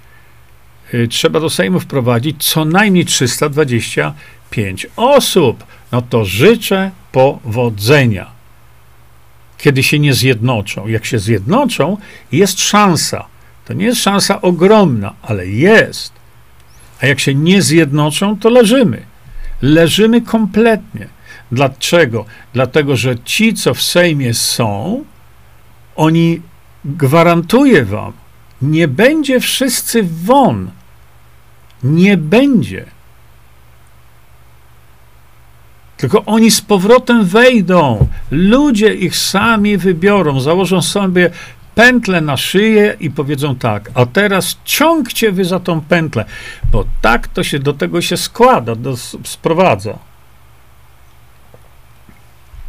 trzeba 1.10 1.40
do 1.40 1.50
Sejmu 1.50 1.80
wprowadzić 1.80 2.44
co 2.44 2.66
najmniej 2.66 3.06
325 3.06 4.88
osób. 4.96 5.64
No 5.92 6.02
to 6.02 6.26
życzę 6.26 6.92
powodzenia 7.12 8.42
kiedy 9.62 9.84
się 9.84 10.00
nie 10.00 10.14
zjednoczą. 10.14 10.88
Jak 10.88 11.06
się 11.06 11.20
zjednoczą, 11.20 11.98
jest 12.32 12.60
szansa. 12.60 13.26
To 13.66 13.74
nie 13.74 13.86
jest 13.86 14.02
szansa 14.02 14.42
ogromna, 14.42 15.14
ale 15.22 15.48
jest. 15.48 16.14
A 17.02 17.08
jak 17.08 17.20
się 17.20 17.36
nie 17.36 17.62
zjednoczą, 17.62 18.38
to 18.38 18.50
leżymy. 18.50 19.02
Leżymy 19.62 20.22
kompletnie. 20.22 21.08
Dlaczego? 21.52 22.26
Dlatego, 22.54 22.96
że 22.96 23.20
ci, 23.20 23.54
co 23.54 23.74
w 23.74 23.82
Sejmie 23.82 24.34
są, 24.34 25.04
oni 25.96 26.42
gwarantuję 26.86 27.86
wam, 27.86 28.14
nie 28.62 28.88
będzie 28.88 29.40
wszyscy 29.40 30.04
won. 30.04 30.72
Nie 31.84 32.18
będzie. 32.18 32.86
Tylko 35.98 36.26
oni 36.26 36.52
z 36.52 36.62
powrotem 36.62 37.26
wejdą. 37.26 38.08
Ludzie 38.32 38.94
ich 38.94 39.16
sami 39.16 39.78
wybiorą, 39.78 40.40
założą 40.40 40.82
sobie 40.82 41.30
pętlę 41.76 42.22
na 42.22 42.38
szyję 42.38 42.98
i 43.00 43.12
powiedzą 43.12 43.56
tak, 43.56 43.92
a 43.94 44.06
teraz 44.06 44.58
ciągcie 44.66 45.32
wy 45.32 45.46
za 45.46 45.60
tą 45.60 45.82
pętlę, 45.82 46.26
bo 46.72 46.86
tak 47.02 47.28
to 47.28 47.44
się 47.44 47.60
do 47.60 47.74
tego 47.74 48.02
się 48.02 48.18
składa, 48.18 48.76
do, 48.76 48.98
sprowadza. 49.24 50.00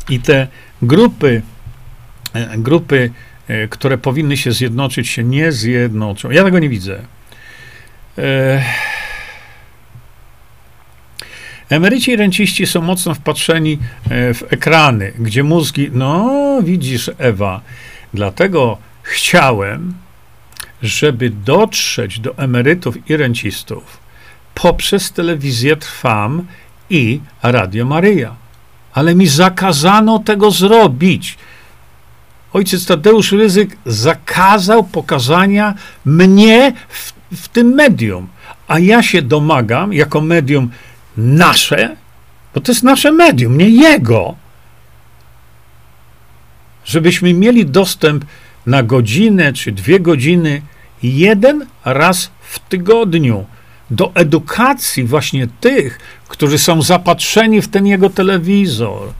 I 0.08 0.20
te 0.20 0.48
grupy, 0.82 1.42
e, 2.34 2.58
grupy, 2.58 3.10
e, 3.48 3.68
które 3.68 3.98
powinny 3.98 4.36
się 4.36 4.52
zjednoczyć, 4.52 5.08
się 5.08 5.24
nie 5.24 5.52
zjednoczą. 5.52 6.30
Ja 6.30 6.44
tego 6.44 6.58
nie 6.58 6.68
widzę. 6.68 7.00
E 8.18 8.62
Emeryci 11.72 12.10
i 12.10 12.16
renciści 12.16 12.66
są 12.66 12.82
mocno 12.82 13.14
wpatrzeni 13.14 13.78
e, 14.10 14.34
w 14.34 14.52
ekrany, 14.52 15.12
gdzie 15.18 15.42
mózgi, 15.42 15.90
no 15.92 16.30
widzisz 16.62 17.10
Ewa, 17.18 17.60
dlatego 18.14 18.78
chciałem, 19.02 19.94
żeby 20.82 21.30
dotrzeć 21.30 22.20
do 22.20 22.38
emerytów 22.38 23.10
i 23.10 23.16
rencistów 23.16 24.02
poprzez 24.54 25.12
telewizję 25.12 25.76
Trwam 25.76 26.46
i 26.90 27.20
Radio 27.42 27.86
Maryja. 27.86 28.34
Ale 28.94 29.14
mi 29.14 29.26
zakazano 29.26 30.18
tego 30.18 30.50
zrobić. 30.50 31.38
Ojciec 32.52 32.86
Tadeusz 32.86 33.32
Ryzyk 33.32 33.76
zakazał 33.86 34.84
pokazania 34.84 35.74
mnie 36.04 36.72
w, 36.88 37.12
w 37.36 37.48
tym 37.48 37.66
medium, 37.66 38.28
a 38.68 38.78
ja 38.78 39.02
się 39.02 39.22
domagam, 39.22 39.92
jako 39.92 40.20
medium 40.20 40.70
nasze, 41.16 41.96
bo 42.54 42.60
to 42.60 42.72
jest 42.72 42.82
nasze 42.82 43.12
medium, 43.12 43.58
nie 43.58 43.68
jego. 43.68 44.34
Żebyśmy 46.84 47.34
mieli 47.34 47.66
dostęp 47.66 48.24
na 48.66 48.82
godzinę 48.82 49.52
czy 49.52 49.72
dwie 49.72 50.00
godziny 50.00 50.62
jeden 51.02 51.66
raz 51.84 52.30
w 52.40 52.58
tygodniu 52.58 53.46
do 53.90 54.12
edukacji 54.14 55.04
właśnie 55.04 55.48
tych, 55.60 55.98
którzy 56.28 56.58
są 56.58 56.82
zapatrzeni 56.82 57.62
w 57.62 57.68
ten 57.68 57.86
jego 57.86 58.10
telewizor. 58.10 59.12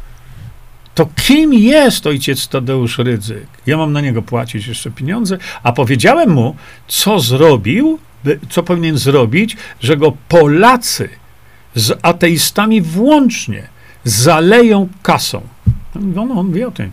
To 0.95 1.09
kim 1.27 1.55
jest 1.55 2.07
ojciec 2.07 2.49
Tadeusz 2.49 2.99
Rydzyk? 2.99 3.47
Ja 3.67 3.77
mam 3.77 3.93
na 3.93 4.01
niego 4.01 4.23
płacić 4.23 4.67
jeszcze 4.67 4.91
pieniądze, 4.91 5.39
a 5.63 5.73
powiedziałem 5.73 6.31
mu, 6.31 6.57
co 6.89 7.21
zrobił, 7.21 7.99
co 8.51 8.63
powinien 8.63 8.99
zrobić, 8.99 9.57
że 9.81 9.97
go 9.97 10.13
Polacy 10.29 11.09
z 11.75 11.99
ateistami 12.03 12.83
włącznie 12.83 13.69
zaleją 14.05 14.89
kasą. 15.03 15.41
On, 15.97 16.33
on 16.33 16.53
wie 16.53 16.69
o 16.69 16.71
tym. 16.71 16.91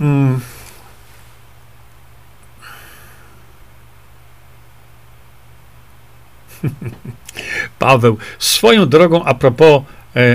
Mm. 0.00 0.40
Paweł, 7.78 8.18
swoją 8.38 8.86
drogą 8.86 9.24
a 9.24 9.34
propos 9.34 9.82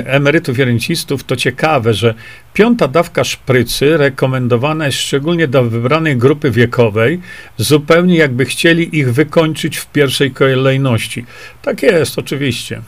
emerytów 0.05 0.59
i 0.59 0.63
rencistów, 0.63 1.23
to 1.23 1.35
ciekawe, 1.35 1.93
że 1.93 2.13
piąta 2.53 2.87
dawka 2.87 3.23
szprycy 3.23 3.97
rekomendowana 3.97 4.85
jest 4.85 4.97
szczególnie 4.97 5.47
dla 5.47 5.61
wybranej 5.61 6.17
grupy 6.17 6.51
wiekowej, 6.51 7.19
zupełnie 7.57 8.15
jakby 8.17 8.45
chcieli 8.45 8.97
ich 8.97 9.13
wykończyć 9.13 9.77
w 9.77 9.87
pierwszej 9.87 10.31
kolejności. 10.31 11.25
Tak 11.61 11.83
jest, 11.83 12.19
oczywiście. 12.19 12.81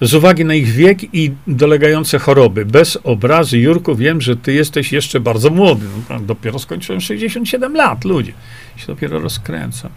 z 0.00 0.14
uwagi 0.14 0.44
na 0.44 0.54
ich 0.54 0.68
wiek 0.68 1.14
i 1.14 1.32
dolegające 1.46 2.18
choroby. 2.18 2.66
Bez 2.66 2.98
obrazy, 3.04 3.58
Jurku, 3.58 3.96
wiem, 3.96 4.20
że 4.20 4.36
ty 4.36 4.52
jesteś 4.52 4.92
jeszcze 4.92 5.20
bardzo 5.20 5.50
młody. 5.50 5.86
No, 6.10 6.20
dopiero 6.20 6.58
skończyłem 6.58 7.00
67 7.00 7.74
lat, 7.74 8.04
ludzie. 8.04 8.32
Się 8.76 8.86
dopiero 8.86 9.20
rozkręcam. 9.20 9.90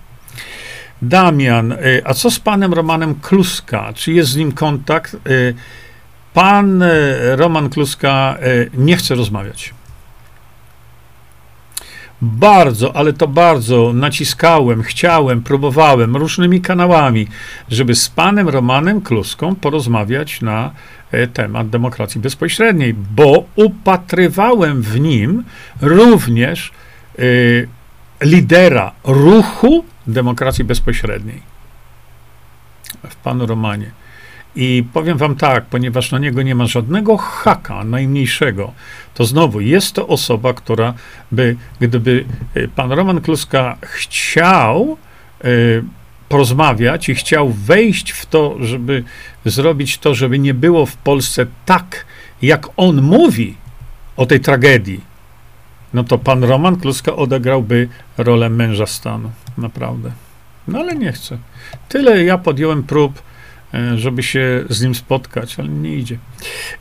Damian, 1.03 1.71
y, 1.71 2.01
a 2.05 2.13
co 2.13 2.31
z 2.31 2.39
panem 2.39 2.73
Romanem 2.73 3.15
Kluska? 3.15 3.93
Czy 3.93 4.13
jest 4.13 4.29
z 4.29 4.35
nim 4.35 4.51
kontakt? 4.51 5.15
Y, 5.27 5.53
pan 6.33 6.81
y, 6.81 7.35
Roman 7.35 7.69
Kluska 7.69 8.37
nie 8.73 8.97
chce 8.97 9.15
rozmawiać. 9.15 9.73
Bardzo, 12.21 12.95
ale 12.95 13.13
to 13.13 13.27
bardzo 13.27 13.93
naciskałem, 13.93 14.83
chciałem, 14.83 15.43
próbowałem 15.43 16.15
różnymi 16.15 16.61
kanałami, 16.61 17.27
żeby 17.69 17.95
z 17.95 18.09
panem 18.09 18.49
Romanem 18.49 19.01
Kluską 19.01 19.55
porozmawiać 19.55 20.41
na 20.41 20.71
temat 21.33 21.69
demokracji 21.69 22.21
bezpośredniej, 22.21 22.93
bo 22.93 23.45
upatrywałem 23.55 24.81
w 24.81 24.99
nim 24.99 25.43
również 25.81 26.71
lidera 28.21 28.91
ruchu 29.03 29.85
demokracji 30.07 30.63
bezpośredniej 30.63 31.41
w 33.09 33.15
panu 33.15 33.45
Romanie. 33.45 33.91
I 34.55 34.83
powiem 34.93 35.17
wam 35.17 35.35
tak, 35.35 35.65
ponieważ 35.65 36.11
na 36.11 36.19
niego 36.19 36.41
nie 36.41 36.55
ma 36.55 36.65
żadnego 36.65 37.17
haka 37.17 37.83
najmniejszego, 37.83 38.73
to 39.13 39.25
znowu 39.25 39.61
jest 39.61 39.95
to 39.95 40.07
osoba, 40.07 40.53
która 40.53 40.93
by, 41.31 41.55
gdyby 41.79 42.25
e, 42.53 42.67
pan 42.67 42.91
Roman 42.91 43.21
Kluska 43.21 43.77
chciał 43.81 44.97
y, 45.45 45.83
porozmawiać 46.29 47.09
i 47.09 47.15
chciał 47.15 47.49
wejść 47.49 48.11
w 48.11 48.25
to, 48.25 48.55
żeby 48.59 49.03
zrobić 49.45 49.97
to, 49.97 50.15
żeby 50.15 50.39
nie 50.39 50.53
było 50.53 50.85
w 50.85 50.97
Polsce 50.97 51.45
tak, 51.65 52.05
jak 52.41 52.67
on 52.77 53.01
mówi 53.01 53.55
o 54.17 54.25
tej 54.25 54.39
tragedii, 54.39 55.01
no 55.93 56.03
to 56.03 56.17
pan 56.17 56.43
Roman 56.43 56.75
Kluska 56.75 57.15
odegrałby 57.15 57.87
rolę 58.17 58.49
męża 58.49 58.85
stanu. 58.85 59.31
Naprawdę. 59.57 60.11
No 60.67 60.79
ale 60.79 60.95
nie 60.95 61.11
chcę. 61.11 61.37
Tyle 61.89 62.23
ja 62.23 62.37
podjąłem 62.37 62.83
prób, 62.83 63.21
e, 63.73 63.97
żeby 63.97 64.23
się 64.23 64.63
z 64.69 64.81
nim 64.81 64.95
spotkać, 64.95 65.59
ale 65.59 65.69
nie 65.69 65.95
idzie. 65.95 66.17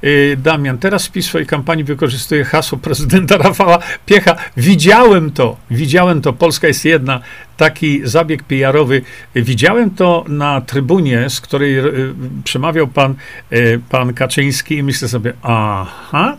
E, 0.02 0.36
Damian, 0.36 0.78
teraz 0.78 1.08
w 1.08 1.22
swojej 1.22 1.46
kampanii 1.46 1.84
wykorzystuje 1.84 2.44
hasło 2.44 2.78
prezydenta 2.78 3.36
Rafała 3.44 3.78
Piecha. 4.06 4.36
Widziałem 4.56 5.30
to, 5.30 5.56
widziałem 5.70 6.22
to. 6.22 6.32
Polska 6.32 6.66
jest 6.66 6.84
jedna. 6.84 7.20
Taki 7.56 8.00
zabieg 8.04 8.42
PR-owy. 8.42 9.02
Widziałem 9.34 9.90
to 9.90 10.24
na 10.28 10.60
trybunie, 10.60 11.30
z 11.30 11.40
której 11.40 11.78
e, 11.78 11.84
przemawiał 12.44 12.88
pan, 12.88 13.14
pan 13.88 14.14
Kaczyński 14.14 14.76
i 14.76 14.82
myślę 14.82 15.08
sobie, 15.08 15.32
aha, 15.42 16.36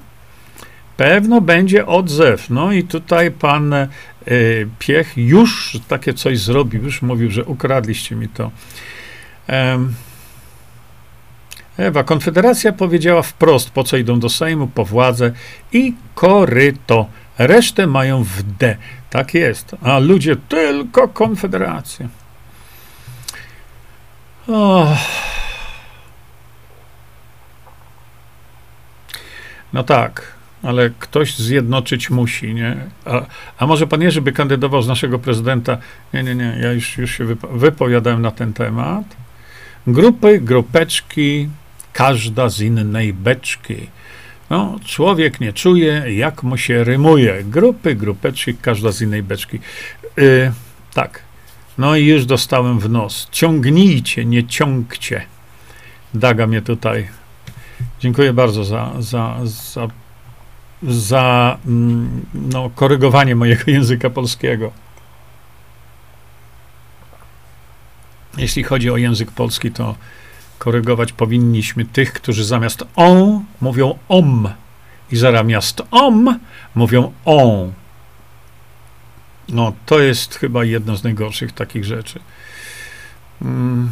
pewno 0.98 1.42
będzie 1.42 1.86
odzew. 1.86 2.50
No 2.50 2.72
i 2.72 2.84
tutaj 2.84 3.32
pan 3.32 3.74
e, 3.74 3.88
Piech 4.80 5.18
już 5.18 5.80
takie 5.88 6.14
coś 6.14 6.40
zrobił, 6.40 6.84
już 6.84 7.02
mówił, 7.02 7.32
że 7.32 7.46
ukradliście 7.46 8.16
mi 8.16 8.30
to. 8.30 8.52
Ewa, 11.78 12.04
Konfederacja 12.04 12.72
powiedziała 12.72 13.22
wprost, 13.22 13.70
po 13.70 13.84
co 13.84 13.98
idą 13.98 14.20
do 14.20 14.30
Sejmu, 14.30 14.68
po 14.68 14.86
władzę 14.86 15.32
i 15.72 15.94
koryto. 16.16 17.08
Resztę 17.38 17.88
mają 17.88 18.24
w 18.24 18.44
D. 18.44 18.78
Tak 19.10 19.34
jest. 19.34 19.76
A 19.82 20.00
ludzie 20.00 20.36
tylko 20.36 21.08
Konfederacja. 21.08 22.08
Oh. 24.48 24.98
No 29.74 29.84
tak 29.84 30.34
ale 30.64 30.90
ktoś 31.00 31.38
zjednoczyć 31.38 32.10
musi, 32.10 32.54
nie? 32.54 32.78
A, 33.06 33.26
a 33.58 33.68
może 33.68 33.88
pan 33.88 34.02
Jerzy 34.02 34.22
by 34.22 34.32
kandydował 34.32 34.82
z 34.82 34.88
naszego 34.88 35.20
prezydenta? 35.20 35.78
Nie, 36.14 36.24
nie, 36.24 36.36
nie, 36.36 36.58
ja 36.62 36.72
już, 36.72 36.98
już 36.98 37.18
się 37.18 37.26
wypo 37.26 37.48
wypowiadałem 37.48 38.22
na 38.22 38.32
ten 38.32 38.54
temat. 38.54 39.04
Grupy, 39.88 40.40
grupeczki, 40.40 41.50
każda 41.94 42.50
z 42.50 42.60
innej 42.60 43.14
beczki. 43.14 43.76
No, 44.50 44.80
człowiek 44.86 45.40
nie 45.40 45.54
czuje, 45.54 46.04
jak 46.16 46.44
mu 46.44 46.58
się 46.58 46.84
rymuje. 46.84 47.44
Grupy, 47.44 47.96
grupeczki, 47.96 48.56
każda 48.56 48.92
z 48.92 49.02
innej 49.02 49.24
beczki. 49.24 49.60
Yy, 50.18 50.52
tak. 50.94 51.20
No 51.78 51.96
i 51.96 52.06
już 52.06 52.26
dostałem 52.26 52.80
w 52.80 52.90
nos. 52.90 53.28
Ciągnijcie, 53.32 54.26
nie 54.26 54.48
ciągcie. 54.48 55.26
Daga 56.14 56.48
mnie 56.48 56.62
tutaj. 56.62 57.08
Dziękuję 58.00 58.34
bardzo 58.34 58.64
za, 58.64 58.92
za, 59.00 59.40
za 59.44 59.88
za 60.88 61.58
mm, 61.66 62.26
no, 62.34 62.70
korygowanie 62.70 63.36
mojego 63.36 63.64
języka 63.72 64.10
polskiego. 64.10 64.72
Jeśli 68.38 68.64
chodzi 68.64 68.92
o 68.92 68.98
język 68.98 69.32
polski, 69.32 69.72
to 69.72 69.96
korygować 70.60 71.14
powinniśmy 71.14 71.86
tych, 71.86 72.14
którzy 72.14 72.46
zamiast 72.46 72.84
on 72.96 73.46
mówią 73.62 73.98
om 74.10 74.50
i 75.12 75.18
zamiast 75.18 75.82
om 75.92 76.40
mówią 76.76 77.12
on. 77.26 77.74
No, 79.50 79.74
to 79.86 80.00
jest 80.00 80.36
chyba 80.36 80.64
jedno 80.64 80.96
z 80.96 81.04
najgorszych 81.04 81.52
takich 81.52 81.86
rzeczy. 81.86 82.20
Mm. 83.42 83.92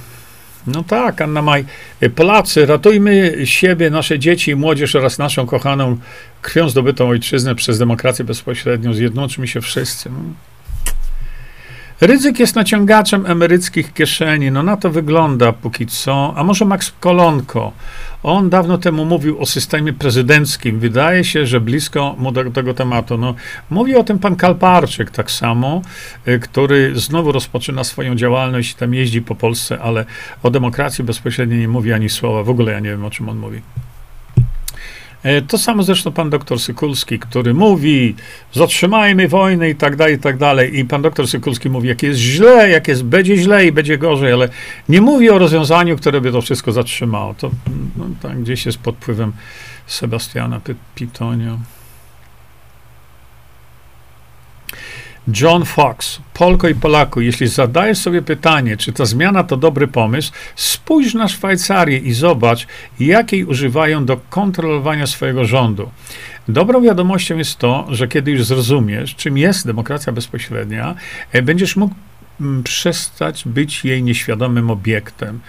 No 0.68 0.84
tak, 0.84 1.22
Anna 1.22 1.41
Maj. 1.41 1.66
Polacy, 2.16 2.66
ratujmy 2.66 3.38
siebie, 3.43 3.89
nasze 3.89 4.20
dzieci, 4.20 4.55
młodzież 4.55 4.95
oraz 4.95 5.18
naszą 5.18 5.45
kochaną, 5.45 5.97
krwią 6.41 6.70
zdobytą 6.70 7.09
ojczyznę 7.09 7.55
przez 7.55 7.80
demokrację 7.80 8.26
bezpośrednią. 8.26 8.93
Zjednoczmy 8.93 9.47
się 9.47 9.62
wszyscy. 9.62 10.09
No. 10.09 10.18
Ryzyk 12.01 12.39
jest 12.39 12.55
naciągaczem 12.55 13.26
emeryckich 13.26 13.93
kieszeni. 13.93 14.51
No 14.51 14.64
na 14.64 14.78
to 14.78 14.89
wygląda 14.89 15.53
póki 15.53 15.88
co. 15.88 16.34
A 16.36 16.43
może 16.43 16.66
Max 16.66 16.93
Kolonko? 16.99 17.72
On 18.24 18.49
dawno 18.49 18.78
temu 18.78 19.05
mówił 19.05 19.39
o 19.39 19.45
systemie 19.45 19.93
prezydenckim. 19.93 20.80
Wydaje 20.80 21.24
się, 21.24 21.45
że 21.45 21.61
blisko 21.61 22.15
mu 22.17 22.32
do 22.32 22.51
tego 22.51 22.74
tematu. 22.74 23.17
No, 23.17 23.36
mówi 23.69 23.95
o 23.95 24.03
tym 24.03 24.19
pan 24.19 24.36
Kalparczyk 24.36 25.11
tak 25.11 25.32
samo, 25.32 25.82
y, 26.28 26.39
który 26.39 26.99
znowu 26.99 27.32
rozpoczyna 27.32 27.84
swoją 27.84 28.15
działalność 28.15 28.76
tam 28.76 28.93
jeździ 28.93 29.22
po 29.22 29.36
Polsce, 29.36 29.80
ale 29.80 30.05
o 30.43 30.51
demokracji 30.51 31.03
bezpośrednio 31.03 31.57
nie 31.57 31.67
mówi 31.67 31.93
ani 31.93 32.09
słowa. 32.09 32.43
W 32.43 32.49
ogóle 32.49 32.72
ja 32.72 32.80
nie 32.80 32.89
wiem, 32.89 33.05
o 33.05 33.09
czym 33.09 33.30
on 33.30 33.38
mówi. 33.38 33.61
E, 35.24 35.41
to 35.41 35.57
samo 35.57 35.84
zresztą 35.84 36.11
pan 36.11 36.30
doktor 36.30 36.59
Sykulski, 36.59 37.19
który 37.19 37.53
mówi, 37.53 38.15
zatrzymajmy 38.53 39.28
wojnę 39.28 39.69
i 39.69 39.76
tak 39.76 39.95
dalej, 39.95 40.15
i 40.15 40.19
tak 40.19 40.38
dalej. 40.38 40.80
I 40.80 40.86
pan 40.86 41.01
doktor 41.01 41.28
Sykulski 41.28 41.69
mówi, 41.69 41.88
jak 41.88 42.03
jest 42.03 42.19
źle, 42.19 42.69
jak 42.69 42.88
jest, 42.88 43.03
będzie 43.03 43.38
źle 43.38 43.65
i 43.65 43.72
będzie 43.72 43.97
gorzej, 43.97 44.34
ale 44.34 44.49
nie 44.89 45.01
mówi 45.01 45.30
o 45.30 45.38
rozwiązaniu, 45.38 45.97
które 45.97 46.22
by 46.22 46.32
to 46.32 46.41
wszystko 46.41 46.72
zatrzymało. 46.72 47.34
To 47.34 47.51
no, 47.97 48.05
tak 48.22 48.41
gdzieś 48.41 48.65
jest 48.65 48.78
pod 48.78 48.95
wpływem 48.95 49.34
Sebastiana 49.88 50.61
Pitonio. 50.95 51.57
John 55.28 55.65
Fox, 55.65 56.19
Polko 56.34 56.69
i 56.69 56.76
Polaku, 56.76 57.22
jeśli 57.22 57.47
zadajesz 57.47 57.97
sobie 57.97 58.22
pytanie, 58.22 58.78
czy 58.78 58.93
ta 58.93 59.05
zmiana 59.05 59.43
to 59.43 59.57
dobry 59.57 59.88
pomysł, 59.88 60.32
spójrz 60.55 61.13
na 61.13 61.28
Szwajcarię 61.28 61.97
i 61.97 62.13
zobacz, 62.13 62.67
jakiej 62.99 63.45
używają 63.45 64.05
do 64.05 64.17
kontrolowania 64.30 65.07
swojego 65.07 65.45
rządu. 65.45 65.89
Dobrą 66.47 66.82
wiadomością 66.82 67.38
jest 67.38 67.57
to, 67.57 67.88
że 67.89 68.07
kiedy 68.07 68.32
już 68.32 68.45
zrozumiesz, 68.45 69.15
czym 69.15 69.38
jest 69.38 69.65
demokracja 69.65 70.13
bezpośrednia, 70.13 70.95
e, 71.32 71.41
będziesz 71.41 71.76
mógł 71.76 71.95
mm, 72.41 72.63
przestać 72.63 73.43
być 73.45 73.86
jej 73.86 74.03
nieświadomym 74.03 74.72
obiektem 74.72 75.39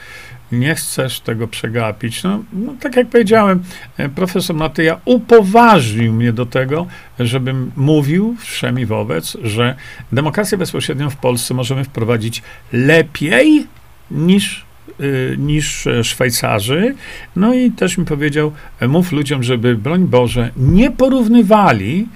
nie 0.53 0.75
chcesz 0.75 1.21
tego 1.21 1.49
przegapić. 1.49 2.23
No, 2.23 2.43
no, 2.53 2.75
tak 2.81 2.97
jak 2.97 3.09
powiedziałem, 3.09 3.63
e, 3.97 4.09
profesor 4.09 4.57
Matyja 4.57 5.01
upoważnił 5.05 6.13
mnie 6.13 6.33
do 6.33 6.47
tego, 6.47 6.87
żebym 7.19 7.73
mówił 7.77 8.37
wszemi 8.39 8.87
wobec, 8.87 9.37
że 9.43 9.75
demokrację 10.13 10.59
bezpośrednią 10.59 11.11
w 11.11 11.17
Polsce 11.17 11.55
możemy 11.55 11.85
wprowadzić 11.85 12.43
lepiej 12.73 13.67
niż 14.11 14.65
e, 15.01 15.37
niż 15.37 15.89
Szwajcarzy. 16.03 16.95
No 17.37 17.55
i 17.55 17.71
też 17.71 17.99
mi 17.99 18.05
powiedział, 18.05 18.53
e, 18.81 18.89
mów 18.89 19.13
ludziom, 19.13 19.43
żeby, 19.43 19.77
broń 19.77 20.07
Boże, 20.07 20.51
nie 20.57 20.91
porównywali 20.91 22.09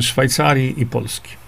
Szwajcarii 0.00 0.82
i 0.82 0.86
Polski. 0.86 1.39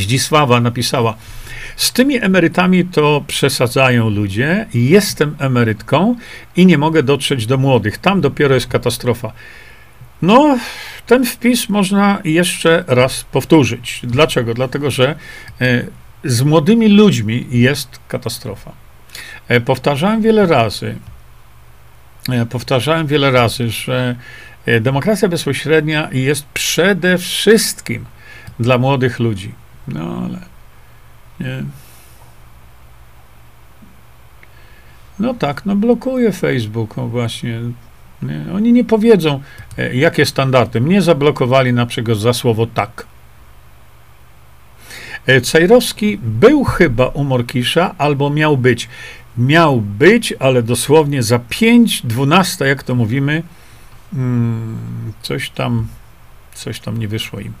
Zdzisława 0.00 0.60
napisała, 0.60 1.16
z 1.76 1.92
tymi 1.92 2.24
emerytami 2.24 2.84
to 2.84 3.24
przesadzają 3.26 4.10
ludzie. 4.10 4.66
Jestem 4.74 5.36
emerytką 5.38 6.16
i 6.56 6.66
nie 6.66 6.78
mogę 6.78 7.02
dotrzeć 7.02 7.46
do 7.46 7.58
młodych. 7.58 7.98
Tam 7.98 8.20
dopiero 8.20 8.54
jest 8.54 8.66
katastrofa. 8.66 9.32
No, 10.22 10.58
ten 11.06 11.24
wpis 11.24 11.68
można 11.68 12.18
jeszcze 12.24 12.84
raz 12.86 13.24
powtórzyć. 13.24 14.00
Dlaczego? 14.04 14.54
Dlatego, 14.54 14.90
że 14.90 15.14
e, 15.60 15.84
z 16.24 16.42
młodymi 16.42 16.88
ludźmi 16.88 17.46
jest 17.50 18.00
katastrofa. 18.08 18.72
E, 19.48 19.60
powtarzałem 19.60 20.22
wiele 20.22 20.46
razy, 20.46 20.96
e, 22.28 22.46
powtarzałem 22.46 23.06
wiele 23.06 23.30
razy, 23.30 23.70
że 23.70 24.16
demokracja 24.80 25.28
bezpośrednia 25.28 26.08
jest 26.12 26.44
przede 26.46 27.18
wszystkim 27.18 28.04
dla 28.60 28.78
młodych 28.78 29.18
ludzi. 29.18 29.52
No 29.88 30.22
ale 30.24 30.38
nie. 31.40 31.64
No 35.18 35.34
tak, 35.34 35.66
no 35.66 35.76
blokuje 35.76 36.32
Facebook, 36.32 36.96
no 36.96 37.08
właśnie. 37.08 37.60
Nie? 38.22 38.44
Oni 38.54 38.72
nie 38.72 38.84
powiedzą, 38.84 39.40
jakie 39.92 40.26
standardy. 40.26 40.80
Mnie 40.80 41.02
zablokowali 41.02 41.72
na 41.72 41.86
przykład 41.86 42.18
za 42.18 42.32
słowo 42.32 42.66
tak. 42.66 43.06
Cejrowski 45.42 46.18
był 46.22 46.64
chyba 46.64 47.06
u 47.06 47.24
Morkisza, 47.24 47.94
albo 47.98 48.30
miał 48.30 48.56
być 48.56 48.88
miał 49.38 49.80
być, 49.80 50.34
ale 50.38 50.62
dosłownie 50.62 51.22
za 51.22 51.38
5.12, 51.38 52.64
jak 52.64 52.82
to 52.82 52.94
mówimy, 52.94 53.42
hmm, 54.14 55.12
coś 55.22 55.50
tam, 55.50 55.86
coś 56.54 56.80
tam 56.80 56.98
nie 56.98 57.08
wyszło 57.08 57.40
im. 57.40 57.52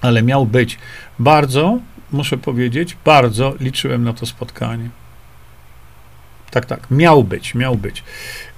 Ale 0.00 0.22
miał 0.22 0.46
być. 0.46 0.78
Bardzo, 1.18 1.78
muszę 2.12 2.38
powiedzieć, 2.38 2.96
bardzo 3.04 3.54
liczyłem 3.60 4.04
na 4.04 4.12
to 4.12 4.26
spotkanie. 4.26 4.90
Tak, 6.50 6.66
tak, 6.66 6.90
miał 6.90 7.24
być, 7.24 7.54
miał 7.54 7.76
być. 7.76 8.04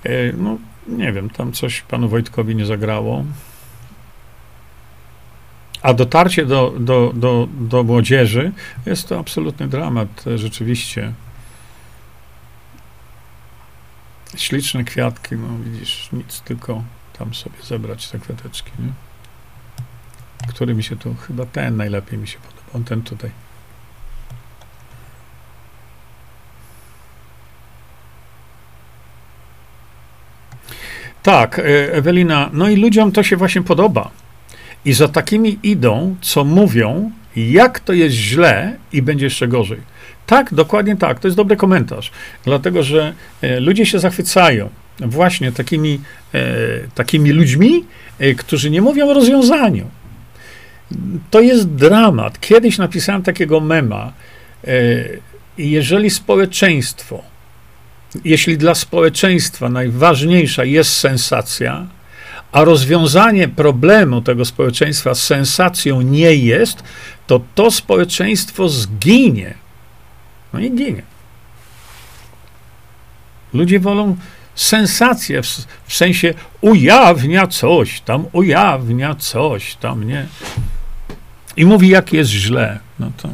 E, 0.05 0.33
no, 0.33 0.59
nie 0.89 1.13
wiem, 1.13 1.31
tam 1.31 1.53
coś 1.53 1.81
panu 1.81 2.09
Wojtkowi 2.09 2.57
nie 2.57 2.67
zagrało. 2.67 3.25
A 5.83 5.95
dotarcie 5.95 6.47
do, 6.47 6.75
do, 6.79 7.13
do, 7.15 7.49
do 7.51 7.83
młodzieży 7.83 8.53
jest 8.87 9.09
to 9.09 9.19
absolutny 9.19 9.69
dramat, 9.69 10.25
rzeczywiście. 10.37 11.13
Śliczne 14.37 14.85
kwiatki, 14.85 15.37
no 15.37 15.49
widzisz, 15.65 16.09
nic, 16.13 16.41
tylko 16.41 16.83
tam 17.19 17.35
sobie 17.35 17.57
zebrać 17.63 18.09
te 18.09 18.19
kwiateczki, 18.19 18.71
nie? 18.79 19.12
Który 20.49 20.75
mi 20.75 20.83
się 20.83 20.97
tu, 20.97 21.15
chyba 21.15 21.47
ten 21.47 21.77
najlepiej 21.77 22.19
mi 22.19 22.29
się 22.29 22.39
podobał, 22.39 22.89
ten 22.89 23.03
tutaj. 23.03 23.31
Tak, 31.23 31.59
e, 31.59 31.63
Ewelina, 31.93 32.51
no 32.53 32.69
i 32.69 32.77
ludziom 32.77 33.13
to 33.13 33.23
się 33.23 33.37
właśnie 33.37 33.63
podoba. 33.63 34.11
I 34.85 34.93
za 34.93 35.09
takimi 35.09 35.59
idą, 35.63 36.17
co 36.21 36.45
mówią, 36.45 37.11
jak 37.37 37.81
to 37.81 37.93
jest 37.93 38.15
źle 38.15 38.77
i 38.93 39.03
będzie 39.03 39.27
jeszcze 39.27 39.49
gorzej. 39.49 39.81
Tak, 40.27 40.55
dokładnie 40.55 40.97
tak. 40.97 41.21
To 41.21 41.29
jest 41.29 41.37
dobry 41.37 41.57
komentarz. 41.57 42.11
Dlatego, 42.45 42.83
że 42.83 43.15
e, 43.43 43.61
ludzie 43.61 43.87
się 43.87 43.99
zachwycają 43.99 44.69
właśnie 45.01 45.53
takimi, 45.53 46.01
e, 46.35 46.41
takimi 46.95 47.31
ludźmi, 47.31 47.85
którzy 48.39 48.71
nie 48.71 48.83
mówią 48.83 49.09
o 49.09 49.15
rozwiązaniu. 49.15 49.87
To 51.31 51.41
jest 51.41 51.69
dramat. 51.69 52.41
Kiedyś 52.41 52.79
napisałem 52.79 53.23
takiego 53.23 53.61
mema. 53.61 54.13
Jeżeli 55.59 56.11
społeczeństwo, 56.11 57.23
jeśli 58.25 58.59
dla 58.59 58.75
społeczeństwa 58.75 59.69
najważniejsza 59.69 60.65
jest 60.65 60.97
sensacja, 60.97 61.87
a 62.53 62.65
rozwiązanie 62.65 63.49
problemu 63.49 64.23
tego 64.23 64.45
społeczeństwa 64.45 65.15
sensacją 65.15 66.01
nie 66.01 66.35
jest, 66.35 66.83
to 67.27 67.41
to 67.55 67.71
społeczeństwo 67.71 68.69
zginie. 68.69 69.55
No 70.53 70.61
i 70.61 70.71
ginie. 70.71 71.03
Ludzie 73.55 73.81
wolą 73.81 74.17
sensację, 74.55 75.43
w, 75.43 75.47
w 75.87 75.95
sensie 75.95 76.35
ujawnia 76.61 77.47
coś 77.47 78.01
tam, 78.01 78.27
ujawnia 78.33 79.15
coś 79.15 79.75
tam, 79.75 80.05
nie? 80.05 80.27
I 81.57 81.65
mówi, 81.65 81.89
jak 81.89 82.13
jest 82.13 82.31
źle. 82.31 82.79
No 82.99 83.11
to. 83.17 83.29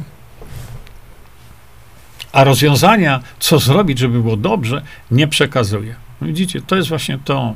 A 2.32 2.44
rozwiązania, 2.44 3.20
co 3.38 3.58
zrobić, 3.58 3.98
żeby 3.98 4.22
było 4.22 4.36
dobrze, 4.36 4.82
nie 5.10 5.28
przekazuje. 5.28 5.94
Widzicie, 6.22 6.60
to 6.60 6.76
jest 6.76 6.88
właśnie 6.88 7.18
to. 7.24 7.54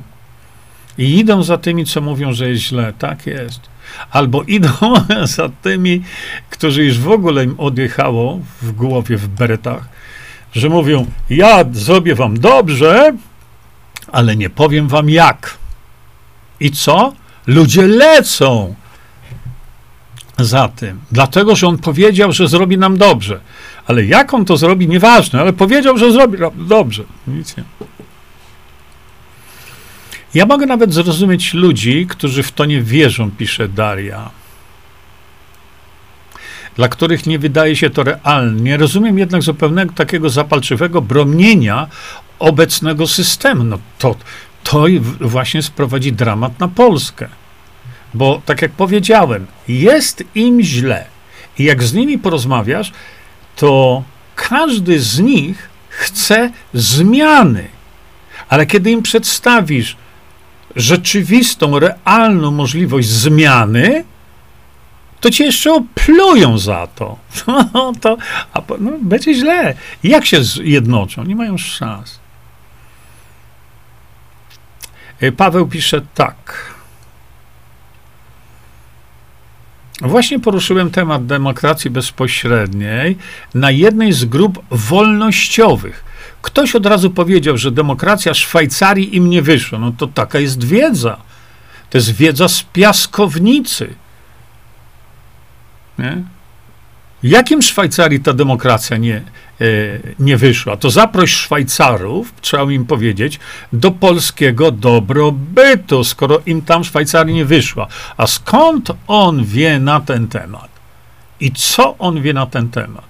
I 0.97 1.19
idą 1.19 1.43
za 1.43 1.57
tymi, 1.57 1.85
co 1.85 2.01
mówią, 2.01 2.33
że 2.33 2.49
jest 2.49 2.61
źle. 2.61 2.93
Tak 2.99 3.27
jest. 3.27 3.61
Albo 4.11 4.43
idą 4.43 4.69
za 5.37 5.49
tymi, 5.49 6.03
którzy 6.49 6.85
już 6.85 6.99
w 6.99 7.09
ogóle 7.09 7.43
im 7.43 7.55
odjechało 7.57 8.39
w 8.61 8.71
głowie, 8.71 9.17
w 9.17 9.27
beretach, 9.27 9.89
że 10.53 10.69
mówią: 10.69 11.05
Ja 11.29 11.65
zrobię 11.71 12.15
wam 12.15 12.39
dobrze, 12.39 13.13
ale 14.11 14.35
nie 14.35 14.49
powiem 14.49 14.87
wam 14.87 15.09
jak. 15.09 15.57
I 16.59 16.71
co? 16.71 17.13
Ludzie 17.47 17.87
lecą 17.87 18.75
za 20.39 20.67
tym, 20.67 20.99
dlatego 21.11 21.55
że 21.55 21.67
on 21.67 21.77
powiedział, 21.77 22.31
że 22.31 22.47
zrobi 22.47 22.77
nam 22.77 22.97
dobrze. 22.97 23.39
Ale 23.87 24.05
jak 24.05 24.33
on 24.33 24.45
to 24.45 24.57
zrobi, 24.57 24.87
nieważne, 24.87 25.41
ale 25.41 25.53
powiedział, 25.53 25.97
że 25.97 26.11
zrobi 26.11 26.37
dobrze. 26.55 27.03
Nie. 27.27 27.63
Ja 30.33 30.45
mogę 30.45 30.65
nawet 30.65 30.93
zrozumieć 30.93 31.53
ludzi, 31.53 32.07
którzy 32.09 32.43
w 32.43 32.51
to 32.51 32.65
nie 32.65 32.81
wierzą, 32.81 33.31
pisze 33.31 33.67
Daria. 33.67 34.29
Dla 36.75 36.87
których 36.87 37.25
nie 37.25 37.39
wydaje 37.39 37.75
się 37.75 37.89
to 37.89 38.03
realne. 38.03 38.61
Nie 38.61 38.77
rozumiem 38.77 39.19
jednak 39.19 39.41
zupełnego 39.41 39.93
takiego 39.93 40.29
zapalczywego 40.29 41.01
bronienia 41.01 41.87
obecnego 42.39 43.07
systemu. 43.07 43.63
No 43.63 43.79
to, 43.99 44.15
to 44.63 44.85
właśnie 45.21 45.61
sprowadzi 45.61 46.13
dramat 46.13 46.59
na 46.59 46.67
Polskę. 46.67 47.27
Bo 48.13 48.41
tak 48.45 48.61
jak 48.61 48.71
powiedziałem, 48.71 49.47
jest 49.67 50.23
im 50.35 50.61
źle. 50.61 51.05
I 51.59 51.63
jak 51.63 51.83
z 51.83 51.93
nimi 51.93 52.17
porozmawiasz, 52.17 52.91
to 53.55 54.03
każdy 54.35 54.99
z 54.99 55.19
nich 55.19 55.69
chce 55.89 56.51
zmiany. 56.73 57.67
Ale 58.49 58.65
kiedy 58.65 58.91
im 58.91 59.01
przedstawisz, 59.01 59.97
rzeczywistą, 60.75 61.79
realną 61.79 62.51
możliwość 62.51 63.07
zmiany, 63.07 64.03
to 65.19 65.29
cię 65.29 65.45
jeszcze 65.45 65.73
oplują 65.73 66.57
za 66.57 66.87
to. 66.87 67.17
No, 67.73 67.93
to 68.01 68.17
a, 68.53 68.61
no, 68.79 68.91
będzie 69.01 69.33
źle. 69.33 69.73
Jak 70.03 70.25
się 70.25 70.43
zjednoczą? 70.43 71.23
Nie 71.23 71.35
mają 71.35 71.57
szans. 71.57 72.19
E, 75.21 75.31
Paweł 75.31 75.67
pisze 75.67 76.01
tak. 76.15 76.72
Właśnie 80.01 80.39
poruszyłem 80.39 80.91
temat 80.91 81.25
demokracji 81.25 81.89
bezpośredniej 81.89 83.17
na 83.53 83.71
jednej 83.71 84.13
z 84.13 84.25
grup 84.25 84.63
wolnościowych 84.71 86.03
Ktoś 86.43 86.75
od 86.75 86.85
razu 86.85 87.09
powiedział, 87.09 87.57
że 87.57 87.71
demokracja 87.71 88.33
Szwajcarii 88.33 89.15
im 89.15 89.29
nie 89.29 89.41
wyszła. 89.41 89.79
No 89.79 89.91
to 89.97 90.07
taka 90.07 90.39
jest 90.39 90.63
wiedza. 90.63 91.17
To 91.89 91.97
jest 91.97 92.11
wiedza 92.11 92.47
z 92.47 92.63
piaskownicy. 92.63 93.93
Nie? 95.99 96.23
Jakim 97.23 97.61
Szwajcarii 97.61 98.19
ta 98.19 98.33
demokracja 98.33 98.97
nie, 98.97 99.15
e, 99.15 99.21
nie 100.19 100.37
wyszła? 100.37 100.77
To 100.77 100.89
zaproś 100.89 101.31
Szwajcarów, 101.31 102.33
trzeba 102.41 102.71
im 102.71 102.85
powiedzieć, 102.85 103.39
do 103.73 103.91
polskiego 103.91 104.71
dobrobytu, 104.71 106.03
skoro 106.03 106.41
im 106.45 106.61
tam 106.61 106.83
Szwajcarii 106.83 107.35
nie 107.35 107.45
wyszła. 107.45 107.87
A 108.17 108.27
skąd 108.27 108.91
on 109.07 109.45
wie 109.45 109.79
na 109.79 109.99
ten 109.99 110.27
temat? 110.27 110.69
I 111.39 111.51
co 111.51 111.97
on 111.97 112.21
wie 112.21 112.33
na 112.33 112.45
ten 112.45 112.69
temat? 112.69 113.07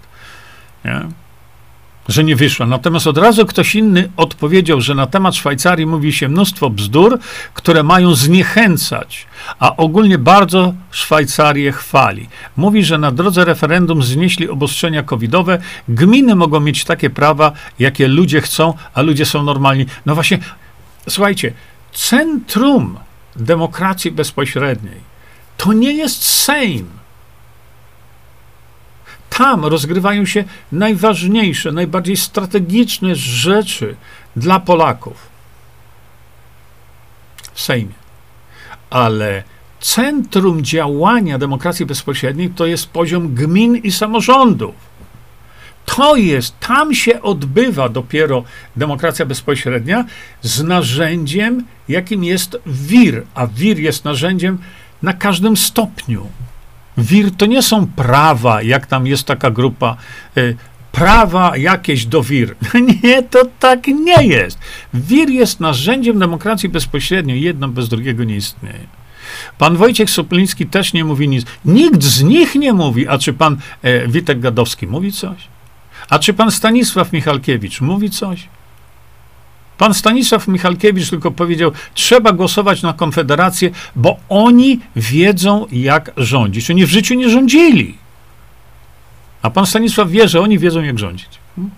Nie? 0.85 1.22
Że 2.07 2.23
nie 2.23 2.35
wyszła. 2.35 2.65
Natomiast 2.65 3.07
od 3.07 3.17
razu 3.17 3.45
ktoś 3.45 3.75
inny 3.75 4.09
odpowiedział, 4.17 4.81
że 4.81 4.95
na 4.95 5.07
temat 5.07 5.35
Szwajcarii 5.35 5.85
mówi 5.85 6.13
się 6.13 6.29
mnóstwo 6.29 6.69
bzdur, 6.69 7.19
które 7.53 7.83
mają 7.83 8.15
zniechęcać, 8.15 9.27
a 9.59 9.75
ogólnie 9.75 10.17
bardzo 10.17 10.73
Szwajcarię 10.91 11.71
chwali. 11.71 12.29
Mówi, 12.57 12.83
że 12.83 12.97
na 12.97 13.11
drodze 13.11 13.45
referendum 13.45 14.03
znieśli 14.03 14.49
obostrzenia 14.49 15.03
covidowe, 15.03 15.59
gminy 15.87 16.35
mogą 16.35 16.59
mieć 16.59 16.85
takie 16.85 17.09
prawa, 17.09 17.51
jakie 17.79 18.07
ludzie 18.07 18.41
chcą, 18.41 18.73
a 18.93 19.01
ludzie 19.01 19.25
są 19.25 19.43
normalni. 19.43 19.85
No 20.05 20.15
właśnie, 20.15 20.39
słuchajcie, 21.09 21.53
centrum 21.93 22.97
demokracji 23.35 24.11
bezpośredniej 24.11 25.13
to 25.57 25.73
nie 25.73 25.93
jest 25.93 26.23
Sejm 26.23 27.02
tam 29.37 29.65
rozgrywają 29.65 30.25
się 30.25 30.43
najważniejsze, 30.71 31.71
najbardziej 31.71 32.17
strategiczne 32.17 33.15
rzeczy 33.15 33.95
dla 34.35 34.59
Polaków 34.59 35.17
w 37.53 37.61
Sejmie. 37.61 37.93
Ale 38.89 39.43
centrum 39.79 40.63
działania 40.63 41.37
demokracji 41.37 41.85
bezpośredniej 41.85 42.49
to 42.49 42.65
jest 42.65 42.89
poziom 42.89 43.35
gmin 43.35 43.75
i 43.75 43.91
samorządów. 43.91 44.75
To 45.85 46.15
jest, 46.15 46.59
tam 46.59 46.93
się 46.93 47.21
odbywa 47.21 47.89
dopiero 47.89 48.43
demokracja 48.75 49.25
bezpośrednia 49.25 50.05
z 50.41 50.63
narzędziem, 50.63 51.65
jakim 51.89 52.23
jest 52.23 52.57
WIR, 52.65 53.23
a 53.35 53.47
WIR 53.47 53.79
jest 53.79 54.05
narzędziem 54.05 54.57
na 55.01 55.13
każdym 55.13 55.57
stopniu. 55.57 56.27
WIR 56.97 57.31
to 57.31 57.45
nie 57.45 57.61
są 57.61 57.87
prawa, 57.87 58.61
jak 58.61 58.87
tam 58.87 59.07
jest 59.07 59.27
taka 59.27 59.51
grupa, 59.51 59.97
y, 60.37 60.57
prawa 60.91 61.57
jakieś 61.57 62.05
do 62.05 62.23
WIR. 62.23 62.55
Nie, 63.03 63.23
to 63.23 63.45
tak 63.59 63.87
nie 63.87 64.27
jest. 64.27 64.59
WIR 64.93 65.29
jest 65.29 65.59
narzędziem 65.59 66.19
demokracji 66.19 66.69
bezpośredniej, 66.69 67.41
jedno 67.41 67.67
bez 67.67 67.89
drugiego 67.89 68.23
nie 68.23 68.35
istnieje. 68.35 68.87
Pan 69.57 69.77
Wojciech 69.77 70.09
Sopliński 70.09 70.65
też 70.65 70.93
nie 70.93 71.05
mówi 71.05 71.27
nic. 71.27 71.45
Nikt 71.65 72.03
z 72.03 72.23
nich 72.23 72.55
nie 72.55 72.73
mówi. 72.73 73.07
A 73.07 73.17
czy 73.17 73.33
pan 73.33 73.57
e, 73.81 74.07
Witek 74.07 74.39
Gadowski 74.39 74.87
mówi 74.87 75.11
coś? 75.11 75.37
A 76.09 76.19
czy 76.19 76.33
pan 76.33 76.51
Stanisław 76.51 77.13
Michalkiewicz 77.13 77.81
mówi 77.81 78.09
coś? 78.09 78.47
Pan 79.77 79.93
Stanisław 79.93 80.47
Michalkiewicz 80.47 81.09
tylko 81.09 81.31
powiedział, 81.31 81.71
trzeba 81.93 82.31
głosować 82.31 82.81
na 82.81 82.93
Konfederację, 82.93 83.71
bo 83.95 84.17
oni 84.29 84.79
wiedzą, 84.95 85.67
jak 85.71 86.11
rządzić. 86.17 86.71
Oni 86.71 86.85
w 86.85 86.89
życiu 86.89 87.13
nie 87.13 87.29
rządzili. 87.29 87.97
A 89.41 89.49
pan 89.49 89.65
Stanisław 89.65 90.09
wie, 90.09 90.27
że 90.27 90.41
oni 90.41 90.59
wiedzą, 90.59 90.81
jak 90.81 90.99
rządzić. 90.99 91.29
Hmm? 91.55 91.71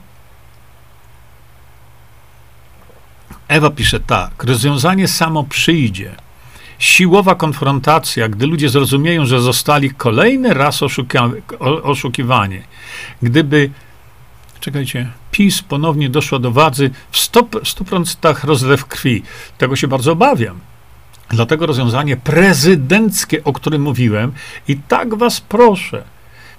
Ewa 3.48 3.70
pisze 3.70 4.00
tak, 4.00 4.44
rozwiązanie 4.44 5.08
samo 5.08 5.44
przyjdzie. 5.44 6.16
Siłowa 6.80 7.36
konfrontacja, 7.36 8.30
gdy 8.30 8.48
ludzie 8.48 8.70
zrozumieją, 8.70 9.26
że 9.26 9.42
zostali 9.42 9.92
kolejny 9.92 10.54
raz 10.54 10.82
oszuka- 10.82 11.32
oszukiwani. 11.84 12.62
Gdyby, 13.22 13.70
czekajcie, 14.66 15.12
PiS 15.32 15.62
ponownie 15.62 16.10
doszło 16.10 16.40
do 16.40 16.52
władzy 16.52 16.90
w 17.12 17.18
100%, 17.18 18.46
rozlew 18.46 18.86
krwi. 18.86 19.24
Tego 19.58 19.76
się 19.76 19.88
bardzo 19.88 20.12
obawiam. 20.12 20.60
Dlatego 21.30 21.66
rozwiązanie 21.66 22.18
prezydenckie, 22.18 23.44
o 23.44 23.54
którym 23.54 23.82
mówiłem, 23.82 24.32
i 24.68 24.78
tak 24.78 25.16
was 25.16 25.42
proszę, 25.42 26.04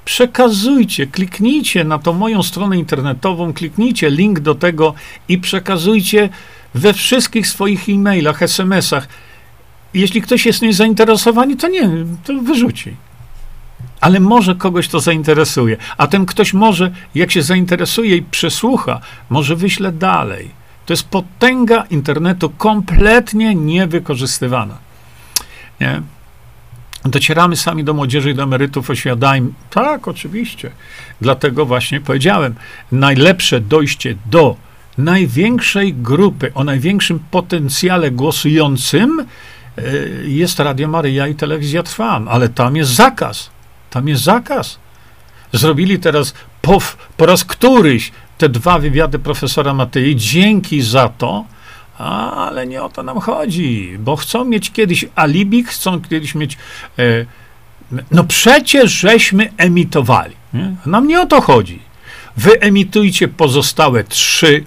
przekazujcie, 0.05 1.07
kliknijcie 1.07 1.85
na 1.85 1.99
tą 1.99 2.13
moją 2.13 2.43
stronę 2.43 2.79
internetową, 2.79 3.53
kliknijcie 3.53 4.11
link 4.11 4.41
do 4.41 4.55
tego 4.55 4.95
i 5.29 5.39
przekazujcie 5.39 6.29
we 6.75 6.93
wszystkich 6.93 7.47
swoich 7.47 7.89
e-mailach, 7.89 8.43
SMS-ach. 8.43 9.09
Jeśli 9.95 10.23
ktoś 10.23 10.47
jest 10.47 10.63
niezainteresowany, 10.63 11.57
to 11.57 11.69
nie, 11.69 11.91
to 12.25 12.33
wyrzuci. 12.43 13.06
Ale 14.01 14.21
może 14.21 14.55
kogoś 14.55 14.89
to 14.89 15.01
zainteresuje, 15.01 15.77
a 15.97 16.07
ten 16.07 16.27
ktoś 16.27 16.53
może, 16.53 16.91
jak 17.15 17.31
się 17.31 17.43
zainteresuje 17.43 18.17
i 18.17 18.23
przesłucha, 18.23 19.01
może 19.31 19.57
wyśle 19.57 19.93
dalej. 19.93 20.51
To 20.87 20.93
jest 20.93 21.09
potęga 21.09 21.85
internetu 21.91 22.51
kompletnie 22.51 23.55
niewykorzystywana. 23.55 24.79
Nie? 25.81 26.03
Docieramy 27.05 27.57
sami 27.57 27.85
do 27.85 27.95
młodzieży 27.95 28.31
i 28.31 28.35
do 28.35 28.43
emerytów, 28.43 28.91
oświadajmy. 28.91 29.51
Tak, 29.71 30.09
oczywiście. 30.09 30.71
Dlatego 31.21 31.67
właśnie 31.67 32.01
powiedziałem, 32.01 32.55
najlepsze 32.93 33.61
dojście 33.61 34.17
do 34.27 34.57
największej 34.99 35.95
grupy, 35.95 36.55
o 36.55 36.65
największym 36.65 37.19
potencjale 37.31 38.11
głosującym 38.11 39.21
e, 39.21 39.83
jest 40.25 40.61
Radio 40.61 40.89
Maryja 40.89 41.27
i 41.29 41.35
Telewizja 41.35 41.83
Trwam, 41.83 42.29
ale 42.29 42.49
tam 42.49 42.77
jest 42.77 42.91
zakaz. 42.91 43.51
Tam 43.97 44.09
jest 44.09 44.23
zakaz. 44.23 44.79
Zrobili 45.53 45.99
teraz 45.99 46.35
po, 46.63 46.79
po 47.17 47.27
raz 47.27 47.45
któryś 47.45 48.13
te 48.39 48.49
dwa 48.49 48.79
wywiady 48.79 49.19
profesora 49.19 49.75
Matei. 49.75 50.17
Dzięki 50.17 50.83
za 50.83 51.09
to, 51.09 51.45
ale 52.37 52.67
nie 52.67 52.83
o 52.83 52.89
to 52.89 53.03
nam 53.03 53.21
chodzi, 53.21 53.97
bo 53.99 54.17
chcą 54.17 54.45
mieć 54.45 54.73
kiedyś 54.73 55.05
alibi, 55.15 55.65
chcą 55.65 56.01
kiedyś 56.01 56.35
mieć. 56.35 56.59
E, 56.99 57.03
no 58.11 58.25
przecież 58.25 58.93
żeśmy 58.93 59.53
emitowali. 59.57 60.35
Nie? 60.55 60.77
Nam 60.87 61.07
nie 61.07 61.21
o 61.21 61.27
to 61.27 61.41
chodzi. 61.41 61.83
Wy 62.37 62.61
emitujcie 62.61 63.29
pozostałe 63.29 64.05
trzy, 64.05 64.65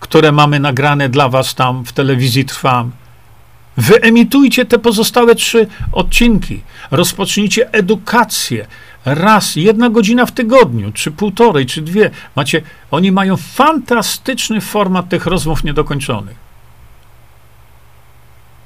które 0.00 0.32
mamy 0.32 0.60
nagrane 0.60 1.08
dla 1.08 1.28
was 1.28 1.54
tam 1.54 1.84
w 1.84 1.92
telewizji 1.92 2.44
Trwam. 2.44 2.92
Wyemitujcie 3.76 4.64
te 4.64 4.78
pozostałe 4.78 5.34
trzy 5.34 5.66
odcinki. 5.92 6.62
Rozpocznijcie 6.90 7.72
edukację 7.72 8.66
raz, 9.04 9.56
jedna 9.56 9.90
godzina 9.90 10.26
w 10.26 10.32
tygodniu, 10.32 10.92
czy 10.92 11.10
półtorej, 11.10 11.66
czy 11.66 11.82
dwie. 11.82 12.10
Macie, 12.36 12.62
oni 12.90 13.12
mają 13.12 13.36
fantastyczny 13.36 14.60
format 14.60 15.08
tych 15.08 15.26
rozmów 15.26 15.64
niedokończonych. 15.64 16.36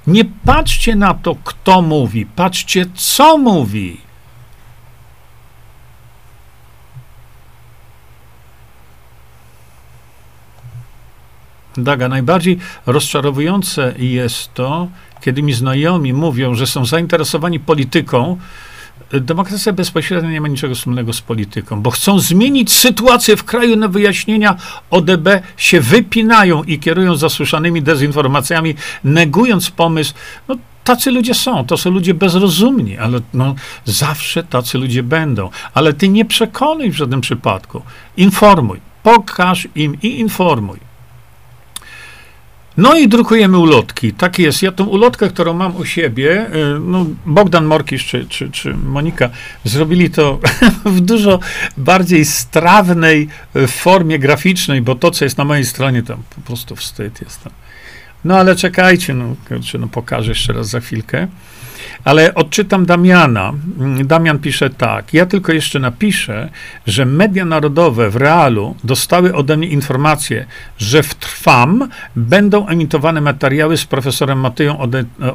Nie 0.07 0.25
patrzcie 0.25 0.97
na 0.97 1.15
to, 1.15 1.37
kto 1.45 1.83
mówi, 1.83 2.27
patrzcie, 2.27 2.87
co 2.95 3.39
mówi. 3.39 4.01
Daga, 11.85 12.09
najbardziej 12.09 12.59
rozczarowujące 12.87 13.95
jest 13.99 14.55
to, 14.55 14.89
kiedy 15.21 15.43
mi 15.43 15.53
znajomi 15.53 16.13
mówią, 16.13 16.55
że 16.55 16.67
są 16.67 16.85
zainteresowani 16.85 17.61
polityką, 17.61 18.37
demokracja 19.13 19.73
bezpośrednia 19.73 20.31
nie 20.31 20.41
ma 20.41 20.49
niczego 20.49 20.75
wspólnego 20.75 21.13
z 21.13 21.21
polityką, 21.21 21.83
bo 21.83 21.91
chcą 21.91 22.19
zmienić 22.19 22.73
sytuację 22.73 23.37
w 23.37 23.45
kraju 23.45 23.77
na 23.77 23.89
wyjaśnienia. 23.89 24.57
ODB 24.91 25.29
się 25.57 25.81
wypinają 25.81 26.63
i 26.63 26.79
kierują 26.79 27.17
zasłyszanymi 27.17 27.83
dezinformacjami, 27.83 28.75
negując 29.05 29.71
pomysł. 29.71 30.15
No, 30.49 30.57
tacy 30.85 31.11
ludzie 31.11 31.35
są, 31.35 31.67
to 31.67 31.77
są 31.77 31.91
ludzie 31.91 32.15
bezrozumni, 32.15 32.99
ale 32.99 33.21
no, 33.35 33.55
zawsze 33.85 34.43
tacy 34.43 34.79
ludzie 34.79 35.03
będą. 35.03 35.51
Ale 35.75 35.93
ty 35.93 36.09
nie 36.09 36.25
przekonuj 36.25 36.91
w 36.91 36.97
żadnym 36.97 37.21
przypadku. 37.21 37.83
Informuj, 38.17 38.81
pokaż 39.03 39.69
im 39.75 39.97
i 40.03 40.21
informuj. 40.21 40.90
No 42.81 42.99
i 42.99 43.09
drukujemy 43.09 43.59
ulotki. 43.59 44.13
Tak 44.13 44.39
jest. 44.39 44.63
Ja 44.63 44.73
tą 44.73 44.85
ulotkę, 44.85 45.29
którą 45.29 45.53
mam 45.53 45.77
u 45.77 45.85
siebie, 45.85 46.47
y, 46.77 46.81
no 46.81 47.07
Bogdan 47.27 47.65
Morkisz 47.65 48.07
czy, 48.07 48.27
czy, 48.29 48.51
czy 48.51 48.75
Monika 48.75 49.31
zrobili 49.65 50.11
to 50.11 50.41
w 50.85 51.01
dużo 51.01 51.41
bardziej 51.77 52.25
strawnej 52.25 53.29
y, 53.57 53.67
formie 53.67 54.19
graficznej, 54.19 54.83
bo 54.83 54.95
to, 54.95 55.11
co 55.11 55.25
jest 55.25 55.39
na 55.39 55.45
mojej 55.45 55.65
stronie, 55.65 56.03
tam 56.03 56.23
po 56.37 56.41
prostu 56.41 56.77
wstyd 56.77 57.21
jest 57.21 57.43
tam. 57.45 57.53
No 58.25 58.37
ale 58.37 58.57
czekajcie, 58.57 59.15
no, 59.15 59.37
no 59.79 59.89
pokażę 59.89 60.31
jeszcze 60.31 60.53
raz 60.53 60.69
za 60.69 60.81
chwilkę. 60.81 61.29
Ale 62.05 62.35
odczytam 62.35 62.87
Damiana. 62.87 63.53
Damian 64.05 64.39
pisze 64.39 64.71
tak. 64.71 65.15
Ja 65.15 65.27
tylko 65.27 65.53
jeszcze 65.53 65.79
napiszę, 65.79 66.49
że 66.87 67.05
media 67.05 67.45
narodowe 67.45 68.11
w 68.11 68.17
realu 68.17 68.77
dostały 68.85 69.35
ode 69.35 69.57
mnie 69.57 69.69
informację, 69.69 70.47
że 70.79 71.03
w 71.03 71.15
Trwam 71.15 71.89
będą 72.17 72.67
emitowane 72.67 73.21
materiały 73.21 73.77
z 73.77 73.85
profesorem 73.85 74.41
Matyją 74.41 74.79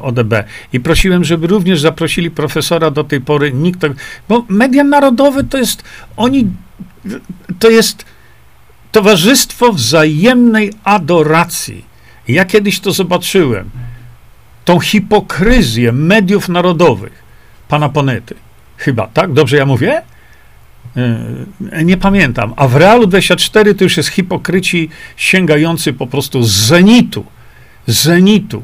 ODB. 0.02 0.34
I 0.72 0.80
prosiłem, 0.80 1.24
żeby 1.24 1.46
również 1.46 1.80
zaprosili 1.80 2.30
profesora 2.30 2.90
do 2.90 3.04
tej 3.04 3.20
pory. 3.20 3.52
Nikt, 3.52 3.80
bo 4.28 4.44
media 4.48 4.84
narodowe 4.84 5.44
to 5.44 5.58
jest, 5.58 5.84
oni, 6.16 6.50
to 7.58 7.70
jest 7.70 8.04
towarzystwo 8.92 9.72
wzajemnej 9.72 10.72
adoracji. 10.84 11.84
Ja 12.28 12.44
kiedyś 12.44 12.80
to 12.80 12.92
zobaczyłem 12.92 13.70
tą 14.66 14.80
hipokryzję 14.80 15.92
mediów 15.92 16.48
narodowych 16.48 17.22
pana 17.68 17.88
Ponety. 17.88 18.34
Chyba, 18.76 19.06
tak? 19.06 19.32
Dobrze 19.32 19.56
ja 19.56 19.66
mówię? 19.66 20.02
E, 21.72 21.84
nie 21.84 21.96
pamiętam. 21.96 22.54
A 22.56 22.68
w 22.68 22.76
Realu 22.76 23.06
24 23.06 23.74
to 23.74 23.84
już 23.84 23.96
jest 23.96 24.08
hipokryci 24.08 24.88
sięgający 25.16 25.92
po 25.92 26.06
prostu 26.06 26.42
zenitu. 26.42 27.26
Zenitu. 27.86 28.62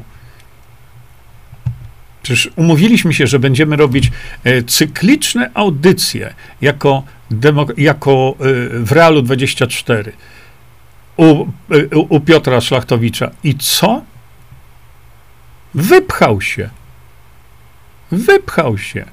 Przecież 2.23 2.49
umówiliśmy 2.55 3.13
się, 3.13 3.27
że 3.27 3.39
będziemy 3.39 3.75
robić 3.75 4.11
e, 4.43 4.63
cykliczne 4.63 5.51
audycje 5.53 6.33
jako, 6.61 7.03
jako 7.77 8.35
e, 8.39 8.43
w 8.79 8.91
Realu 8.91 9.21
24 9.21 10.11
u, 11.17 11.45
u 12.09 12.19
Piotra 12.19 12.61
Szlachtowicza. 12.61 13.31
I 13.43 13.55
co? 13.55 14.01
Wypchał 15.75 16.41
się. 16.41 16.69
Wypchał 18.11 18.77
się. 18.77 19.05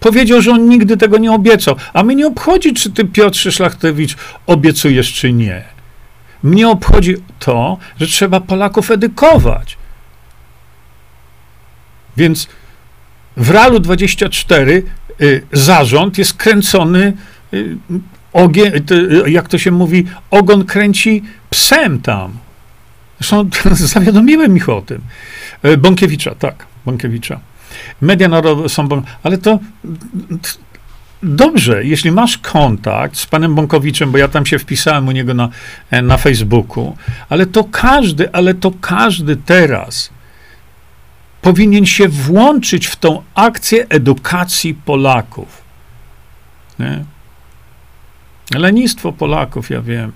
Powiedział, 0.00 0.42
że 0.42 0.50
on 0.50 0.68
nigdy 0.68 0.96
tego 0.96 1.18
nie 1.18 1.32
obiecał. 1.32 1.76
A 1.92 2.02
mnie 2.02 2.14
nie 2.14 2.26
obchodzi, 2.26 2.74
czy 2.74 2.90
ty, 2.90 3.04
Piotrze 3.04 3.52
Szlachtewicz, 3.52 4.16
obiecujesz, 4.46 5.12
czy 5.12 5.32
nie. 5.32 5.64
Mnie 6.42 6.68
obchodzi 6.68 7.16
to, 7.38 7.78
że 8.00 8.06
trzeba 8.06 8.40
Polaków 8.40 8.90
edukować. 8.90 9.76
Więc 12.16 12.48
w 13.36 13.50
RAL-u 13.50 13.80
24 13.80 14.82
y, 15.20 15.46
zarząd 15.52 16.18
jest 16.18 16.34
kręcony 16.34 17.12
y, 17.54 17.76
ogie, 18.32 18.72
jak 19.26 19.48
to 19.48 19.58
się 19.58 19.70
mówi, 19.70 20.06
ogon 20.30 20.64
kręci 20.64 21.22
psem 21.50 22.00
tam. 22.00 22.32
Zresztą 23.20 23.48
zawiadomiłem 23.74 24.56
ich 24.56 24.68
o 24.68 24.82
tym. 24.82 25.00
E, 25.62 25.76
Bąkiewicza, 25.76 26.34
tak, 26.34 26.66
Bąkiewicza. 26.86 27.40
Media 28.00 28.28
narodowe 28.28 28.68
są, 28.68 28.88
ale 29.22 29.38
to 29.38 29.58
dobrze, 31.22 31.84
jeśli 31.84 32.12
masz 32.12 32.38
kontakt 32.38 33.16
z 33.16 33.26
panem 33.26 33.54
Bąkowiczem, 33.54 34.12
bo 34.12 34.18
ja 34.18 34.28
tam 34.28 34.46
się 34.46 34.58
wpisałem 34.58 35.08
u 35.08 35.12
niego 35.12 35.34
na, 35.34 35.48
e, 35.90 36.02
na 36.02 36.16
Facebooku, 36.16 36.96
ale 37.28 37.46
to 37.46 37.64
każdy, 37.64 38.32
ale 38.32 38.54
to 38.54 38.72
każdy 38.80 39.36
teraz 39.36 40.10
powinien 41.42 41.86
się 41.86 42.08
włączyć 42.08 42.86
w 42.86 42.96
tą 42.96 43.22
akcję 43.34 43.88
edukacji 43.88 44.74
Polaków. 44.74 45.62
Nie? 46.78 47.04
Lenistwo 48.54 49.12
Polaków, 49.12 49.70
ja 49.70 49.82
wiem. 49.82 50.12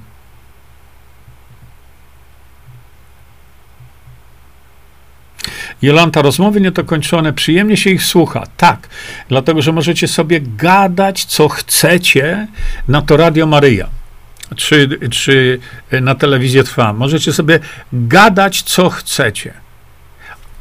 Jolanta, 5.82 6.22
rozmowy 6.22 6.60
niedokończone, 6.60 7.32
przyjemnie 7.32 7.76
się 7.76 7.90
ich 7.90 8.04
słucha. 8.04 8.46
Tak, 8.56 8.88
dlatego 9.28 9.62
że 9.62 9.72
możecie 9.72 10.08
sobie 10.08 10.40
gadać, 10.40 11.24
co 11.24 11.48
chcecie 11.48 12.46
na 12.88 13.02
to 13.02 13.16
Radio 13.16 13.46
Maryja. 13.46 13.88
Czy, 14.56 14.98
czy 15.10 15.58
na 16.00 16.14
telewizję 16.14 16.64
trwa. 16.64 16.92
Możecie 16.92 17.32
sobie 17.32 17.60
gadać, 17.92 18.62
co 18.62 18.90
chcecie. 18.90 19.54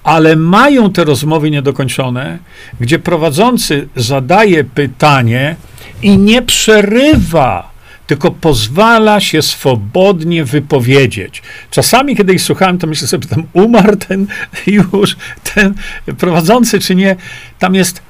Ale 0.04 0.36
mają 0.36 0.92
te 0.92 1.04
rozmowy 1.04 1.52
niedokończone, 1.52 2.38
gdzie 2.80 3.00
prowadzący 3.00 3.88
zadaje 3.96 4.64
pytanie 4.64 5.56
i 6.02 6.18
nie 6.18 6.42
przerywa 6.42 7.75
tylko 8.08 8.32
pozwala 8.32 9.20
się 9.20 9.42
swobodnie 9.42 10.46
wypowiedzieć. 10.46 11.42
Czasami, 11.72 12.16
kiedy 12.16 12.34
ich 12.34 12.42
słuchałem, 12.42 12.78
to 12.78 12.88
myślę 12.88 13.08
sobie, 13.08 13.28
tam 13.28 13.44
umarł 13.54 13.96
ten 13.96 14.28
już, 14.68 15.16
ten 15.54 15.74
prowadzący, 16.18 16.80
czy 16.80 16.96
nie. 16.96 17.16
Tam 17.60 17.76
jest 17.76 18.02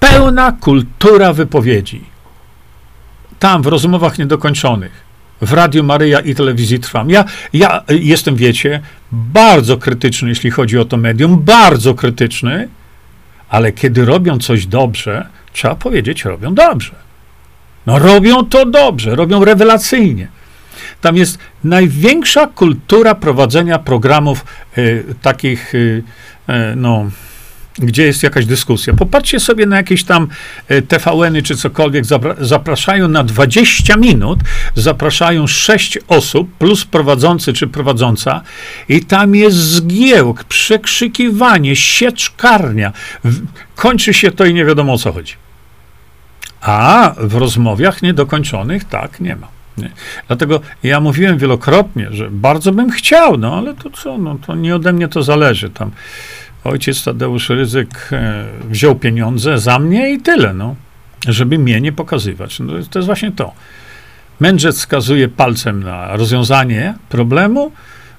pełna 0.00 0.52
kultura 0.52 1.32
wypowiedzi. 1.32 2.00
Tam, 3.38 3.62
w 3.62 3.66
rozmowach 3.66 4.18
niedokończonych. 4.18 5.06
W 5.40 5.52
Radiu 5.52 5.84
Maryja 5.84 6.20
i 6.20 6.34
telewizji 6.34 6.80
Trwam. 6.80 7.10
Ja, 7.10 7.24
ja 7.52 7.82
jestem, 7.88 8.36
wiecie, 8.36 8.80
bardzo 9.12 9.76
krytyczny, 9.76 10.28
jeśli 10.28 10.50
chodzi 10.50 10.78
o 10.78 10.84
to 10.84 10.96
medium, 10.96 11.42
bardzo 11.42 11.94
krytyczny, 11.94 12.68
ale 13.48 13.72
kiedy 13.72 14.04
robią 14.04 14.38
coś 14.38 14.66
dobrze, 14.66 15.26
trzeba 15.52 15.74
powiedzieć, 15.74 16.24
robią 16.24 16.54
dobrze. 16.54 17.05
No 17.86 17.98
robią 17.98 18.44
to 18.44 18.66
dobrze, 18.66 19.14
robią 19.14 19.44
rewelacyjnie. 19.44 20.28
Tam 21.00 21.16
jest 21.16 21.38
największa 21.64 22.46
kultura 22.46 23.14
prowadzenia 23.14 23.78
programów 23.78 24.44
y, 24.78 25.04
takich, 25.22 25.74
y, 25.74 26.02
y, 26.48 26.52
no, 26.76 27.10
gdzie 27.78 28.02
jest 28.02 28.22
jakaś 28.22 28.46
dyskusja. 28.46 28.94
Popatrzcie 28.94 29.40
sobie 29.40 29.66
na 29.66 29.76
jakieś 29.76 30.04
tam 30.04 30.28
TVN-y 30.88 31.42
czy 31.42 31.56
cokolwiek, 31.56 32.04
zapraszają 32.40 33.08
na 33.08 33.24
20 33.24 33.96
minut, 33.96 34.38
zapraszają 34.74 35.46
6 35.46 35.98
osób, 36.08 36.56
plus 36.58 36.84
prowadzący 36.84 37.52
czy 37.52 37.66
prowadząca, 37.66 38.42
i 38.88 39.04
tam 39.04 39.34
jest 39.34 39.56
zgiełk, 39.56 40.44
przekrzykiwanie, 40.44 41.76
sieczkarnia. 41.76 42.92
Kończy 43.74 44.14
się 44.14 44.30
to 44.30 44.44
i 44.44 44.54
nie 44.54 44.64
wiadomo 44.64 44.92
o 44.92 44.98
co 44.98 45.12
chodzi. 45.12 45.45
A 46.66 47.14
w 47.18 47.34
rozmowach 47.34 48.02
niedokończonych 48.02 48.84
tak 48.84 49.20
nie 49.20 49.36
ma. 49.36 49.48
Nie. 49.78 49.90
Dlatego 50.26 50.60
ja 50.82 51.00
mówiłem 51.00 51.38
wielokrotnie, 51.38 52.08
że 52.10 52.30
bardzo 52.30 52.72
bym 52.72 52.90
chciał, 52.90 53.36
no 53.36 53.54
ale 53.56 53.74
to 53.74 53.90
co, 53.90 54.18
no 54.18 54.38
to 54.46 54.54
nie 54.54 54.76
ode 54.76 54.92
mnie 54.92 55.08
to 55.08 55.22
zależy. 55.22 55.70
Tam 55.70 55.90
ojciec 56.64 57.04
Tadeusz 57.04 57.48
Ryzyk 57.48 58.08
e, 58.12 58.44
wziął 58.64 58.94
pieniądze 58.94 59.58
za 59.58 59.78
mnie 59.78 60.12
i 60.12 60.20
tyle, 60.20 60.54
no, 60.54 60.74
żeby 61.28 61.58
mnie 61.58 61.80
nie 61.80 61.92
pokazywać. 61.92 62.60
No, 62.60 62.72
to 62.90 62.98
jest 62.98 63.06
właśnie 63.06 63.32
to. 63.32 63.52
Mędrzec 64.40 64.78
wskazuje 64.78 65.28
palcem 65.28 65.82
na 65.82 66.16
rozwiązanie 66.16 66.94
problemu, 67.08 67.72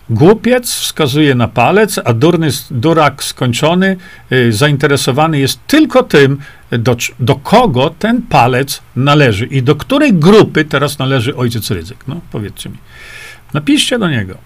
Głupiec 0.10 0.74
wskazuje 0.74 1.36
na 1.36 1.48
palec, 1.48 2.00
a 2.06 2.14
durny, 2.14 2.50
durak 2.72 3.24
skończony, 3.24 3.98
y, 4.32 4.54
zainteresowany 4.54 5.40
jest 5.40 5.60
tylko 5.68 6.04
tym, 6.04 6.38
do, 6.72 6.96
do 7.20 7.36
kogo 7.36 7.96
ten 8.00 8.22
palec 8.22 8.82
należy 8.96 9.46
i 9.46 9.64
do 9.64 9.76
której 9.76 10.14
grupy 10.14 10.66
teraz 10.66 11.00
należy 11.00 11.36
ojciec 11.36 11.72
ryzyk. 11.72 11.98
No, 12.08 12.22
powiedzcie 12.32 12.70
mi. 12.70 12.78
Napiszcie 13.54 14.00
do 14.00 14.10
niego. 14.10 14.38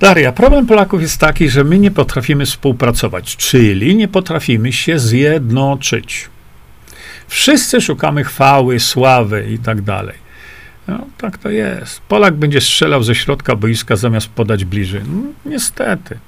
Daria, 0.00 0.32
problem 0.32 0.66
Polaków 0.66 1.02
jest 1.02 1.18
taki, 1.18 1.48
że 1.48 1.64
my 1.64 1.78
nie 1.78 1.90
potrafimy 1.90 2.46
współpracować, 2.46 3.36
czyli 3.36 3.96
nie 3.96 4.08
potrafimy 4.08 4.72
się 4.72 4.98
zjednoczyć. 4.98 6.28
Wszyscy 7.28 7.80
szukamy 7.80 8.24
chwały, 8.24 8.80
sławy 8.80 9.46
i 9.50 9.58
tak 9.58 9.82
dalej. 9.82 10.23
No, 10.88 11.06
tak 11.18 11.38
to 11.38 11.50
jest. 11.50 12.00
Polak 12.00 12.34
będzie 12.34 12.60
strzelał 12.60 13.02
ze 13.02 13.14
środka 13.14 13.56
boiska 13.56 13.96
zamiast 13.96 14.28
podać 14.28 14.64
bliżej. 14.64 15.00
No, 15.06 15.50
niestety. 15.50 16.18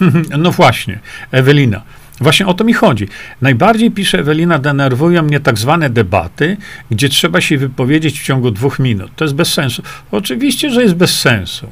no 0.38 0.50
właśnie, 0.50 0.98
Ewelina. 1.30 1.82
Właśnie 2.20 2.46
o 2.46 2.54
to 2.54 2.64
mi 2.64 2.72
chodzi. 2.72 3.08
Najbardziej, 3.40 3.90
pisze 3.90 4.18
Ewelina, 4.18 4.58
denerwują 4.58 5.22
mnie 5.22 5.40
tak 5.40 5.58
zwane 5.58 5.90
debaty, 5.90 6.56
gdzie 6.90 7.08
trzeba 7.08 7.40
się 7.40 7.58
wypowiedzieć 7.58 8.20
w 8.20 8.24
ciągu 8.24 8.50
dwóch 8.50 8.78
minut. 8.78 9.10
To 9.16 9.24
jest 9.24 9.34
bez 9.34 9.52
sensu. 9.52 9.82
Oczywiście, 10.10 10.70
że 10.70 10.82
jest 10.82 10.94
bez 10.94 11.20
sensu. 11.20 11.68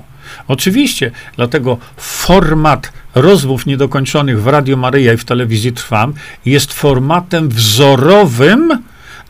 Oczywiście, 0.49 1.11
dlatego 1.37 1.79
format 1.97 2.93
rozmów 3.15 3.67
niedokończonych 3.67 4.43
w 4.43 4.47
Radio 4.47 4.77
Maryja 4.77 5.13
i 5.13 5.17
w 5.17 5.25
telewizji 5.25 5.73
Trwam 5.73 6.13
jest 6.47 6.73
formatem 6.73 7.49
wzorowym 7.49 8.83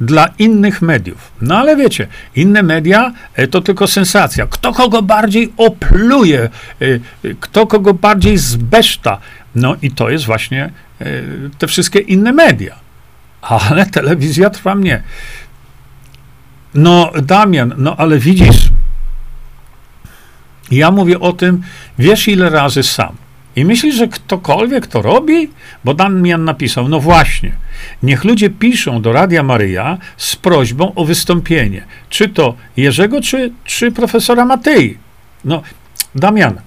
dla 0.07 0.29
innych 0.39 0.83
mediów. 0.83 1.33
No 1.41 1.59
ale 1.59 1.77
wiecie, 1.77 2.07
inne 2.37 2.63
media 2.63 3.13
e, 3.35 3.47
to 3.47 3.61
tylko 3.61 3.87
sensacja. 3.87 4.47
Kto 4.47 4.73
kogo 4.73 5.03
bardziej 5.03 5.53
opluje, 5.57 6.41
e, 6.43 6.51
e, 6.85 7.35
kto 7.41 7.67
kogo 7.67 7.95
bardziej 7.95 8.39
zbeszta. 8.39 9.19
No 9.55 9.77
i 9.83 9.91
to 9.91 10.11
jest 10.11 10.25
właśnie 10.25 10.71
te 11.59 11.67
wszystkie 11.67 11.99
inne 11.99 12.33
media. 12.33 12.75
Ale 13.41 13.87
telewizja 13.87 14.51
trwa 14.51 14.75
mnie. 14.75 15.03
No, 16.75 17.13
Damian, 17.23 17.75
no 17.77 17.97
ale 17.97 18.19
widzisz, 18.19 18.69
ja 20.71 20.91
mówię 20.91 21.21
o 21.21 21.33
tym, 21.33 21.63
wiesz 21.99 22.29
ile 22.29 22.51
razy 22.51 22.83
sam. 22.83 23.17
I 23.57 23.65
myślisz, 23.65 23.95
że 23.95 24.09
ktokolwiek 24.09 24.87
to 24.87 25.03
robi? 25.03 25.51
Bo 25.85 25.95
Damian 25.95 26.45
napisał, 26.45 26.89
no 26.89 27.01
właśnie, 27.01 27.53
niech 28.03 28.25
ludzie 28.25 28.51
piszą 28.51 29.03
do 29.03 29.13
Radia 29.13 29.43
Maryja 29.43 29.99
z 30.17 30.37
prośbą 30.37 30.95
o 30.95 31.05
wystąpienie. 31.05 31.85
Czy 32.09 32.29
to 32.29 32.55
Jerzego, 32.77 33.21
czy, 33.21 33.53
czy 33.65 33.93
profesora 33.93 34.45
Matei. 34.45 34.99
No, 35.45 35.63
Damian, 36.15 36.61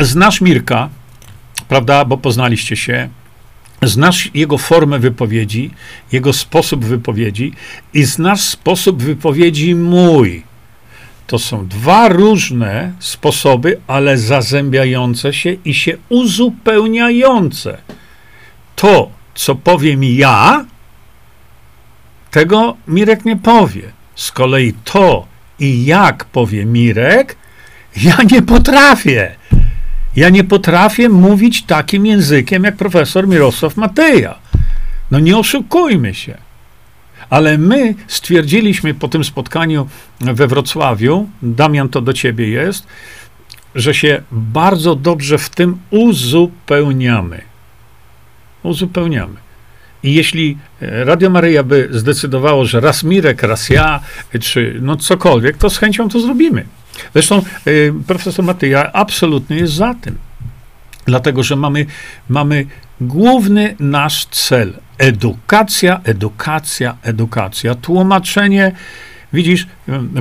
znasz 0.00 0.40
Mirka, 0.40 0.88
prawda, 1.68 2.04
bo 2.04 2.16
poznaliście 2.16 2.76
się, 2.76 3.08
znasz 3.82 4.30
jego 4.34 4.58
formę 4.58 4.98
wypowiedzi, 4.98 5.70
jego 6.12 6.32
sposób 6.32 6.84
wypowiedzi 6.84 7.52
i 7.94 8.04
znasz 8.04 8.40
sposób 8.40 9.02
wypowiedzi 9.02 9.74
mój. 9.74 10.49
To 11.30 11.38
są 11.38 11.66
dwa 11.66 12.08
różne 12.08 12.92
sposoby, 12.98 13.80
ale 13.86 14.18
zazębiające 14.18 15.32
się 15.32 15.56
i 15.64 15.74
się 15.74 15.96
uzupełniające. 16.08 17.78
To, 18.76 19.10
co 19.34 19.54
powiem 19.54 20.04
ja, 20.04 20.64
tego 22.30 22.76
Mirek 22.88 23.24
nie 23.24 23.36
powie. 23.36 23.82
Z 24.14 24.32
kolei 24.32 24.74
to 24.84 25.26
i 25.58 25.84
jak 25.84 26.24
powie 26.24 26.64
Mirek, 26.64 27.36
ja 27.96 28.16
nie 28.30 28.42
potrafię. 28.42 29.34
Ja 30.16 30.28
nie 30.28 30.44
potrafię 30.44 31.08
mówić 31.08 31.62
takim 31.62 32.06
językiem 32.06 32.64
jak 32.64 32.76
profesor 32.76 33.28
Mirosław 33.28 33.76
Mateja. 33.76 34.38
No 35.10 35.18
nie 35.20 35.38
oszukujmy 35.38 36.14
się. 36.14 36.49
Ale 37.30 37.58
my 37.58 37.94
stwierdziliśmy 38.06 38.94
po 38.94 39.08
tym 39.08 39.24
spotkaniu 39.24 39.88
we 40.20 40.46
Wrocławiu, 40.46 41.28
Damian, 41.42 41.88
to 41.88 42.00
do 42.00 42.12
ciebie 42.12 42.48
jest, 42.48 42.86
że 43.74 43.94
się 43.94 44.22
bardzo 44.32 44.94
dobrze 44.94 45.38
w 45.38 45.50
tym 45.50 45.78
uzupełniamy. 45.90 47.40
Uzupełniamy. 48.62 49.34
I 50.02 50.14
jeśli 50.14 50.58
e, 50.82 51.04
Radio 51.04 51.30
Maryja 51.30 51.62
by 51.62 51.88
zdecydowało, 51.90 52.64
że 52.64 52.80
raz 52.80 53.04
Mirek, 53.04 53.42
raz 53.42 53.70
ja, 53.70 54.00
czy 54.40 54.78
no 54.80 54.96
cokolwiek, 54.96 55.56
to 55.56 55.70
z 55.70 55.78
chęcią 55.78 56.08
to 56.08 56.20
zrobimy. 56.20 56.64
Zresztą 57.12 57.42
y, 57.66 57.94
profesor 58.06 58.44
Matyja 58.44 58.92
absolutnie 58.92 59.56
jest 59.56 59.72
za 59.72 59.94
tym. 59.94 60.18
Dlatego, 61.04 61.42
że 61.42 61.56
mamy, 61.56 61.86
mamy 62.28 62.66
główny 63.00 63.76
nasz 63.80 64.24
cel 64.26 64.72
edukacja, 65.00 66.00
edukacja, 66.04 66.96
edukacja. 67.02 67.74
Tłumaczenie, 67.74 68.72
widzisz, 69.32 69.66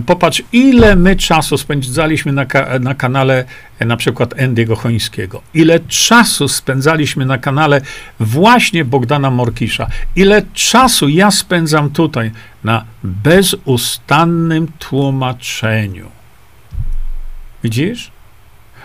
popatrz, 0.05 0.43
ile 0.53 0.95
my 0.95 1.15
czasu 1.15 1.57
spędzaliśmy 1.57 2.31
na, 2.31 2.45
ka 2.45 2.79
na 2.79 2.95
kanale 2.95 3.45
e, 3.79 3.85
na 3.85 3.97
przykład 3.97 4.33
Endiego 4.37 4.75
Chońskiego. 4.75 5.41
Ile 5.53 5.79
czasu 5.79 6.47
spędzaliśmy 6.47 7.25
na 7.25 7.37
kanale 7.37 7.81
właśnie 8.19 8.85
Bogdana 8.85 9.31
Morkisza. 9.31 9.87
Ile 10.15 10.41
czasu 10.53 11.09
ja 11.09 11.31
spędzam 11.31 11.89
tutaj 11.89 12.31
na 12.63 12.85
bezustannym 13.03 14.67
tłumaczeniu. 14.79 16.07
Widzisz? 17.63 18.11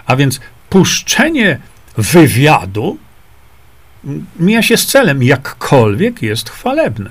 A 0.06 0.16
więc 0.16 0.40
puszczenie 0.70 1.58
wywiadu 1.96 2.98
mija 4.40 4.62
się 4.62 4.76
z 4.76 4.86
celem, 4.86 5.22
jakkolwiek 5.22 6.22
jest 6.22 6.50
chwalebne. 6.50 7.10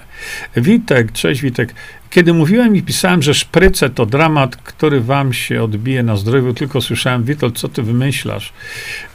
Witek, 0.55 1.11
cześć 1.11 1.41
Witek. 1.41 1.73
Kiedy 2.13 2.33
mówiłem 2.33 2.75
i 2.75 2.83
pisałem, 2.83 3.21
że 3.21 3.33
szpryce 3.33 3.89
to 3.89 4.05
dramat, 4.05 4.55
który 4.55 5.01
wam 5.01 5.33
się 5.33 5.63
odbije 5.63 6.03
na 6.03 6.17
zdrowiu, 6.17 6.53
tylko 6.53 6.81
słyszałem, 6.81 7.23
Witold, 7.23 7.57
co 7.57 7.69
ty 7.69 7.83
wymyślasz? 7.83 8.53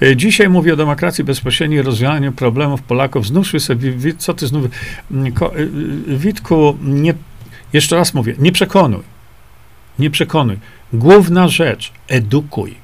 E, 0.03 0.17
dzisiaj 0.17 0.49
mówię 0.49 0.73
o 0.73 0.77
demokracji 0.77 1.25
bezpośredniej, 1.25 1.83
rozwiązaniu 1.83 2.33
problemów 2.33 2.83
Polaków. 2.83 3.27
Znów 3.27 3.47
słyszę, 3.47 3.77
co 4.19 4.35
ty 4.35 4.47
znów... 4.47 4.67
Mm, 5.11 5.27
e, 5.27 6.17
Witku, 6.17 6.79
nie, 6.83 7.15
jeszcze 7.73 7.97
raz 7.97 8.15
mówię, 8.15 8.35
nie 8.39 8.53
przekonuj. 8.53 9.03
Nie 9.99 10.11
przekonuj. 10.11 10.57
Główna 10.93 11.49
rzecz, 11.49 11.93
edukuj. 12.09 12.75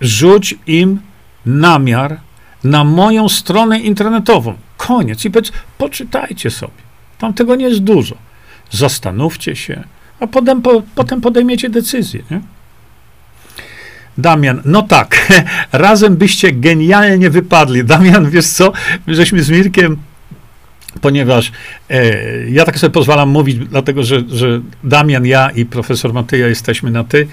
Rzuć 0.00 0.54
im 0.66 1.00
namiar 1.46 2.20
na 2.64 2.84
moją 2.84 3.28
stronę 3.28 3.80
internetową. 3.80 4.54
Koniec. 4.76 5.24
I 5.24 5.30
powiedz, 5.30 5.52
poczytajcie 5.78 6.50
sobie. 6.50 6.72
Tam 7.18 7.34
tego 7.34 7.56
nie 7.56 7.68
jest 7.68 7.80
dużo. 7.80 8.16
Zastanówcie 8.70 9.56
się, 9.56 9.84
a 10.20 10.26
potem, 10.26 10.62
po, 10.62 10.82
potem 10.94 11.20
podejmiecie 11.20 11.70
decyzję. 11.70 12.22
Nie? 12.30 12.40
Damian, 14.18 14.62
no 14.64 14.82
tak, 14.82 15.32
razem 15.72 16.16
byście 16.16 16.52
genialnie 16.52 17.30
wypadli. 17.30 17.84
Damian, 17.84 18.30
wiesz 18.30 18.46
co, 18.46 18.72
my 19.06 19.14
żeśmy 19.14 19.42
z 19.42 19.50
Mirkiem, 19.50 19.96
ponieważ 21.00 21.52
e, 21.90 22.50
ja 22.50 22.64
tak 22.64 22.78
sobie 22.78 22.90
pozwalam 22.90 23.28
mówić, 23.28 23.56
dlatego 23.56 24.02
że, 24.02 24.22
że 24.28 24.60
Damian, 24.84 25.26
ja 25.26 25.50
i 25.50 25.64
profesor 25.66 26.12
Matyja 26.12 26.48
jesteśmy 26.48 26.90
na 26.90 27.04
ty, 27.04 27.26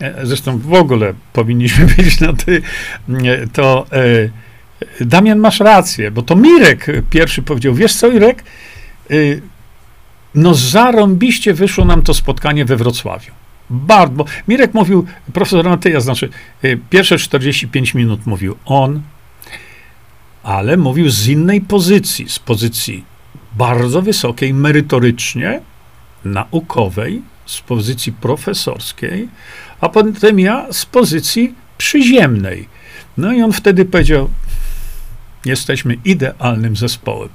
e, 0.00 0.26
zresztą 0.26 0.58
w 0.58 0.72
ogóle 0.72 1.14
powinniśmy 1.32 1.86
być 1.96 2.20
na 2.20 2.32
ty, 2.32 2.62
e, 3.08 3.46
to 3.46 3.86
e, 3.92 4.28
Damian, 5.00 5.38
masz 5.38 5.60
rację, 5.60 6.10
bo 6.10 6.22
to 6.22 6.36
Mirek 6.36 6.86
pierwszy 7.10 7.42
powiedział, 7.42 7.74
wiesz 7.74 7.94
co, 7.94 8.08
Irek, 8.08 8.44
y, 9.10 9.42
no 10.34 10.54
zarąbiście 10.54 11.54
wyszło 11.54 11.84
nam 11.84 12.02
to 12.02 12.14
spotkanie 12.14 12.64
we 12.64 12.76
Wrocławiu. 12.76 13.32
Bardzo, 13.70 14.14
bo 14.14 14.24
Mirek 14.48 14.74
mówił, 14.74 15.06
profesor 15.32 15.68
Matyja, 15.68 16.00
znaczy 16.00 16.28
y, 16.64 16.78
pierwsze 16.90 17.18
45 17.18 17.94
minut 17.94 18.26
mówił 18.26 18.56
on, 18.64 19.02
ale 20.42 20.76
mówił 20.76 21.10
z 21.10 21.26
innej 21.26 21.60
pozycji, 21.60 22.28
z 22.28 22.38
pozycji 22.38 23.04
bardzo 23.56 24.02
wysokiej, 24.02 24.54
merytorycznie, 24.54 25.60
naukowej, 26.24 27.22
z 27.46 27.60
pozycji 27.60 28.12
profesorskiej, 28.12 29.28
a 29.80 29.88
potem 29.88 30.40
ja 30.40 30.66
z 30.72 30.86
pozycji 30.86 31.54
przyziemnej. 31.78 32.68
No 33.16 33.32
i 33.32 33.42
on 33.42 33.52
wtedy 33.52 33.84
powiedział, 33.84 34.30
Jesteśmy 35.44 35.96
idealnym 36.04 36.76
zespołem. 36.76 37.28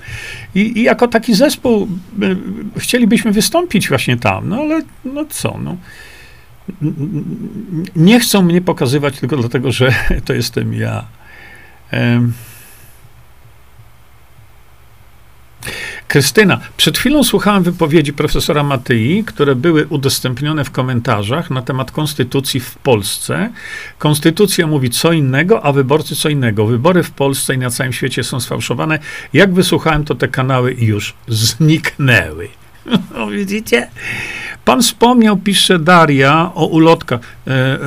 I, 0.55 0.79
I, 0.79 0.83
jako 0.83 1.07
taki 1.07 1.35
zespół 1.35 1.87
y, 2.23 2.37
chcielibyśmy 2.79 3.31
wystąpić 3.31 3.89
właśnie 3.89 4.17
tam, 4.17 4.49
no 4.49 4.55
ale 4.55 4.81
no 5.05 5.25
co, 5.29 5.59
no. 5.63 5.77
Nie 7.95 8.19
chcą 8.19 8.41
mnie 8.41 8.61
pokazywać 8.61 9.19
tylko 9.19 9.37
dlatego, 9.37 9.71
że 9.71 9.93
to 10.25 10.33
jestem 10.33 10.73
ja. 10.73 11.05
Krystyna, 16.07 16.59
przed 16.77 16.97
chwilą 16.97 17.23
słuchałem 17.23 17.63
wypowiedzi 17.63 18.13
profesora 18.13 18.63
Matyi, 18.63 19.23
które 19.25 19.55
były 19.55 19.87
udostępnione 19.87 20.63
w 20.63 20.71
komentarzach 20.71 21.49
na 21.49 21.61
temat 21.61 21.91
konstytucji 21.91 22.59
w 22.59 22.75
Polsce. 22.75 23.49
Konstytucja 23.97 24.67
mówi 24.67 24.89
co 24.89 25.13
innego, 25.13 25.65
a 25.65 25.71
wyborcy 25.71 26.15
co 26.15 26.29
innego. 26.29 26.65
Wybory 26.65 27.03
w 27.03 27.11
Polsce 27.11 27.55
i 27.55 27.57
na 27.57 27.69
całym 27.69 27.93
świecie 27.93 28.23
są 28.23 28.39
sfałszowane. 28.39 28.99
Jak 29.33 29.53
wysłuchałem, 29.53 30.05
to 30.05 30.15
te 30.15 30.27
kanały 30.27 30.75
już 30.79 31.13
zniknęły. 31.27 32.47
No, 33.13 33.27
widzicie? 33.27 33.87
Pan 34.67 34.81
wspomniał, 34.81 35.37
pisze 35.37 35.79
Daria, 35.79 36.51
o 36.55 36.65
ulotkach. 36.65 37.19
E, 37.47 37.51
e, 37.51 37.77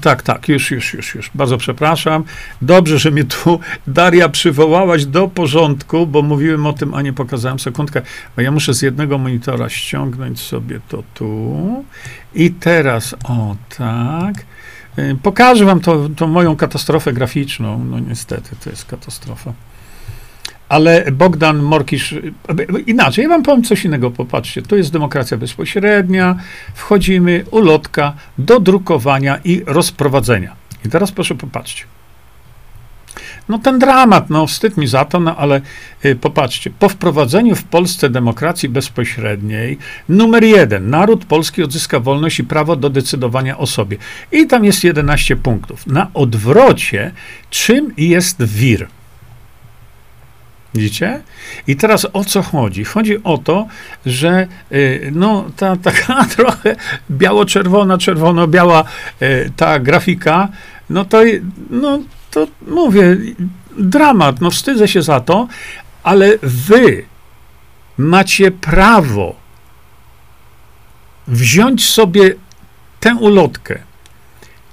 tak, 0.00 0.22
tak, 0.22 0.48
już, 0.48 0.70
już, 0.70 0.94
już, 0.94 1.14
już. 1.14 1.30
Bardzo 1.34 1.58
przepraszam. 1.58 2.24
Dobrze, 2.62 2.98
że 2.98 3.10
mnie 3.10 3.24
tu 3.24 3.60
Daria 3.86 4.28
przywołałaś 4.28 5.06
do 5.06 5.28
porządku, 5.28 6.06
bo 6.06 6.22
mówiłem 6.22 6.66
o 6.66 6.72
tym, 6.72 6.94
a 6.94 7.02
nie 7.02 7.12
pokazałem 7.12 7.58
sekundkę, 7.58 8.02
bo 8.36 8.42
ja 8.42 8.50
muszę 8.50 8.74
z 8.74 8.82
jednego 8.82 9.18
monitora 9.18 9.68
ściągnąć 9.68 10.40
sobie 10.40 10.80
to 10.88 11.02
tu. 11.14 11.84
I 12.34 12.50
teraz, 12.50 13.14
o 13.24 13.56
tak. 13.78 14.34
E, 14.96 15.14
pokażę 15.14 15.64
wam 15.64 15.80
to, 15.80 16.08
tą 16.16 16.26
moją 16.26 16.56
katastrofę 16.56 17.12
graficzną. 17.12 17.84
No 17.84 17.98
niestety, 17.98 18.56
to 18.64 18.70
jest 18.70 18.84
katastrofa. 18.84 19.52
Ale 20.72 21.04
Bogdan 21.12 21.62
Morkisz, 21.62 22.14
inaczej, 22.86 23.22
ja 23.22 23.28
wam 23.28 23.42
powiem 23.42 23.64
coś 23.64 23.84
innego, 23.84 24.10
popatrzcie, 24.10 24.62
to 24.62 24.76
jest 24.76 24.92
demokracja 24.92 25.36
bezpośrednia, 25.36 26.36
wchodzimy, 26.74 27.44
ulotka, 27.50 28.12
do 28.38 28.60
drukowania 28.60 29.38
i 29.44 29.62
rozprowadzenia. 29.66 30.56
I 30.86 30.88
teraz 30.88 31.12
proszę 31.12 31.34
popatrzcie. 31.34 31.84
No 33.48 33.58
ten 33.58 33.78
dramat, 33.78 34.30
no 34.30 34.46
wstyd 34.46 34.76
mi 34.76 34.86
za 34.86 35.04
to, 35.04 35.20
no 35.20 35.36
ale 35.36 35.60
y, 36.04 36.16
popatrzcie, 36.16 36.70
po 36.70 36.88
wprowadzeniu 36.88 37.54
w 37.54 37.64
Polsce 37.64 38.10
demokracji 38.10 38.68
bezpośredniej, 38.68 39.78
numer 40.08 40.44
jeden, 40.44 40.90
naród 40.90 41.24
polski 41.24 41.62
odzyska 41.62 42.00
wolność 42.00 42.38
i 42.38 42.44
prawo 42.44 42.76
do 42.76 42.90
decydowania 42.90 43.58
o 43.58 43.66
sobie. 43.66 43.96
I 44.32 44.46
tam 44.46 44.64
jest 44.64 44.84
11 44.84 45.36
punktów. 45.36 45.86
Na 45.86 46.10
odwrocie, 46.14 47.10
czym 47.50 47.92
jest 47.96 48.44
wir? 48.44 48.86
Widzicie? 50.74 51.20
I 51.66 51.76
teraz 51.76 52.06
o 52.12 52.24
co 52.24 52.42
chodzi? 52.42 52.84
Chodzi 52.84 53.24
o 53.24 53.38
to, 53.38 53.66
że 54.06 54.46
y, 54.72 55.10
no, 55.14 55.44
ta 55.56 55.76
taka 55.92 56.24
trochę 56.24 56.76
biało-czerwona, 57.10 57.98
czerwono-biała 57.98 58.84
y, 59.22 59.52
ta 59.56 59.78
grafika, 59.78 60.48
no 60.90 61.04
to, 61.04 61.18
no 61.70 61.98
to 62.30 62.46
mówię, 62.68 63.16
dramat, 63.78 64.40
no 64.40 64.50
wstydzę 64.50 64.88
się 64.88 65.02
za 65.02 65.20
to, 65.20 65.48
ale 66.02 66.38
wy 66.42 67.04
macie 67.98 68.50
prawo 68.50 69.34
wziąć 71.26 71.88
sobie 71.88 72.34
tę 73.00 73.14
ulotkę, 73.14 73.78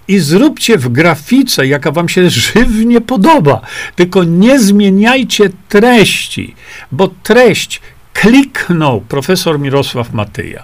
i 0.09 0.19
zróbcie 0.19 0.77
w 0.77 0.89
grafice, 0.89 1.67
jaka 1.67 1.91
wam 1.91 2.09
się 2.09 2.29
żywnie 2.29 3.01
podoba. 3.01 3.61
Tylko 3.95 4.23
nie 4.23 4.59
zmieniajcie 4.59 5.49
treści, 5.69 6.55
bo 6.91 7.09
treść 7.23 7.81
kliknął 8.13 9.01
profesor 9.01 9.59
Mirosław 9.59 10.13
Matyja. 10.13 10.63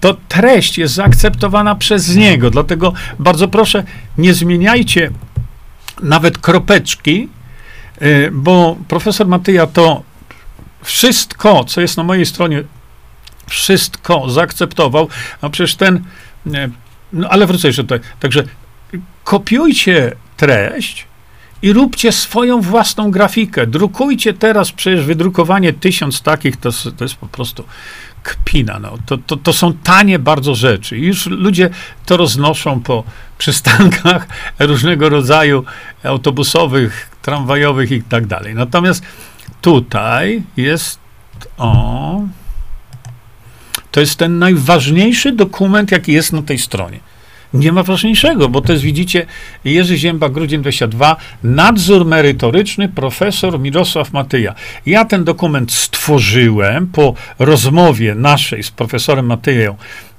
To 0.00 0.16
treść 0.28 0.78
jest 0.78 0.94
zaakceptowana 0.94 1.74
przez 1.74 2.16
niego, 2.16 2.50
dlatego 2.50 2.92
bardzo 3.18 3.48
proszę, 3.48 3.84
nie 4.18 4.34
zmieniajcie 4.34 5.10
nawet 6.02 6.38
kropeczki, 6.38 7.28
y, 8.02 8.30
bo 8.32 8.76
profesor 8.88 9.26
Matyja 9.26 9.66
to 9.66 10.02
wszystko, 10.82 11.64
co 11.64 11.80
jest 11.80 11.96
na 11.96 12.02
mojej 12.02 12.26
stronie, 12.26 12.62
wszystko 13.46 14.30
zaakceptował, 14.30 15.08
a 15.40 15.48
przecież 15.50 15.74
ten, 15.74 16.04
no 17.12 17.28
ale 17.28 17.46
wrócę 17.46 17.68
jeszcze 17.68 17.82
tutaj, 17.82 18.00
także 18.20 18.44
kopiujcie 19.26 20.12
treść 20.36 21.06
i 21.62 21.72
róbcie 21.72 22.12
swoją 22.12 22.60
własną 22.60 23.10
grafikę. 23.10 23.66
Drukujcie 23.66 24.32
teraz, 24.34 24.72
przecież 24.72 25.04
wydrukowanie 25.04 25.72
tysiąc 25.72 26.22
takich 26.22 26.56
to, 26.56 26.70
to 26.96 27.04
jest 27.04 27.14
po 27.14 27.26
prostu 27.26 27.64
kpina. 28.22 28.78
No. 28.78 28.98
To, 29.06 29.18
to, 29.18 29.36
to 29.36 29.52
są 29.52 29.72
tanie 29.72 30.18
bardzo 30.18 30.54
rzeczy. 30.54 30.98
I 30.98 31.06
już 31.06 31.26
ludzie 31.26 31.70
to 32.06 32.16
roznoszą 32.16 32.80
po 32.80 33.04
przystankach 33.38 34.26
różnego 34.58 35.08
rodzaju 35.08 35.64
autobusowych, 36.04 37.10
tramwajowych 37.22 37.90
i 37.90 38.02
tak 38.02 38.26
dalej. 38.26 38.54
Natomiast 38.54 39.02
tutaj 39.60 40.42
jest 40.56 40.98
o. 41.58 42.20
To 43.90 44.00
jest 44.00 44.16
ten 44.18 44.38
najważniejszy 44.38 45.32
dokument, 45.32 45.90
jaki 45.90 46.12
jest 46.12 46.32
na 46.32 46.42
tej 46.42 46.58
stronie. 46.58 47.00
Nie 47.54 47.72
ma 47.72 47.82
ważniejszego, 47.82 48.48
bo 48.48 48.60
to 48.60 48.72
jest, 48.72 48.84
widzicie, 48.84 49.26
Jerzy 49.64 49.96
Zięba, 49.96 50.28
grudzień 50.28 50.60
22, 50.60 51.16
nadzór 51.42 52.06
merytoryczny, 52.06 52.88
profesor 52.88 53.60
Mirosław 53.60 54.12
Matyja. 54.12 54.54
Ja 54.86 55.04
ten 55.04 55.24
dokument 55.24 55.72
stworzyłem 55.72 56.86
po 56.86 57.14
rozmowie 57.38 58.14
naszej 58.14 58.62
z 58.62 58.70
profesorem 58.70 59.26
Matyją 59.26 59.76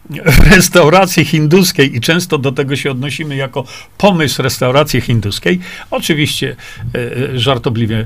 w 0.10 0.52
restauracji 0.52 1.26
hinduskiej 1.26 1.96
i 1.96 2.02
często 2.02 2.38
do 2.38 2.52
tego 2.52 2.76
się 2.76 2.92
odnosimy 2.92 3.36
jako 3.36 3.64
pomysł 3.98 4.42
restauracji 4.42 5.02
hinduskiej, 5.02 5.60
oczywiście 5.92 6.56
e, 7.34 7.40
żartobliwie 7.40 8.06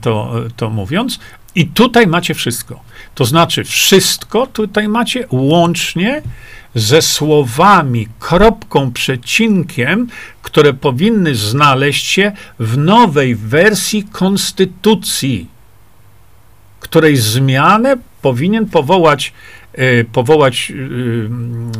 to, 0.00 0.34
to 0.56 0.70
mówiąc. 0.70 1.20
I 1.54 1.66
tutaj 1.66 2.06
macie 2.06 2.34
wszystko. 2.34 2.80
To 3.20 3.24
znaczy, 3.24 3.64
wszystko 3.64 4.46
tutaj 4.46 4.88
macie 4.88 5.26
łącznie 5.30 6.22
ze 6.74 7.02
słowami, 7.02 8.08
kropką, 8.18 8.92
przecinkiem, 8.92 10.06
które 10.42 10.72
powinny 10.72 11.34
znaleźć 11.34 12.06
się 12.06 12.32
w 12.58 12.78
nowej 12.78 13.34
wersji 13.34 14.04
konstytucji, 14.12 15.46
której 16.80 17.16
zmianę 17.16 17.96
powinien 18.22 18.66
powołać, 18.66 19.32
e, 19.72 20.04
powołać 20.04 20.72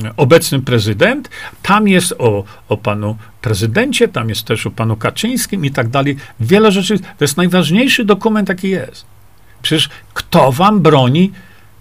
e, 0.05 0.17
obecny 0.17 0.61
prezydent. 0.61 1.29
Tam 1.63 1.89
jest 1.89 2.15
o, 2.19 2.45
o 2.69 2.77
panu 2.77 3.17
prezydencie, 3.41 4.09
tam 4.09 4.29
jest 4.29 4.45
też 4.45 4.67
o 4.67 4.71
panu 4.71 4.97
Kaczyńskim 4.97 5.65
i 5.65 5.71
tak 5.71 5.89
dalej. 5.89 6.17
Wiele 6.41 6.73
rzeczy. 6.73 6.99
To 6.99 7.25
jest 7.25 7.37
najważniejszy 7.37 8.05
dokument, 8.05 8.49
jaki 8.49 8.71
jest. 8.71 9.20
Przecież 9.63 9.89
kto 10.15 10.53
wam 10.53 10.81
broni 10.81 11.33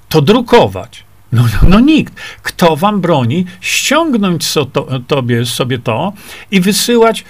to 0.09 0.21
drukować? 0.21 1.03
No, 1.31 1.43
no, 1.43 1.69
no, 1.69 1.79
nikt. 1.79 2.13
Kto 2.43 2.75
wam 2.75 3.01
broni 3.01 3.45
ściągnąć 3.61 4.45
so 4.45 4.65
to, 4.65 4.87
tobie, 5.07 5.45
sobie 5.45 5.79
to 5.79 6.13
i 6.51 6.61
wysyłać 6.61 7.25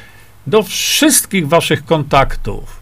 do 0.47 0.63
wszystkich 0.63 1.47
waszych 1.47 1.85
kontaktów? 1.85 2.79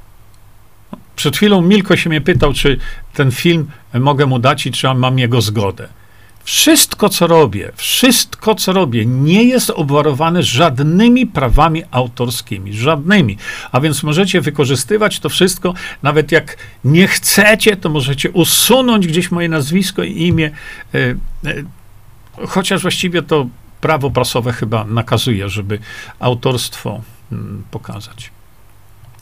Przed 1.15 1.37
chwilą 1.37 1.61
Milko 1.61 1.95
się 1.95 2.09
mnie 2.09 2.21
pytał, 2.21 2.53
czy 2.53 2.79
ten 3.13 3.31
film 3.31 3.67
mogę 3.93 4.25
mu 4.25 4.39
dać 4.39 4.65
i 4.65 4.71
czy 4.71 4.93
mam 4.93 5.19
jego 5.19 5.41
zgodę. 5.41 5.87
Wszystko, 6.47 7.09
co 7.09 7.27
robię, 7.27 7.71
wszystko, 7.75 8.55
co 8.55 8.73
robię, 8.73 9.05
nie 9.05 9.43
jest 9.43 9.69
obwarowane 9.69 10.43
żadnymi 10.43 11.27
prawami 11.27 11.83
autorskimi, 11.91 12.73
żadnymi. 12.73 13.37
A 13.71 13.81
więc 13.81 14.03
możecie 14.03 14.41
wykorzystywać 14.41 15.19
to 15.19 15.29
wszystko, 15.29 15.73
nawet 16.03 16.31
jak 16.31 16.57
nie 16.83 17.07
chcecie, 17.07 17.75
to 17.75 17.89
możecie 17.89 18.31
usunąć 18.31 19.07
gdzieś 19.07 19.31
moje 19.31 19.49
nazwisko 19.49 20.03
i 20.03 20.21
imię, 20.21 20.51
e, 20.93 20.99
e, 20.99 21.15
chociaż 22.47 22.81
właściwie 22.81 23.21
to 23.21 23.47
prawo 23.81 24.11
prasowe 24.11 24.53
chyba 24.53 24.83
nakazuje, 24.85 25.49
żeby 25.49 25.79
autorstwo 26.19 27.01
mm, 27.31 27.63
pokazać. 27.71 28.31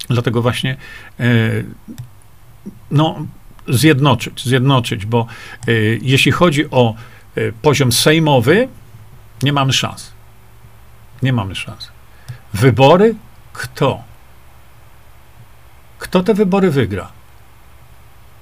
Dlatego 0.10 0.41
właśnie, 0.41 0.77
e, 1.19 1.26
no, 2.91 3.26
zjednoczyć, 3.68 4.43
zjednoczyć, 4.43 5.06
bo 5.06 5.26
jeśli 6.02 6.31
chodzi 6.31 6.72
o 6.72 6.95
poziom 7.61 7.91
sejmowy, 7.91 8.67
nie 9.43 9.53
mamy 9.53 9.73
szans. 9.73 10.11
Nie 11.21 11.33
mamy 11.33 11.55
szans. 11.55 11.91
Wybory? 12.53 13.15
Kto? 13.53 14.03
Kto 15.99 16.23
te 16.23 16.33
wybory 16.33 16.71
wygra? 16.71 17.11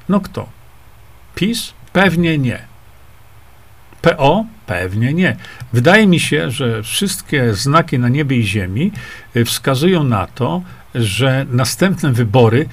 No 0.10 0.20
kto? 0.20 0.50
PiS? 1.36 1.74
Pewnie 1.94 2.38
nie. 2.38 2.60
PO? 4.02 4.46
Pewnie 4.66 5.14
nie. 5.14 5.38
Wydaje 5.74 6.08
mi 6.08 6.20
się, 6.20 6.52
że 6.52 6.84
wszystkie 6.84 7.54
znaki 7.54 8.00
na 8.00 8.10
niebie 8.10 8.38
i 8.38 8.44
ziemi 8.44 8.92
y, 9.36 9.46
wskazują 9.46 10.04
na 10.04 10.28
to, 10.28 10.62
że 10.96 11.46
następne 11.50 12.12
wybory 12.12 12.70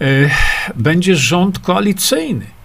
y, 0.00 0.30
będzie 0.74 1.16
rząd 1.16 1.58
koalicyjny 1.58 2.55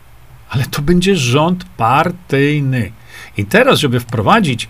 ale 0.51 0.65
to 0.65 0.81
będzie 0.81 1.15
rząd 1.15 1.63
partyjny. 1.77 2.91
I 3.37 3.45
teraz, 3.45 3.79
żeby 3.79 3.99
wprowadzić, 3.99 4.67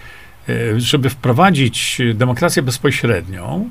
e, 0.50 0.80
żeby 0.80 1.10
wprowadzić 1.10 1.98
demokrację 2.14 2.64
bezpośrednią, 2.64 3.70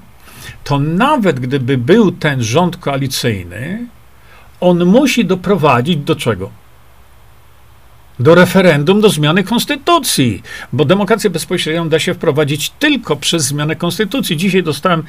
to 0.65 0.79
nawet 0.79 1.41
gdyby 1.41 1.79
był 1.79 2.13
ten 2.13 2.43
rząd 2.43 2.77
koalicyjny, 2.77 3.87
on 4.61 4.85
musi 4.85 5.25
doprowadzić 5.25 5.97
do 5.97 6.17
czego? 6.17 6.51
Do 8.21 8.35
referendum, 8.35 9.01
do 9.01 9.09
zmiany 9.09 9.45
konstytucji, 9.45 10.43
bo 10.73 10.85
demokrację 10.85 11.31
bezpośrednią 11.31 11.89
da 11.89 11.99
się 11.99 12.15
wprowadzić 12.15 12.71
tylko 12.71 13.17
przez 13.17 13.45
zmianę 13.45 13.77
konstytucji. 13.77 14.37
Dzisiaj 14.37 14.63
dostałem, 14.63 15.03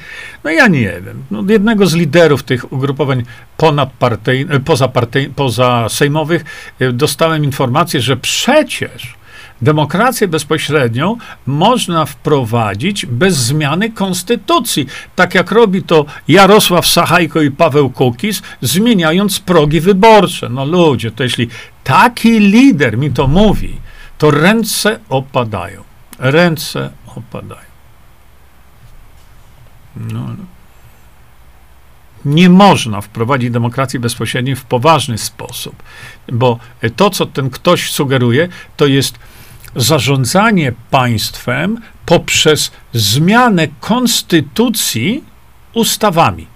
no 0.44 0.50
ja 0.50 0.68
nie 0.68 1.00
wiem, 1.04 1.24
no 1.30 1.44
jednego 1.48 1.86
z 1.86 1.94
liderów 1.94 2.42
tych 2.42 2.72
ugrupowań 2.72 3.22
ponadpartyjnych, 3.56 4.62
poza, 4.64 4.88
partyj, 4.88 5.28
poza 5.28 5.88
sejmowych, 5.88 6.44
e, 6.80 6.92
dostałem 6.92 7.44
informację, 7.44 8.00
że 8.00 8.16
przecież 8.16 9.21
Demokrację 9.62 10.28
bezpośrednią 10.28 11.16
można 11.46 12.06
wprowadzić 12.06 13.06
bez 13.06 13.36
zmiany 13.36 13.90
konstytucji, 13.90 14.86
tak 15.16 15.34
jak 15.34 15.50
robi 15.50 15.82
to 15.82 16.04
Jarosław 16.28 16.86
Sachajko 16.86 17.42
i 17.42 17.50
Paweł 17.50 17.90
Kukiz, 17.90 18.42
zmieniając 18.60 19.40
progi 19.40 19.80
wyborcze. 19.80 20.48
No 20.48 20.64
ludzie, 20.64 21.10
to 21.10 21.22
jeśli 21.22 21.48
taki 21.84 22.40
lider 22.40 22.98
mi 22.98 23.10
to 23.10 23.26
mówi, 23.26 23.76
to 24.18 24.30
ręce 24.30 24.98
opadają. 25.08 25.82
Ręce 26.18 26.90
opadają. 27.16 27.72
No. 29.96 30.26
Nie 32.24 32.48
można 32.50 33.00
wprowadzić 33.00 33.50
demokracji 33.50 33.98
bezpośredniej 33.98 34.56
w 34.56 34.64
poważny 34.64 35.18
sposób, 35.18 35.82
bo 36.32 36.58
to, 36.96 37.10
co 37.10 37.26
ten 37.26 37.50
ktoś 37.50 37.90
sugeruje, 37.90 38.48
to 38.76 38.86
jest 38.86 39.18
zarządzanie 39.76 40.72
państwem 40.90 41.80
poprzez 42.06 42.70
zmianę 42.92 43.68
konstytucji 43.80 45.24
ustawami. 45.74 46.46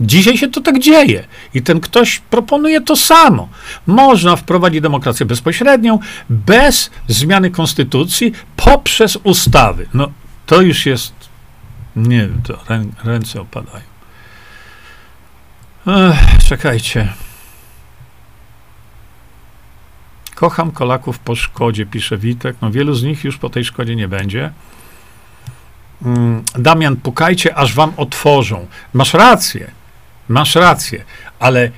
Dzisiaj 0.00 0.38
się 0.38 0.48
to 0.48 0.60
tak 0.60 0.78
dzieje 0.78 1.24
i 1.54 1.62
ten 1.62 1.80
ktoś 1.80 2.18
proponuje 2.18 2.80
to 2.80 2.96
samo. 2.96 3.48
Można 3.86 4.36
wprowadzić 4.36 4.80
demokrację 4.80 5.26
bezpośrednią 5.26 5.98
bez 6.30 6.90
zmiany 7.08 7.50
konstytucji 7.50 8.32
poprzez 8.56 9.16
ustawy. 9.16 9.86
No 9.94 10.08
to 10.46 10.60
już 10.60 10.86
jest, 10.86 11.12
nie 11.96 12.18
wiem, 12.18 12.42
to 12.42 12.58
ręce 13.04 13.40
opadają. 13.40 13.84
Ech, 15.86 16.44
czekajcie. 16.48 17.12
Kocham 20.38 20.70
kolaków 20.70 21.18
po 21.18 21.36
szkodzie, 21.36 21.86
pisze 21.86 22.18
Witek. 22.18 22.56
No 22.62 22.70
wielu 22.70 22.94
z 22.94 23.02
nich 23.02 23.24
już 23.24 23.38
po 23.38 23.50
tej 23.50 23.64
szkodzie 23.64 23.96
nie 23.96 24.08
będzie. 24.08 24.50
Mm, 26.04 26.42
Damian, 26.58 26.96
pukajcie, 26.96 27.54
aż 27.54 27.74
wam 27.74 27.92
otworzą. 27.96 28.66
Masz 28.92 29.14
rację, 29.14 29.70
masz 30.28 30.54
rację, 30.54 31.04
ale 31.38 31.70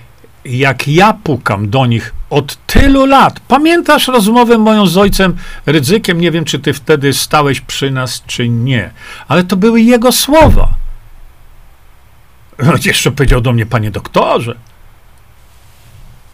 jak 0.45 0.89
ja 0.89 1.13
pukam 1.13 1.71
do 1.71 1.87
nich 1.87 2.15
od 2.31 2.67
tylu 2.67 3.07
lat, 3.07 3.41
pamiętasz 3.41 4.09
rozmowę 4.09 4.59
moją 4.59 4.87
z 4.87 4.97
ojcem 4.97 5.37
Rydzykiem? 5.67 6.21
Nie 6.21 6.31
wiem, 6.31 6.45
czy 6.45 6.59
ty 6.59 6.73
wtedy 6.73 7.13
stałeś 7.13 7.61
przy 7.61 7.91
nas, 7.91 8.23
czy 8.27 8.49
nie, 8.49 8.91
ale 9.29 9.45
to 9.45 9.57
były 9.57 9.81
jego 9.81 10.13
słowa. 10.13 10.75
Jeszcze 12.85 13.11
powiedział 13.11 13.41
do 13.41 13.53
mnie, 13.53 13.67
panie 13.67 13.91
doktorze, 13.91 14.55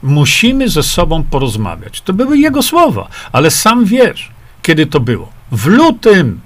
Musimy 0.07 0.69
ze 0.69 0.83
sobą 0.83 1.23
porozmawiać. 1.23 2.01
To 2.01 2.12
były 2.12 2.39
jego 2.39 2.62
słowa, 2.62 3.09
ale 3.33 3.51
sam 3.51 3.85
wiesz, 3.85 4.31
kiedy 4.62 4.87
to 4.87 5.01
było. 5.01 5.28
W 5.53 5.66
lutym. 5.66 6.41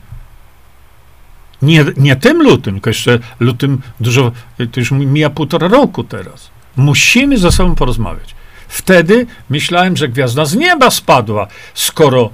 Nie, 1.63 1.85
nie 1.97 2.17
tym 2.17 2.43
lutym, 2.43 2.75
tylko 2.75 2.91
jeszcze 2.91 3.19
lutym 3.41 3.81
dużo, 4.01 4.33
to 4.73 4.81
już 4.81 4.91
mija 4.91 5.31
półtora 5.31 5.69
roku 5.69 6.05
teraz. 6.05 6.51
Musimy 6.77 7.39
ze 7.39 7.53
sobą 7.53 7.75
porozmawiać. 7.75 8.35
Wtedy 8.69 9.27
myślałem, 9.51 9.97
że 9.97 10.09
gwiazda 10.09 10.45
z 10.45 10.55
nieba 10.55 10.91
spadła, 10.91 11.47
skoro 11.75 12.31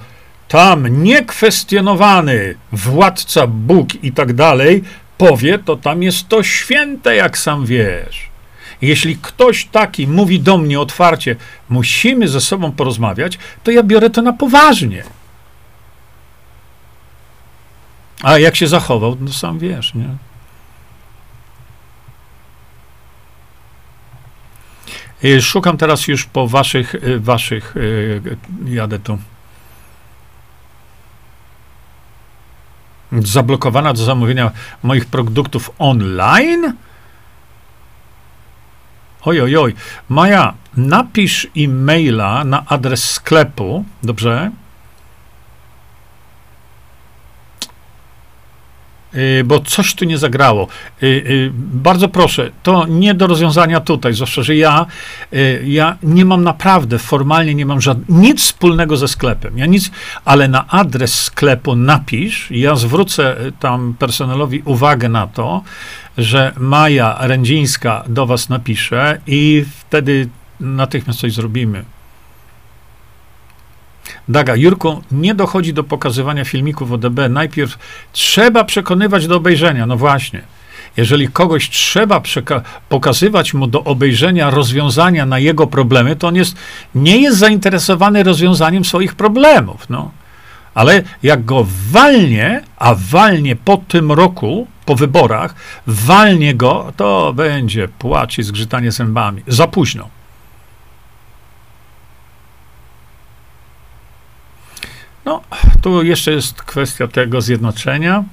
tam 0.48 1.03
niekwestionowany 1.03 2.55
władca, 2.73 3.47
Bóg 3.47 4.05
i 4.05 4.12
tak 4.12 4.32
dalej 4.32 4.85
powie, 5.19 5.59
to 5.59 5.77
tam 5.77 6.03
jest 6.03 6.28
to 6.28 6.43
święte, 6.43 7.16
jak 7.16 7.39
sam 7.39 7.66
wiesz. 7.66 8.36
Jeśli 8.82 9.16
ktoś 9.16 9.65
taki 9.65 10.07
mówi 10.07 10.40
do 10.40 10.59
mnie 10.59 10.81
otwarcie, 10.81 11.36
musimy 11.69 12.28
ze 12.28 12.40
sobą 12.40 12.73
porozmawiać, 12.73 13.39
to 13.65 13.70
ja 13.70 13.82
biorę 13.82 14.11
to 14.11 14.23
na 14.23 14.32
poważnie. 14.32 15.05
A 18.23 18.39
jak 18.39 18.57
się 18.57 18.66
zachował, 18.66 19.16
no 19.20 19.32
sam 19.32 19.59
wiesz, 19.59 19.94
nie? 19.94 20.09
Y, 25.24 25.43
szukam 25.43 25.77
teraz 25.77 26.09
już 26.09 26.24
po 26.24 26.48
waszych, 26.48 26.94
y, 26.94 27.20
waszych, 27.20 27.77
y, 27.77 28.36
jadę 28.65 28.98
tu. 28.98 29.19
zablokowana 33.12 33.93
do 33.93 34.05
zamówienia 34.05 34.51
moich 34.82 35.07
produktów 35.07 35.70
online? 35.78 36.73
Oj, 39.27 39.40
oj, 39.43 39.57
oj. 39.57 39.73
Maja, 40.09 40.55
napisz 40.77 41.48
e-maila 41.59 42.44
na 42.44 42.62
adres 42.70 43.03
sklepu, 43.19 43.82
dobrze? 44.03 44.51
Bo 49.44 49.60
coś 49.60 49.94
tu 49.94 50.05
nie 50.05 50.18
zagrało. 50.18 50.68
Y, 51.02 51.06
y, 51.06 51.51
bardzo 51.55 52.09
proszę, 52.09 52.51
to 52.62 52.86
nie 52.86 53.14
do 53.14 53.26
rozwiązania 53.26 53.80
tutaj, 53.80 54.14
zwłaszcza, 54.14 54.43
że 54.43 54.56
ja, 54.56 54.86
ja 55.64 55.97
nie 56.02 56.24
mam 56.24 56.44
naprawdę, 56.44 56.98
formalnie 56.98 57.55
nie 57.55 57.66
mam 57.66 57.80
żad... 57.80 57.98
nic 58.09 58.40
wspólnego 58.40 58.97
ze 58.97 59.09
sklepem. 59.09 59.59
Ja 59.59 59.66
nic, 59.66 59.90
ale 60.24 60.48
na 60.48 60.66
adres 60.68 61.24
sklepu 61.24 61.76
napisz, 61.76 62.51
ja 62.51 62.76
zwrócę 62.76 63.36
tam 63.60 63.94
personelowi 63.98 64.62
uwagę 64.64 65.09
na 65.09 65.26
to, 65.26 65.62
że 66.18 66.52
Maja 66.56 67.16
Rędzińska 67.20 68.05
do 68.09 68.26
was 68.26 68.48
napisze 68.48 69.20
i 69.26 69.64
wtedy 69.80 70.28
natychmiast 70.60 71.20
coś 71.20 71.32
zrobimy. 71.32 71.84
Daga, 74.28 74.57
Jurku, 74.57 75.03
nie 75.12 75.35
dochodzi 75.35 75.74
do 75.74 75.85
pokazywania 75.85 76.44
filmików 76.44 76.93
ODB. 76.93 77.20
Najpierw 77.31 77.78
trzeba 78.12 78.65
przekonywać 78.65 79.27
do 79.27 79.36
obejrzenia. 79.36 79.86
No 79.86 79.97
właśnie. 79.97 80.43
Jeżeli 80.97 81.28
kogoś 81.28 81.70
trzeba 81.70 82.23
pokazywać 82.89 83.55
mu 83.55 83.66
do 83.66 83.85
obejrzenia 83.85 84.51
rozwiązania 84.51 85.27
na 85.27 85.39
jego 85.39 85.66
problemy, 85.66 86.16
to 86.16 86.28
on 86.28 86.36
jest, 86.36 86.57
nie 86.94 87.20
jest 87.20 87.39
zainteresowany 87.39 88.23
rozwiązaniem 88.23 88.85
swoich 88.85 89.15
problemów. 89.15 89.90
No. 89.90 90.11
Ale 90.74 91.03
jak 91.23 91.44
go 91.44 91.66
walnie, 91.90 92.62
a 92.78 92.94
walnie 92.94 93.57
po 93.57 93.77
tym 93.77 94.12
roku, 94.12 94.66
po 94.85 94.94
wyborach, 94.94 95.55
walnie 95.86 96.55
go, 96.55 96.93
to 96.97 97.32
będzie 97.32 97.89
płacz 97.89 98.39
i 98.39 98.43
zgrzytanie 98.43 98.93
zębami. 98.93 99.43
Za 99.47 99.66
późno. 99.66 100.15
No, 105.27 105.43
tu 105.82 106.03
jeszcze 106.03 106.32
jest 106.32 106.62
kwestia 106.62 107.09
tego 107.09 107.40
zjednoczenia. 107.40 108.24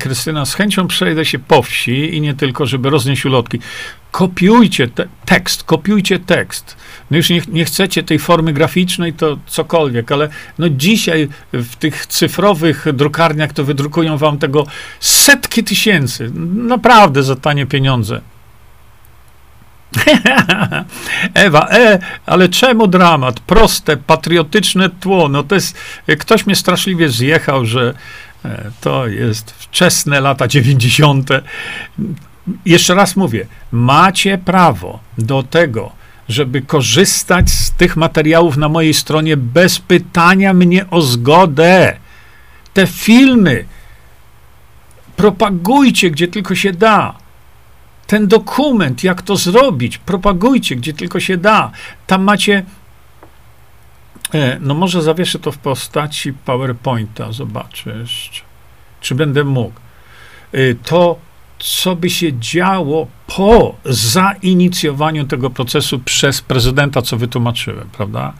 Krystyna, 0.00 0.44
z 0.44 0.54
chęcią 0.54 0.86
przejdę 0.86 1.24
się 1.24 1.38
po 1.38 1.62
wsi 1.62 2.16
i 2.16 2.20
nie 2.20 2.34
tylko, 2.34 2.66
żeby 2.66 2.90
roznieść 2.90 3.26
ulotki. 3.26 3.58
Kopiujcie 4.10 4.88
te, 4.88 5.08
tekst, 5.24 5.62
kopiujcie 5.62 6.18
tekst. 6.18 6.76
No 7.10 7.16
już 7.16 7.30
nie, 7.30 7.42
nie, 7.48 7.64
chcecie 7.64 8.02
tej 8.02 8.18
formy 8.18 8.52
graficznej, 8.52 9.12
to 9.12 9.38
cokolwiek, 9.46 10.12
ale 10.12 10.28
no 10.58 10.68
dzisiaj 10.68 11.28
w 11.52 11.76
tych 11.76 12.06
cyfrowych 12.06 12.86
drukarniach 12.92 13.52
to 13.52 13.64
wydrukują 13.64 14.18
wam 14.18 14.38
tego 14.38 14.66
setki 15.00 15.64
tysięcy. 15.64 16.30
Naprawdę 16.54 17.22
za 17.22 17.36
tanie 17.36 17.66
pieniądze. 17.66 18.20
Ewa, 21.34 21.68
e, 21.70 21.98
ale 22.26 22.48
czemu 22.48 22.86
dramat? 22.86 23.40
Proste, 23.40 23.96
patriotyczne 23.96 24.90
tło. 24.90 25.28
No 25.28 25.42
to 25.42 25.54
jest, 25.54 25.76
ktoś 26.18 26.46
mnie 26.46 26.56
straszliwie 26.56 27.08
zjechał, 27.08 27.66
że 27.66 27.94
e, 28.44 28.70
to 28.80 29.06
jest 29.06 29.50
wczesne 29.50 30.20
lata 30.20 30.48
90. 30.48 31.30
Jeszcze 32.66 32.94
raz 32.94 33.16
mówię, 33.16 33.46
macie 33.72 34.38
prawo 34.38 35.00
do 35.18 35.42
tego, 35.42 35.92
żeby 36.28 36.62
korzystać 36.62 37.50
z 37.50 37.70
tych 37.70 37.96
materiałów 37.96 38.56
na 38.56 38.68
mojej 38.68 38.94
stronie 38.94 39.36
bez 39.36 39.78
pytania 39.78 40.54
mnie 40.54 40.90
o 40.90 41.00
zgodę. 41.00 41.96
Te 42.74 42.86
filmy 42.86 43.64
propagujcie, 45.16 46.10
gdzie 46.10 46.28
tylko 46.28 46.54
się 46.54 46.72
da 46.72 47.23
ten 48.14 48.28
dokument, 48.28 49.04
jak 49.04 49.22
to 49.22 49.36
zrobić, 49.36 49.98
propagujcie, 49.98 50.76
gdzie 50.76 50.92
tylko 50.92 51.20
się 51.20 51.36
da. 51.36 51.70
Tam 52.06 52.22
macie. 52.22 52.64
E, 54.34 54.58
no 54.60 54.74
może 54.74 55.02
zawieszę 55.02 55.38
to 55.38 55.52
w 55.52 55.58
postaci 55.58 56.32
PowerPointa, 56.32 57.32
zobaczysz, 57.32 58.44
czy 59.00 59.14
będę 59.14 59.44
mógł. 59.44 59.80
E, 60.52 60.74
to, 60.74 61.18
co 61.58 61.96
by 61.96 62.10
się 62.10 62.38
działo 62.38 63.06
po 63.26 63.76
zainicjowaniu 63.84 65.24
tego 65.24 65.50
procesu 65.50 65.98
przez 65.98 66.42
prezydenta, 66.42 67.02
co 67.02 67.16
wytłumaczyłem, 67.16 67.88
prawda? 67.92 68.32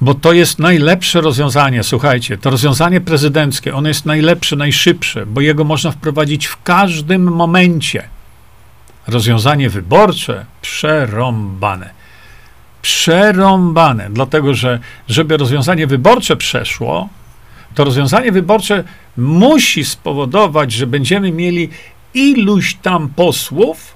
Bo 0.00 0.14
to 0.14 0.32
jest 0.32 0.58
najlepsze 0.58 1.20
rozwiązanie, 1.20 1.82
słuchajcie, 1.82 2.38
to 2.38 2.50
rozwiązanie 2.50 3.00
prezydenckie, 3.00 3.74
ono 3.74 3.88
jest 3.88 4.06
najlepsze, 4.06 4.56
najszybsze, 4.56 5.26
bo 5.26 5.40
jego 5.40 5.64
można 5.64 5.90
wprowadzić 5.90 6.46
w 6.46 6.62
każdym 6.62 7.22
momencie. 7.22 8.08
Rozwiązanie 9.06 9.70
wyborcze 9.70 10.46
przerąbane. 10.60 11.90
Przerąbane, 12.82 14.08
dlatego 14.10 14.54
że, 14.54 14.78
żeby 15.08 15.36
rozwiązanie 15.36 15.86
wyborcze 15.86 16.36
przeszło, 16.36 17.08
to 17.74 17.84
rozwiązanie 17.84 18.32
wyborcze 18.32 18.84
musi 19.16 19.84
spowodować, 19.84 20.72
że 20.72 20.86
będziemy 20.86 21.32
mieli 21.32 21.68
iluś 22.14 22.74
tam 22.74 23.08
posłów, 23.08 23.94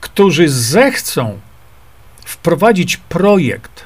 którzy 0.00 0.48
zechcą 0.48 1.38
wprowadzić 2.24 2.96
projekt 2.96 3.83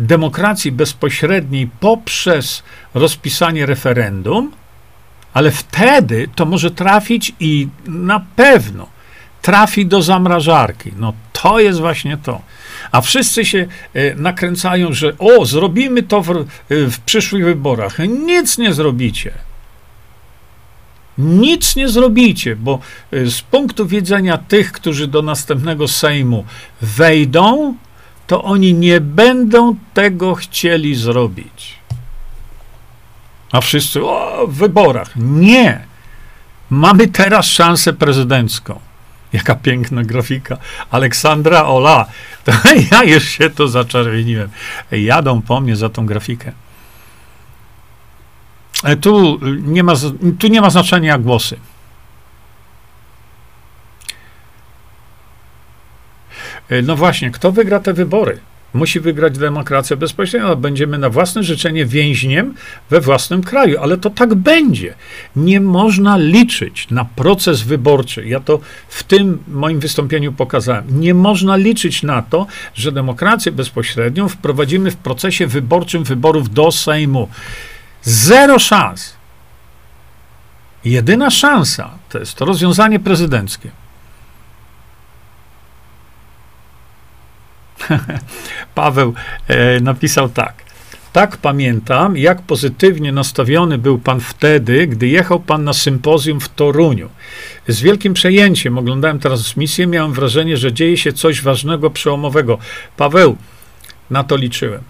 demokracji 0.00 0.72
bezpośredniej 0.72 1.70
poprzez 1.80 2.62
rozpisanie 2.94 3.66
referendum, 3.66 4.52
ale 5.34 5.50
wtedy 5.50 6.28
to 6.34 6.46
może 6.46 6.70
trafić 6.70 7.32
i 7.40 7.68
na 7.86 8.24
pewno 8.36 8.86
trafi 9.42 9.86
do 9.86 10.02
zamrażarki. 10.02 10.92
No 10.96 11.12
to 11.32 11.60
jest 11.60 11.80
właśnie 11.80 12.16
to. 12.16 12.42
A 12.92 13.00
wszyscy 13.00 13.44
się 13.44 13.66
e, 13.94 14.14
nakręcają, 14.14 14.92
że 14.92 15.12
o, 15.18 15.46
zrobimy 15.46 16.02
to 16.02 16.22
w, 16.22 16.44
w 16.70 16.98
przyszłych 16.98 17.44
wyborach. 17.44 17.98
Nic 18.26 18.58
nie 18.58 18.74
zrobicie. 18.74 19.32
Nic 21.18 21.76
nie 21.76 21.88
zrobicie, 21.88 22.56
bo 22.56 22.78
e, 23.12 23.26
z 23.26 23.40
punktu 23.40 23.86
widzenia 23.86 24.38
tych, 24.38 24.72
którzy 24.72 25.06
do 25.06 25.22
następnego 25.22 25.88
Sejmu 25.88 26.44
wejdą, 26.80 27.74
to 28.30 28.42
oni 28.42 28.74
nie 28.74 29.00
będą 29.00 29.76
tego 29.94 30.34
chcieli 30.34 30.94
zrobić. 30.94 31.74
A 33.52 33.60
wszyscy, 33.60 34.04
o, 34.04 34.46
w 34.48 34.54
wyborach. 34.54 35.10
Nie. 35.16 35.86
Mamy 36.70 37.08
teraz 37.08 37.46
szansę 37.46 37.92
prezydencką. 37.92 38.80
Jaka 39.32 39.54
piękna 39.54 40.02
grafika. 40.02 40.56
Aleksandra 40.90 41.64
Ola. 41.64 42.06
To 42.44 42.52
ja 42.90 43.04
już 43.04 43.24
się 43.24 43.50
to 43.50 43.68
zaczerwieniłem. 43.68 44.48
Jadą 44.90 45.42
po 45.42 45.60
mnie 45.60 45.76
za 45.76 45.88
tą 45.88 46.06
grafikę. 46.06 46.52
E, 48.84 48.96
tu 48.96 49.40
nie 49.62 49.82
ma, 49.82 49.92
tu 50.38 50.48
nie 50.48 50.60
ma 50.60 50.70
znaczenia 50.70 51.18
głosy. 51.18 51.56
No 56.82 56.96
właśnie, 56.96 57.30
kto 57.30 57.52
wygra 57.52 57.80
te 57.80 57.92
wybory? 57.92 58.38
Musi 58.74 59.00
wygrać 59.00 59.38
demokracja 59.38 59.96
bezpośrednia, 59.96 60.56
będziemy 60.56 60.98
na 60.98 61.10
własne 61.10 61.42
życzenie 61.42 61.86
więźniem 61.86 62.54
we 62.90 63.00
własnym 63.00 63.42
kraju, 63.42 63.80
ale 63.80 63.96
to 63.98 64.10
tak 64.10 64.34
będzie. 64.34 64.94
Nie 65.36 65.60
można 65.60 66.16
liczyć 66.16 66.90
na 66.90 67.04
proces 67.04 67.62
wyborczy. 67.62 68.26
Ja 68.26 68.40
to 68.40 68.60
w 68.88 69.02
tym 69.02 69.38
moim 69.48 69.80
wystąpieniu 69.80 70.32
pokazałem. 70.32 71.00
Nie 71.00 71.14
można 71.14 71.56
liczyć 71.56 72.02
na 72.02 72.22
to, 72.22 72.46
że 72.74 72.92
demokrację 72.92 73.52
bezpośrednią 73.52 74.28
wprowadzimy 74.28 74.90
w 74.90 74.96
procesie 74.96 75.46
wyborczym 75.46 76.04
wyborów 76.04 76.54
do 76.54 76.72
Sejmu. 76.72 77.28
Zero 78.02 78.58
szans. 78.58 79.14
Jedyna 80.84 81.30
szansa 81.30 81.90
to 82.08 82.18
jest 82.18 82.34
to 82.34 82.44
rozwiązanie 82.44 83.00
prezydenckie. 83.00 83.70
Paweł 88.74 89.14
e, 89.48 89.80
napisał 89.80 90.28
tak. 90.28 90.70
Tak 91.12 91.36
pamiętam, 91.36 92.16
jak 92.16 92.42
pozytywnie 92.42 93.12
nastawiony 93.12 93.78
był 93.78 93.98
pan 93.98 94.20
wtedy, 94.20 94.86
gdy 94.86 95.08
jechał 95.08 95.40
pan 95.40 95.64
na 95.64 95.72
sympozjum 95.72 96.40
w 96.40 96.48
Toruniu. 96.48 97.08
Z 97.68 97.82
wielkim 97.82 98.14
przejęciem 98.14 98.78
oglądałem 98.78 99.18
transmisję, 99.18 99.86
miałem 99.86 100.12
wrażenie, 100.12 100.56
że 100.56 100.72
dzieje 100.72 100.96
się 100.96 101.12
coś 101.12 101.42
ważnego, 101.42 101.90
przełomowego. 101.90 102.58
Paweł, 102.96 103.36
na 104.10 104.24
to 104.24 104.36
liczyłem. 104.36 104.82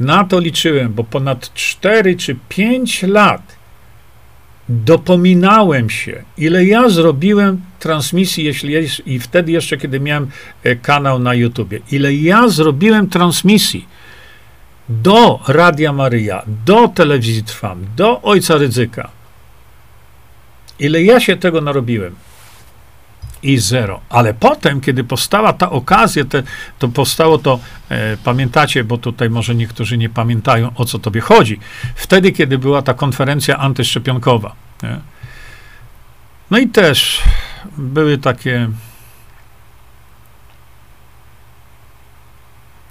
Na 0.00 0.24
to 0.24 0.40
liczyłem, 0.40 0.92
bo 0.94 1.04
ponad 1.04 1.54
4 1.54 2.16
czy 2.16 2.36
5 2.48 3.02
lat 3.02 3.59
dopominałem 4.70 5.90
się, 5.90 6.22
ile 6.38 6.64
ja 6.64 6.88
zrobiłem 6.88 7.60
transmisji, 7.78 8.44
jeśli 8.44 8.72
jest, 8.72 9.06
i 9.06 9.18
wtedy 9.18 9.52
jeszcze, 9.52 9.76
kiedy 9.76 10.00
miałem 10.00 10.28
e, 10.64 10.76
kanał 10.76 11.18
na 11.18 11.34
YouTubie, 11.34 11.80
ile 11.92 12.14
ja 12.14 12.48
zrobiłem 12.48 13.08
transmisji 13.08 13.88
do 14.88 15.40
Radia 15.48 15.92
Maryja, 15.92 16.42
do 16.66 16.88
Telewizji 16.88 17.42
Trwam, 17.42 17.86
do 17.96 18.22
Ojca 18.22 18.56
Ryzyka. 18.56 19.10
Ile 20.78 21.02
ja 21.02 21.20
się 21.20 21.36
tego 21.36 21.60
narobiłem 21.60 22.14
i 23.42 23.58
zero. 23.58 24.00
Ale 24.08 24.34
potem, 24.34 24.80
kiedy 24.80 25.04
powstała 25.04 25.52
ta 25.52 25.70
okazja, 25.70 26.24
te, 26.24 26.42
to 26.78 26.88
powstało 26.88 27.38
to, 27.38 27.58
e, 27.88 28.16
pamiętacie, 28.16 28.84
bo 28.84 28.98
tutaj 28.98 29.30
może 29.30 29.54
niektórzy 29.54 29.98
nie 29.98 30.08
pamiętają, 30.08 30.70
o 30.74 30.84
co 30.84 30.98
tobie 30.98 31.20
chodzi. 31.20 31.60
Wtedy, 31.94 32.32
kiedy 32.32 32.58
była 32.58 32.82
ta 32.82 32.94
konferencja 32.94 33.56
antyszczepionkowa. 33.56 34.54
Nie? 34.82 34.98
No 36.50 36.58
i 36.58 36.68
też 36.68 37.22
były 37.78 38.18
takie. 38.18 38.68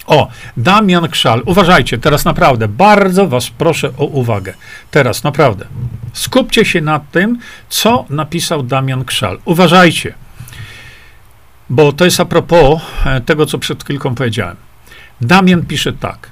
O, 0.06 0.28
Damian 0.58 1.08
Krzal. 1.08 1.42
Uważajcie, 1.46 1.98
teraz 1.98 2.26
naprawdę, 2.26 2.68
bardzo 2.68 3.28
was 3.28 3.50
proszę 3.50 3.92
o 3.98 4.06
uwagę. 4.06 4.54
Teraz 4.92 5.24
naprawdę. 5.24 5.66
Skupcie 6.14 6.66
się 6.66 6.82
nad 6.82 7.12
tym, 7.12 7.40
co 7.70 8.06
napisał 8.10 8.64
Damian 8.64 9.06
Krzal. 9.06 9.40
Uważajcie. 9.46 10.14
Bo 11.70 11.92
to 11.92 12.06
jest 12.06 12.20
a 12.20 12.26
propos 12.26 12.82
e, 13.06 13.22
tego, 13.22 13.46
co 13.46 13.58
przed 13.58 13.84
chwilką 13.84 14.16
powiedziałem. 14.16 14.56
Damian 15.22 15.66
pisze 15.66 15.94
tak. 15.94 16.30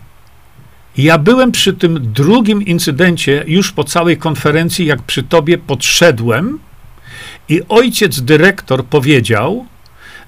Ja 0.97 1.17
byłem 1.17 1.51
przy 1.51 1.73
tym 1.73 2.13
drugim 2.13 2.61
incydencie 2.61 3.43
już 3.47 3.71
po 3.71 3.83
całej 3.83 4.17
konferencji, 4.17 4.85
jak 4.85 5.01
przy 5.01 5.23
tobie 5.23 5.57
podszedłem 5.57 6.59
i 7.49 7.61
ojciec 7.69 8.21
dyrektor 8.21 8.85
powiedział, 8.85 9.65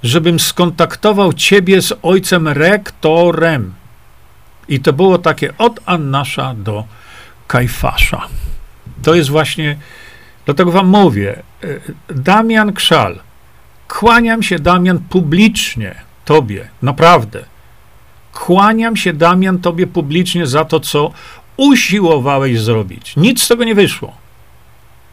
żebym 0.04 0.40
skontaktował 0.40 1.34
ciebie 1.34 1.82
z 1.82 1.94
ojcem 2.02 2.48
rektorem. 2.48 3.74
I 4.68 4.80
to 4.80 4.94
było 4.94 5.18
takie 5.18 5.58
od 5.58 5.80
Annasza 5.86 6.54
do 6.54 6.84
Kajfasza. 7.48 8.28
To 9.04 9.16
jest 9.16 9.30
właśnie, 9.30 9.78
dlatego 10.46 10.72
wam 10.72 10.88
mówię, 10.88 11.44
e, 11.64 11.68
Damian 12.14 12.74
Krzal, 12.74 13.20
Kłaniam 13.90 14.44
się, 14.44 14.60
Damian, 14.60 15.00
publicznie 15.10 15.96
Tobie, 16.26 16.68
naprawdę. 16.82 17.44
Kłaniam 18.34 18.96
się, 18.96 19.14
Damian, 19.14 19.60
Tobie 19.60 19.88
publicznie 19.88 20.48
za 20.48 20.66
to, 20.66 20.80
co 20.80 21.12
usiłowałeś 21.58 22.60
zrobić. 22.60 23.14
Nic 23.18 23.44
z 23.44 23.48
tego 23.48 23.64
nie 23.64 23.76
wyszło, 23.76 24.14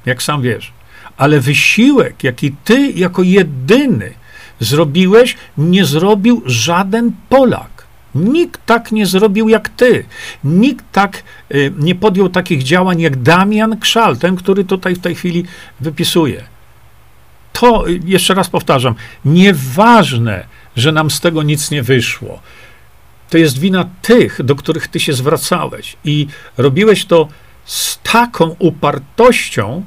jak 0.06 0.22
sam 0.22 0.42
wiesz. 0.42 0.72
Ale 1.16 1.40
wysiłek, 1.40 2.24
jaki 2.24 2.52
Ty 2.64 2.90
jako 2.90 3.22
jedyny 3.22 4.12
zrobiłeś, 4.60 5.36
nie 5.58 5.84
zrobił 5.84 6.42
żaden 6.46 7.12
Polak. 7.28 7.86
Nikt 8.14 8.66
tak 8.66 8.92
nie 8.92 9.06
zrobił 9.06 9.48
jak 9.48 9.68
ty. 9.68 10.04
Nikt 10.44 10.84
tak 10.92 11.22
y, 11.54 11.72
nie 11.78 11.94
podjął 11.94 12.28
takich 12.28 12.62
działań 12.62 13.00
jak 13.00 13.22
Damian 13.22 13.78
Krzal, 13.78 14.16
ten, 14.16 14.36
który 14.36 14.64
tutaj 14.64 14.94
w 14.94 14.98
tej 14.98 15.14
chwili 15.14 15.44
wypisuje 15.80 16.55
to, 17.60 17.84
jeszcze 18.04 18.34
raz 18.34 18.48
powtarzam, 18.48 18.94
nieważne, 19.24 20.46
że 20.76 20.92
nam 20.92 21.10
z 21.10 21.20
tego 21.20 21.42
nic 21.42 21.70
nie 21.70 21.82
wyszło. 21.82 22.40
To 23.30 23.38
jest 23.38 23.58
wina 23.58 23.88
tych, 24.02 24.42
do 24.42 24.54
których 24.54 24.88
ty 24.88 25.00
się 25.00 25.12
zwracałeś 25.12 25.96
i 26.04 26.26
robiłeś 26.56 27.04
to 27.04 27.28
z 27.64 27.98
taką 28.02 28.56
upartością, 28.58 29.84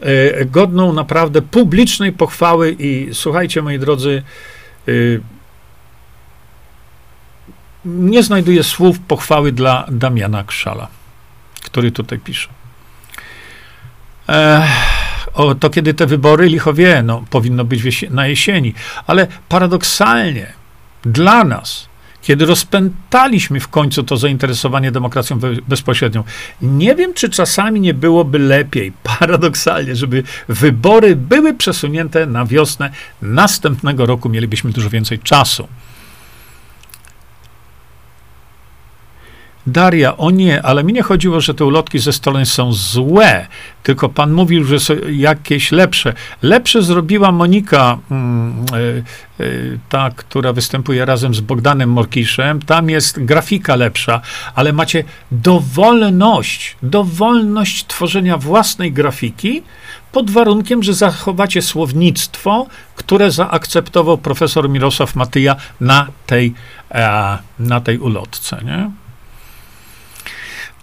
e, 0.00 0.44
godną 0.44 0.92
naprawdę 0.92 1.42
publicznej 1.42 2.12
pochwały 2.12 2.76
i 2.78 3.08
słuchajcie, 3.12 3.62
moi 3.62 3.78
drodzy, 3.78 4.22
e, 4.88 4.92
nie 7.84 8.22
znajduję 8.22 8.64
słów 8.64 8.98
pochwały 8.98 9.52
dla 9.52 9.86
Damiana 9.90 10.44
Krzala, 10.44 10.88
który 11.64 11.92
tutaj 11.92 12.18
pisze. 12.18 12.48
Ech 14.28 15.07
o, 15.38 15.54
to 15.54 15.70
kiedy 15.70 15.94
te 15.94 16.06
wybory, 16.06 16.48
licho 16.48 16.74
wie, 16.74 17.02
no, 17.02 17.24
powinno 17.30 17.64
być 17.64 18.04
na 18.10 18.26
jesieni. 18.26 18.74
Ale 19.06 19.26
paradoksalnie 19.48 20.52
dla 21.02 21.44
nas, 21.44 21.88
kiedy 22.22 22.46
rozpętaliśmy 22.46 23.60
w 23.60 23.68
końcu 23.68 24.02
to 24.02 24.16
zainteresowanie 24.16 24.90
demokracją 24.90 25.38
bezpośrednią, 25.68 26.24
nie 26.62 26.94
wiem, 26.94 27.14
czy 27.14 27.28
czasami 27.28 27.80
nie 27.80 27.94
byłoby 27.94 28.38
lepiej, 28.38 28.92
paradoksalnie, 29.18 29.96
żeby 29.96 30.22
wybory 30.48 31.16
były 31.16 31.54
przesunięte 31.54 32.26
na 32.26 32.46
wiosnę 32.46 32.90
następnego 33.22 34.06
roku, 34.06 34.28
mielibyśmy 34.28 34.70
dużo 34.70 34.90
więcej 34.90 35.18
czasu. 35.18 35.68
Daria, 39.68 40.16
o 40.16 40.30
nie, 40.30 40.62
ale 40.62 40.84
mi 40.84 40.92
nie 40.92 41.02
chodziło, 41.02 41.40
że 41.40 41.54
te 41.54 41.64
ulotki 41.64 41.98
ze 41.98 42.12
stoleń 42.12 42.46
są 42.46 42.72
złe, 42.72 43.46
tylko 43.82 44.08
pan 44.08 44.32
mówił, 44.32 44.64
że 44.64 44.80
są 44.80 44.94
jakieś 45.10 45.72
lepsze. 45.72 46.14
Lepsze 46.42 46.82
zrobiła 46.82 47.32
Monika, 47.32 47.98
mm, 48.10 48.64
y, 49.38 49.44
y, 49.44 49.78
ta, 49.88 50.10
która 50.16 50.52
występuje 50.52 51.04
razem 51.04 51.34
z 51.34 51.40
Bogdanem 51.40 51.90
Morkiszem. 51.90 52.62
Tam 52.62 52.90
jest 52.90 53.24
grafika 53.24 53.76
lepsza, 53.76 54.20
ale 54.54 54.72
macie 54.72 55.04
dowolność, 55.32 56.76
dowolność 56.82 57.86
tworzenia 57.86 58.38
własnej 58.38 58.92
grafiki, 58.92 59.62
pod 60.12 60.30
warunkiem, 60.30 60.82
że 60.82 60.94
zachowacie 60.94 61.62
słownictwo, 61.62 62.66
które 62.96 63.30
zaakceptował 63.30 64.18
profesor 64.18 64.70
Mirosław 64.70 65.16
Matyja 65.16 65.56
na 65.80 66.06
tej, 66.26 66.54
e, 66.90 67.38
na 67.58 67.80
tej 67.80 67.98
ulotce. 67.98 68.60
Nie? 68.64 68.90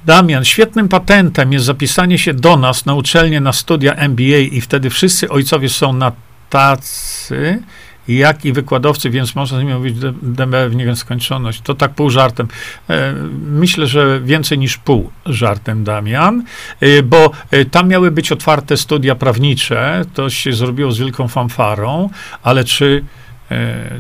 Damian, 0.06 0.46
świetnym 0.46 0.90
patentem 0.90 1.54
jest 1.54 1.66
zapisanie 1.66 2.18
się 2.18 2.34
do 2.34 2.58
nas 2.58 2.86
na 2.86 2.94
uczelnię 2.94 3.42
na 3.42 3.54
studia 3.54 3.94
MBA 3.94 4.38
i 4.52 4.62
wtedy 4.62 4.90
wszyscy 4.90 5.30
ojcowie 5.30 5.70
są 5.70 5.94
na 5.94 6.12
tacy, 6.50 7.64
jak 8.08 8.46
i 8.46 8.54
wykładowcy, 8.54 9.10
więc 9.10 9.36
można 9.36 9.58
z 9.58 9.62
nimi 9.62 9.74
mówić 9.74 9.98
DB 10.22 10.70
w 10.70 10.76
nieskończoność. 10.76 11.62
To 11.62 11.76
tak 11.76 11.94
pół 11.94 12.10
żartem. 12.10 12.48
E, 12.90 13.14
myślę, 13.42 13.88
że 13.88 14.22
więcej 14.22 14.58
niż 14.58 14.78
pół 14.78 15.12
żartem, 15.26 15.84
Damian, 15.84 16.44
e, 16.82 17.04
bo 17.04 17.32
e, 17.52 17.66
tam 17.66 17.88
miały 17.88 18.12
być 18.12 18.32
otwarte 18.32 18.78
studia 18.78 19.16
prawnicze, 19.16 20.06
to 20.14 20.30
się 20.30 20.54
zrobiło 20.54 20.92
z 20.92 21.00
wielką 21.00 21.28
fanfarą, 21.28 22.10
ale 22.44 22.64
czy, 22.64 23.04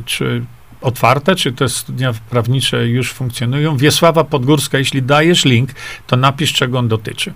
czy 0.06 0.42
otwarte, 0.86 1.36
czy 1.36 1.54
te 1.54 1.70
studia 1.70 2.14
prawnicze 2.30 2.88
już 2.88 3.14
funkcjonują. 3.14 3.78
Wiesława 3.78 4.24
Podgórska, 4.24 4.78
jeśli 4.78 5.04
dajesz 5.04 5.46
link, 5.46 5.70
to 6.08 6.18
napisz, 6.18 6.54
czego 6.54 6.80
on 6.80 6.88
dotyczy. 6.88 7.34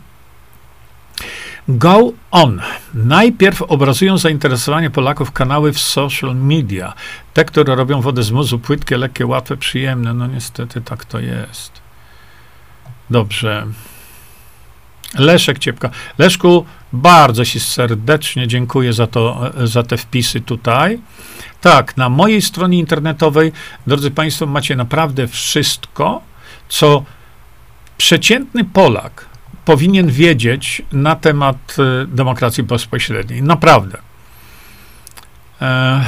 Go 1.67 2.11
on. 2.31 2.61
Najpierw 2.93 3.61
obrazują 3.61 4.17
zainteresowanie 4.17 4.89
Polaków 4.89 5.31
kanały 5.31 5.73
w 5.73 5.79
social 5.79 6.35
media. 6.35 6.93
Te, 7.33 7.45
które 7.45 7.75
robią 7.75 8.01
wodę 8.01 8.23
z 8.23 8.31
muzu, 8.31 8.59
płytkie, 8.59 8.97
lekkie, 8.97 9.25
łatwe, 9.25 9.57
przyjemne. 9.57 10.13
No 10.13 10.27
niestety 10.27 10.81
tak 10.81 11.05
to 11.05 11.19
jest. 11.19 11.71
Dobrze. 13.09 13.67
Leszek 15.17 15.59
Ciepka. 15.59 15.89
Leszku, 16.17 16.65
bardzo 16.93 17.45
Ci 17.45 17.59
serdecznie 17.59 18.47
dziękuję 18.47 18.93
za, 18.93 19.07
to, 19.07 19.51
za 19.63 19.83
te 19.83 19.97
wpisy 19.97 20.41
tutaj. 20.41 20.99
Tak, 21.61 21.97
na 21.97 22.09
mojej 22.09 22.41
stronie 22.41 22.79
internetowej, 22.79 23.51
drodzy 23.87 24.11
Państwo, 24.11 24.45
macie 24.45 24.75
naprawdę 24.75 25.27
wszystko, 25.27 26.21
co 26.69 27.03
przeciętny 27.97 28.65
Polak 28.65 29.25
powinien 29.65 30.11
wiedzieć 30.11 30.81
na 30.91 31.15
temat 31.15 31.75
e, 31.79 32.07
demokracji 32.07 32.63
bezpośredniej. 32.63 33.43
Naprawdę. 33.43 33.97
E, 35.61 36.05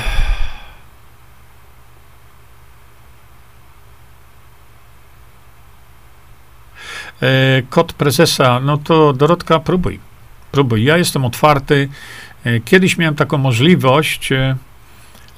kod 7.70 7.94
prezesa, 7.94 8.60
no 8.60 8.78
to 8.78 9.14
Dorotka, 9.14 9.60
próbuj. 9.60 10.00
Próbuj. 10.52 10.84
Ja 10.84 10.98
jestem 10.98 11.26
otwarty. 11.26 11.90
Kiedyś 12.66 12.98
miałem 12.98 13.16
taką 13.16 13.38
możliwość. 13.38 14.30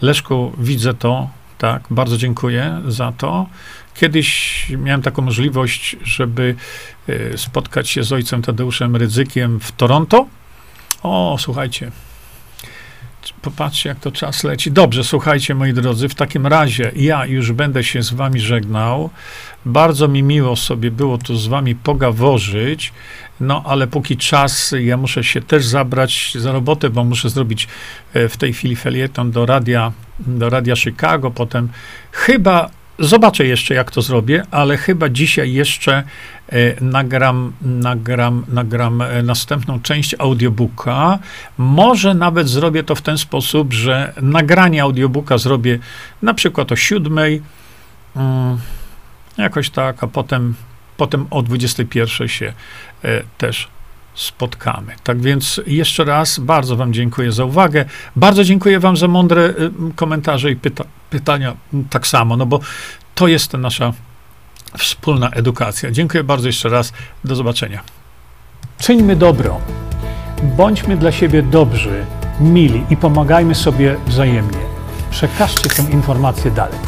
Leszku, 0.01 0.53
widzę 0.57 0.93
to, 0.93 1.30
tak, 1.57 1.84
bardzo 1.89 2.18
dziękuję 2.18 2.81
za 2.88 3.11
to. 3.11 3.47
Kiedyś 3.93 4.68
miałem 4.77 5.01
taką 5.01 5.22
możliwość, 5.22 5.95
żeby 6.03 6.55
e, 7.07 7.38
spotkać 7.38 7.89
się 7.89 8.03
z 8.03 8.11
ojcem 8.11 8.41
Tadeuszem 8.41 8.95
Rydzykiem 8.95 9.60
w 9.60 9.72
Toronto. 9.72 10.27
O, 11.03 11.35
słuchajcie, 11.39 11.91
popatrzcie, 13.41 13.90
jak 13.90 14.00
to 14.00 14.12
czas 14.12 14.44
leci. 14.44 14.72
Dobrze, 14.72 15.04
słuchajcie, 15.04 15.56
moi 15.56 15.74
drodzy, 15.74 16.10
w 16.10 16.16
takim 16.16 16.48
razie 16.48 16.91
ja 16.95 17.26
już 17.26 17.52
będę 17.52 17.84
się 17.84 18.04
z 18.04 18.14
wami 18.14 18.40
żegnał. 18.40 19.10
Bardzo 19.66 20.08
mi 20.08 20.24
miło 20.24 20.56
sobie 20.56 20.91
było 20.91 21.18
tu 21.18 21.36
z 21.38 21.48
wami 21.48 21.76
pogaworzyć. 21.76 22.94
No, 23.40 23.64
ale 23.66 23.88
póki 23.88 24.18
czas, 24.18 24.76
ja 24.80 24.98
muszę 24.98 25.24
się 25.24 25.41
też 25.41 25.66
zabrać 25.66 26.34
za 26.36 26.52
robotę, 26.52 26.90
bo 26.90 27.04
muszę 27.04 27.30
zrobić 27.30 27.68
e, 28.14 28.30
w 28.30 28.38
tej 28.38 28.54
chwili 28.54 28.76
felieton 28.76 29.32
do 29.32 29.45
radia, 29.45 29.91
do 30.20 30.50
radia 30.50 30.76
Chicago, 30.76 31.32
potem 31.32 31.70
chyba 32.12 32.70
Zobaczę 33.04 33.46
jeszcze, 33.46 33.74
jak 33.74 33.92
to 33.92 34.02
zrobię, 34.02 34.44
ale 34.52 34.78
chyba 34.78 35.10
dzisiaj 35.10 35.54
jeszcze 35.54 36.04
e, 36.50 36.84
nagram, 36.84 37.54
nagram, 37.62 38.46
nagram 38.48 39.02
e, 39.02 39.24
następną 39.24 39.80
część 39.80 40.16
audiobooka. 40.20 41.20
Może 41.58 42.14
nawet 42.14 42.50
zrobię 42.50 42.84
to 42.84 42.96
w 42.96 43.02
ten 43.02 43.18
sposób, 43.18 43.74
że 43.74 44.14
nagranie 44.22 44.82
audiobooka 44.82 45.38
zrobię 45.38 45.80
na 46.22 46.34
przykład 46.34 46.72
o 46.72 46.76
siódmej, 46.76 47.42
mm, 48.16 48.58
jakoś 49.38 49.70
tak, 49.70 50.04
a 50.04 50.08
potem, 50.08 50.56
potem 50.98 51.28
o 51.30 51.42
21 51.42 52.28
się 52.28 52.54
e, 53.04 53.24
też 53.38 53.68
spotkamy. 54.16 54.96
Tak 55.04 55.22
więc 55.22 55.62
jeszcze 55.68 56.04
raz 56.04 56.40
bardzo 56.40 56.76
Wam 56.76 56.94
dziękuję 56.94 57.32
za 57.32 57.46
uwagę. 57.46 57.86
Bardzo 58.16 58.44
dziękuję 58.44 58.80
Wam 58.80 58.98
za 58.98 59.08
mądre 59.08 59.54
komentarze 59.96 60.52
i 60.52 60.56
pyta 60.56 60.84
pytania 61.14 61.56
tak 61.90 62.07
samo, 62.07 62.38
no 62.38 62.45
bo 62.45 62.60
to 63.15 63.27
jest 63.27 63.53
nasza 63.53 63.94
wspólna 64.77 65.30
edukacja. 65.30 65.91
Dziękuję 65.91 66.23
bardzo 66.23 66.48
jeszcze 66.48 66.69
raz. 66.69 66.94
Do 67.23 67.35
zobaczenia. 67.35 67.81
Czyńmy 68.80 69.15
dobro. 69.15 69.60
Bądźmy 70.44 70.98
dla 70.98 71.11
siebie 71.11 71.44
dobrzy, 71.44 72.06
mili 72.40 72.84
i 72.90 72.98
pomagajmy 72.98 73.56
sobie 73.56 73.95
wzajemnie. 74.07 74.64
Przekażcie 75.11 75.69
tę 75.69 75.84
informację 75.91 76.52
dalej. 76.52 76.80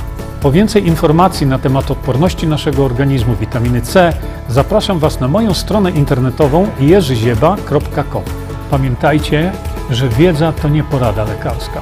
Po 0.41 0.51
więcej 0.51 0.87
informacji 0.87 1.47
na 1.47 1.59
temat 1.59 1.91
odporności 1.91 2.47
naszego 2.47 2.85
organizmu 2.85 3.35
witaminy 3.35 3.81
C 3.81 4.13
zapraszam 4.49 4.99
Was 4.99 5.19
na 5.19 5.27
moją 5.27 5.53
stronę 5.53 5.91
internetową 5.91 6.67
jerzyzieba.com. 6.79 8.23
Pamiętajcie, 8.71 9.51
że 9.89 10.09
wiedza 10.09 10.51
to 10.51 10.69
nie 10.69 10.83
porada 10.83 11.23
lekarska. 11.23 11.81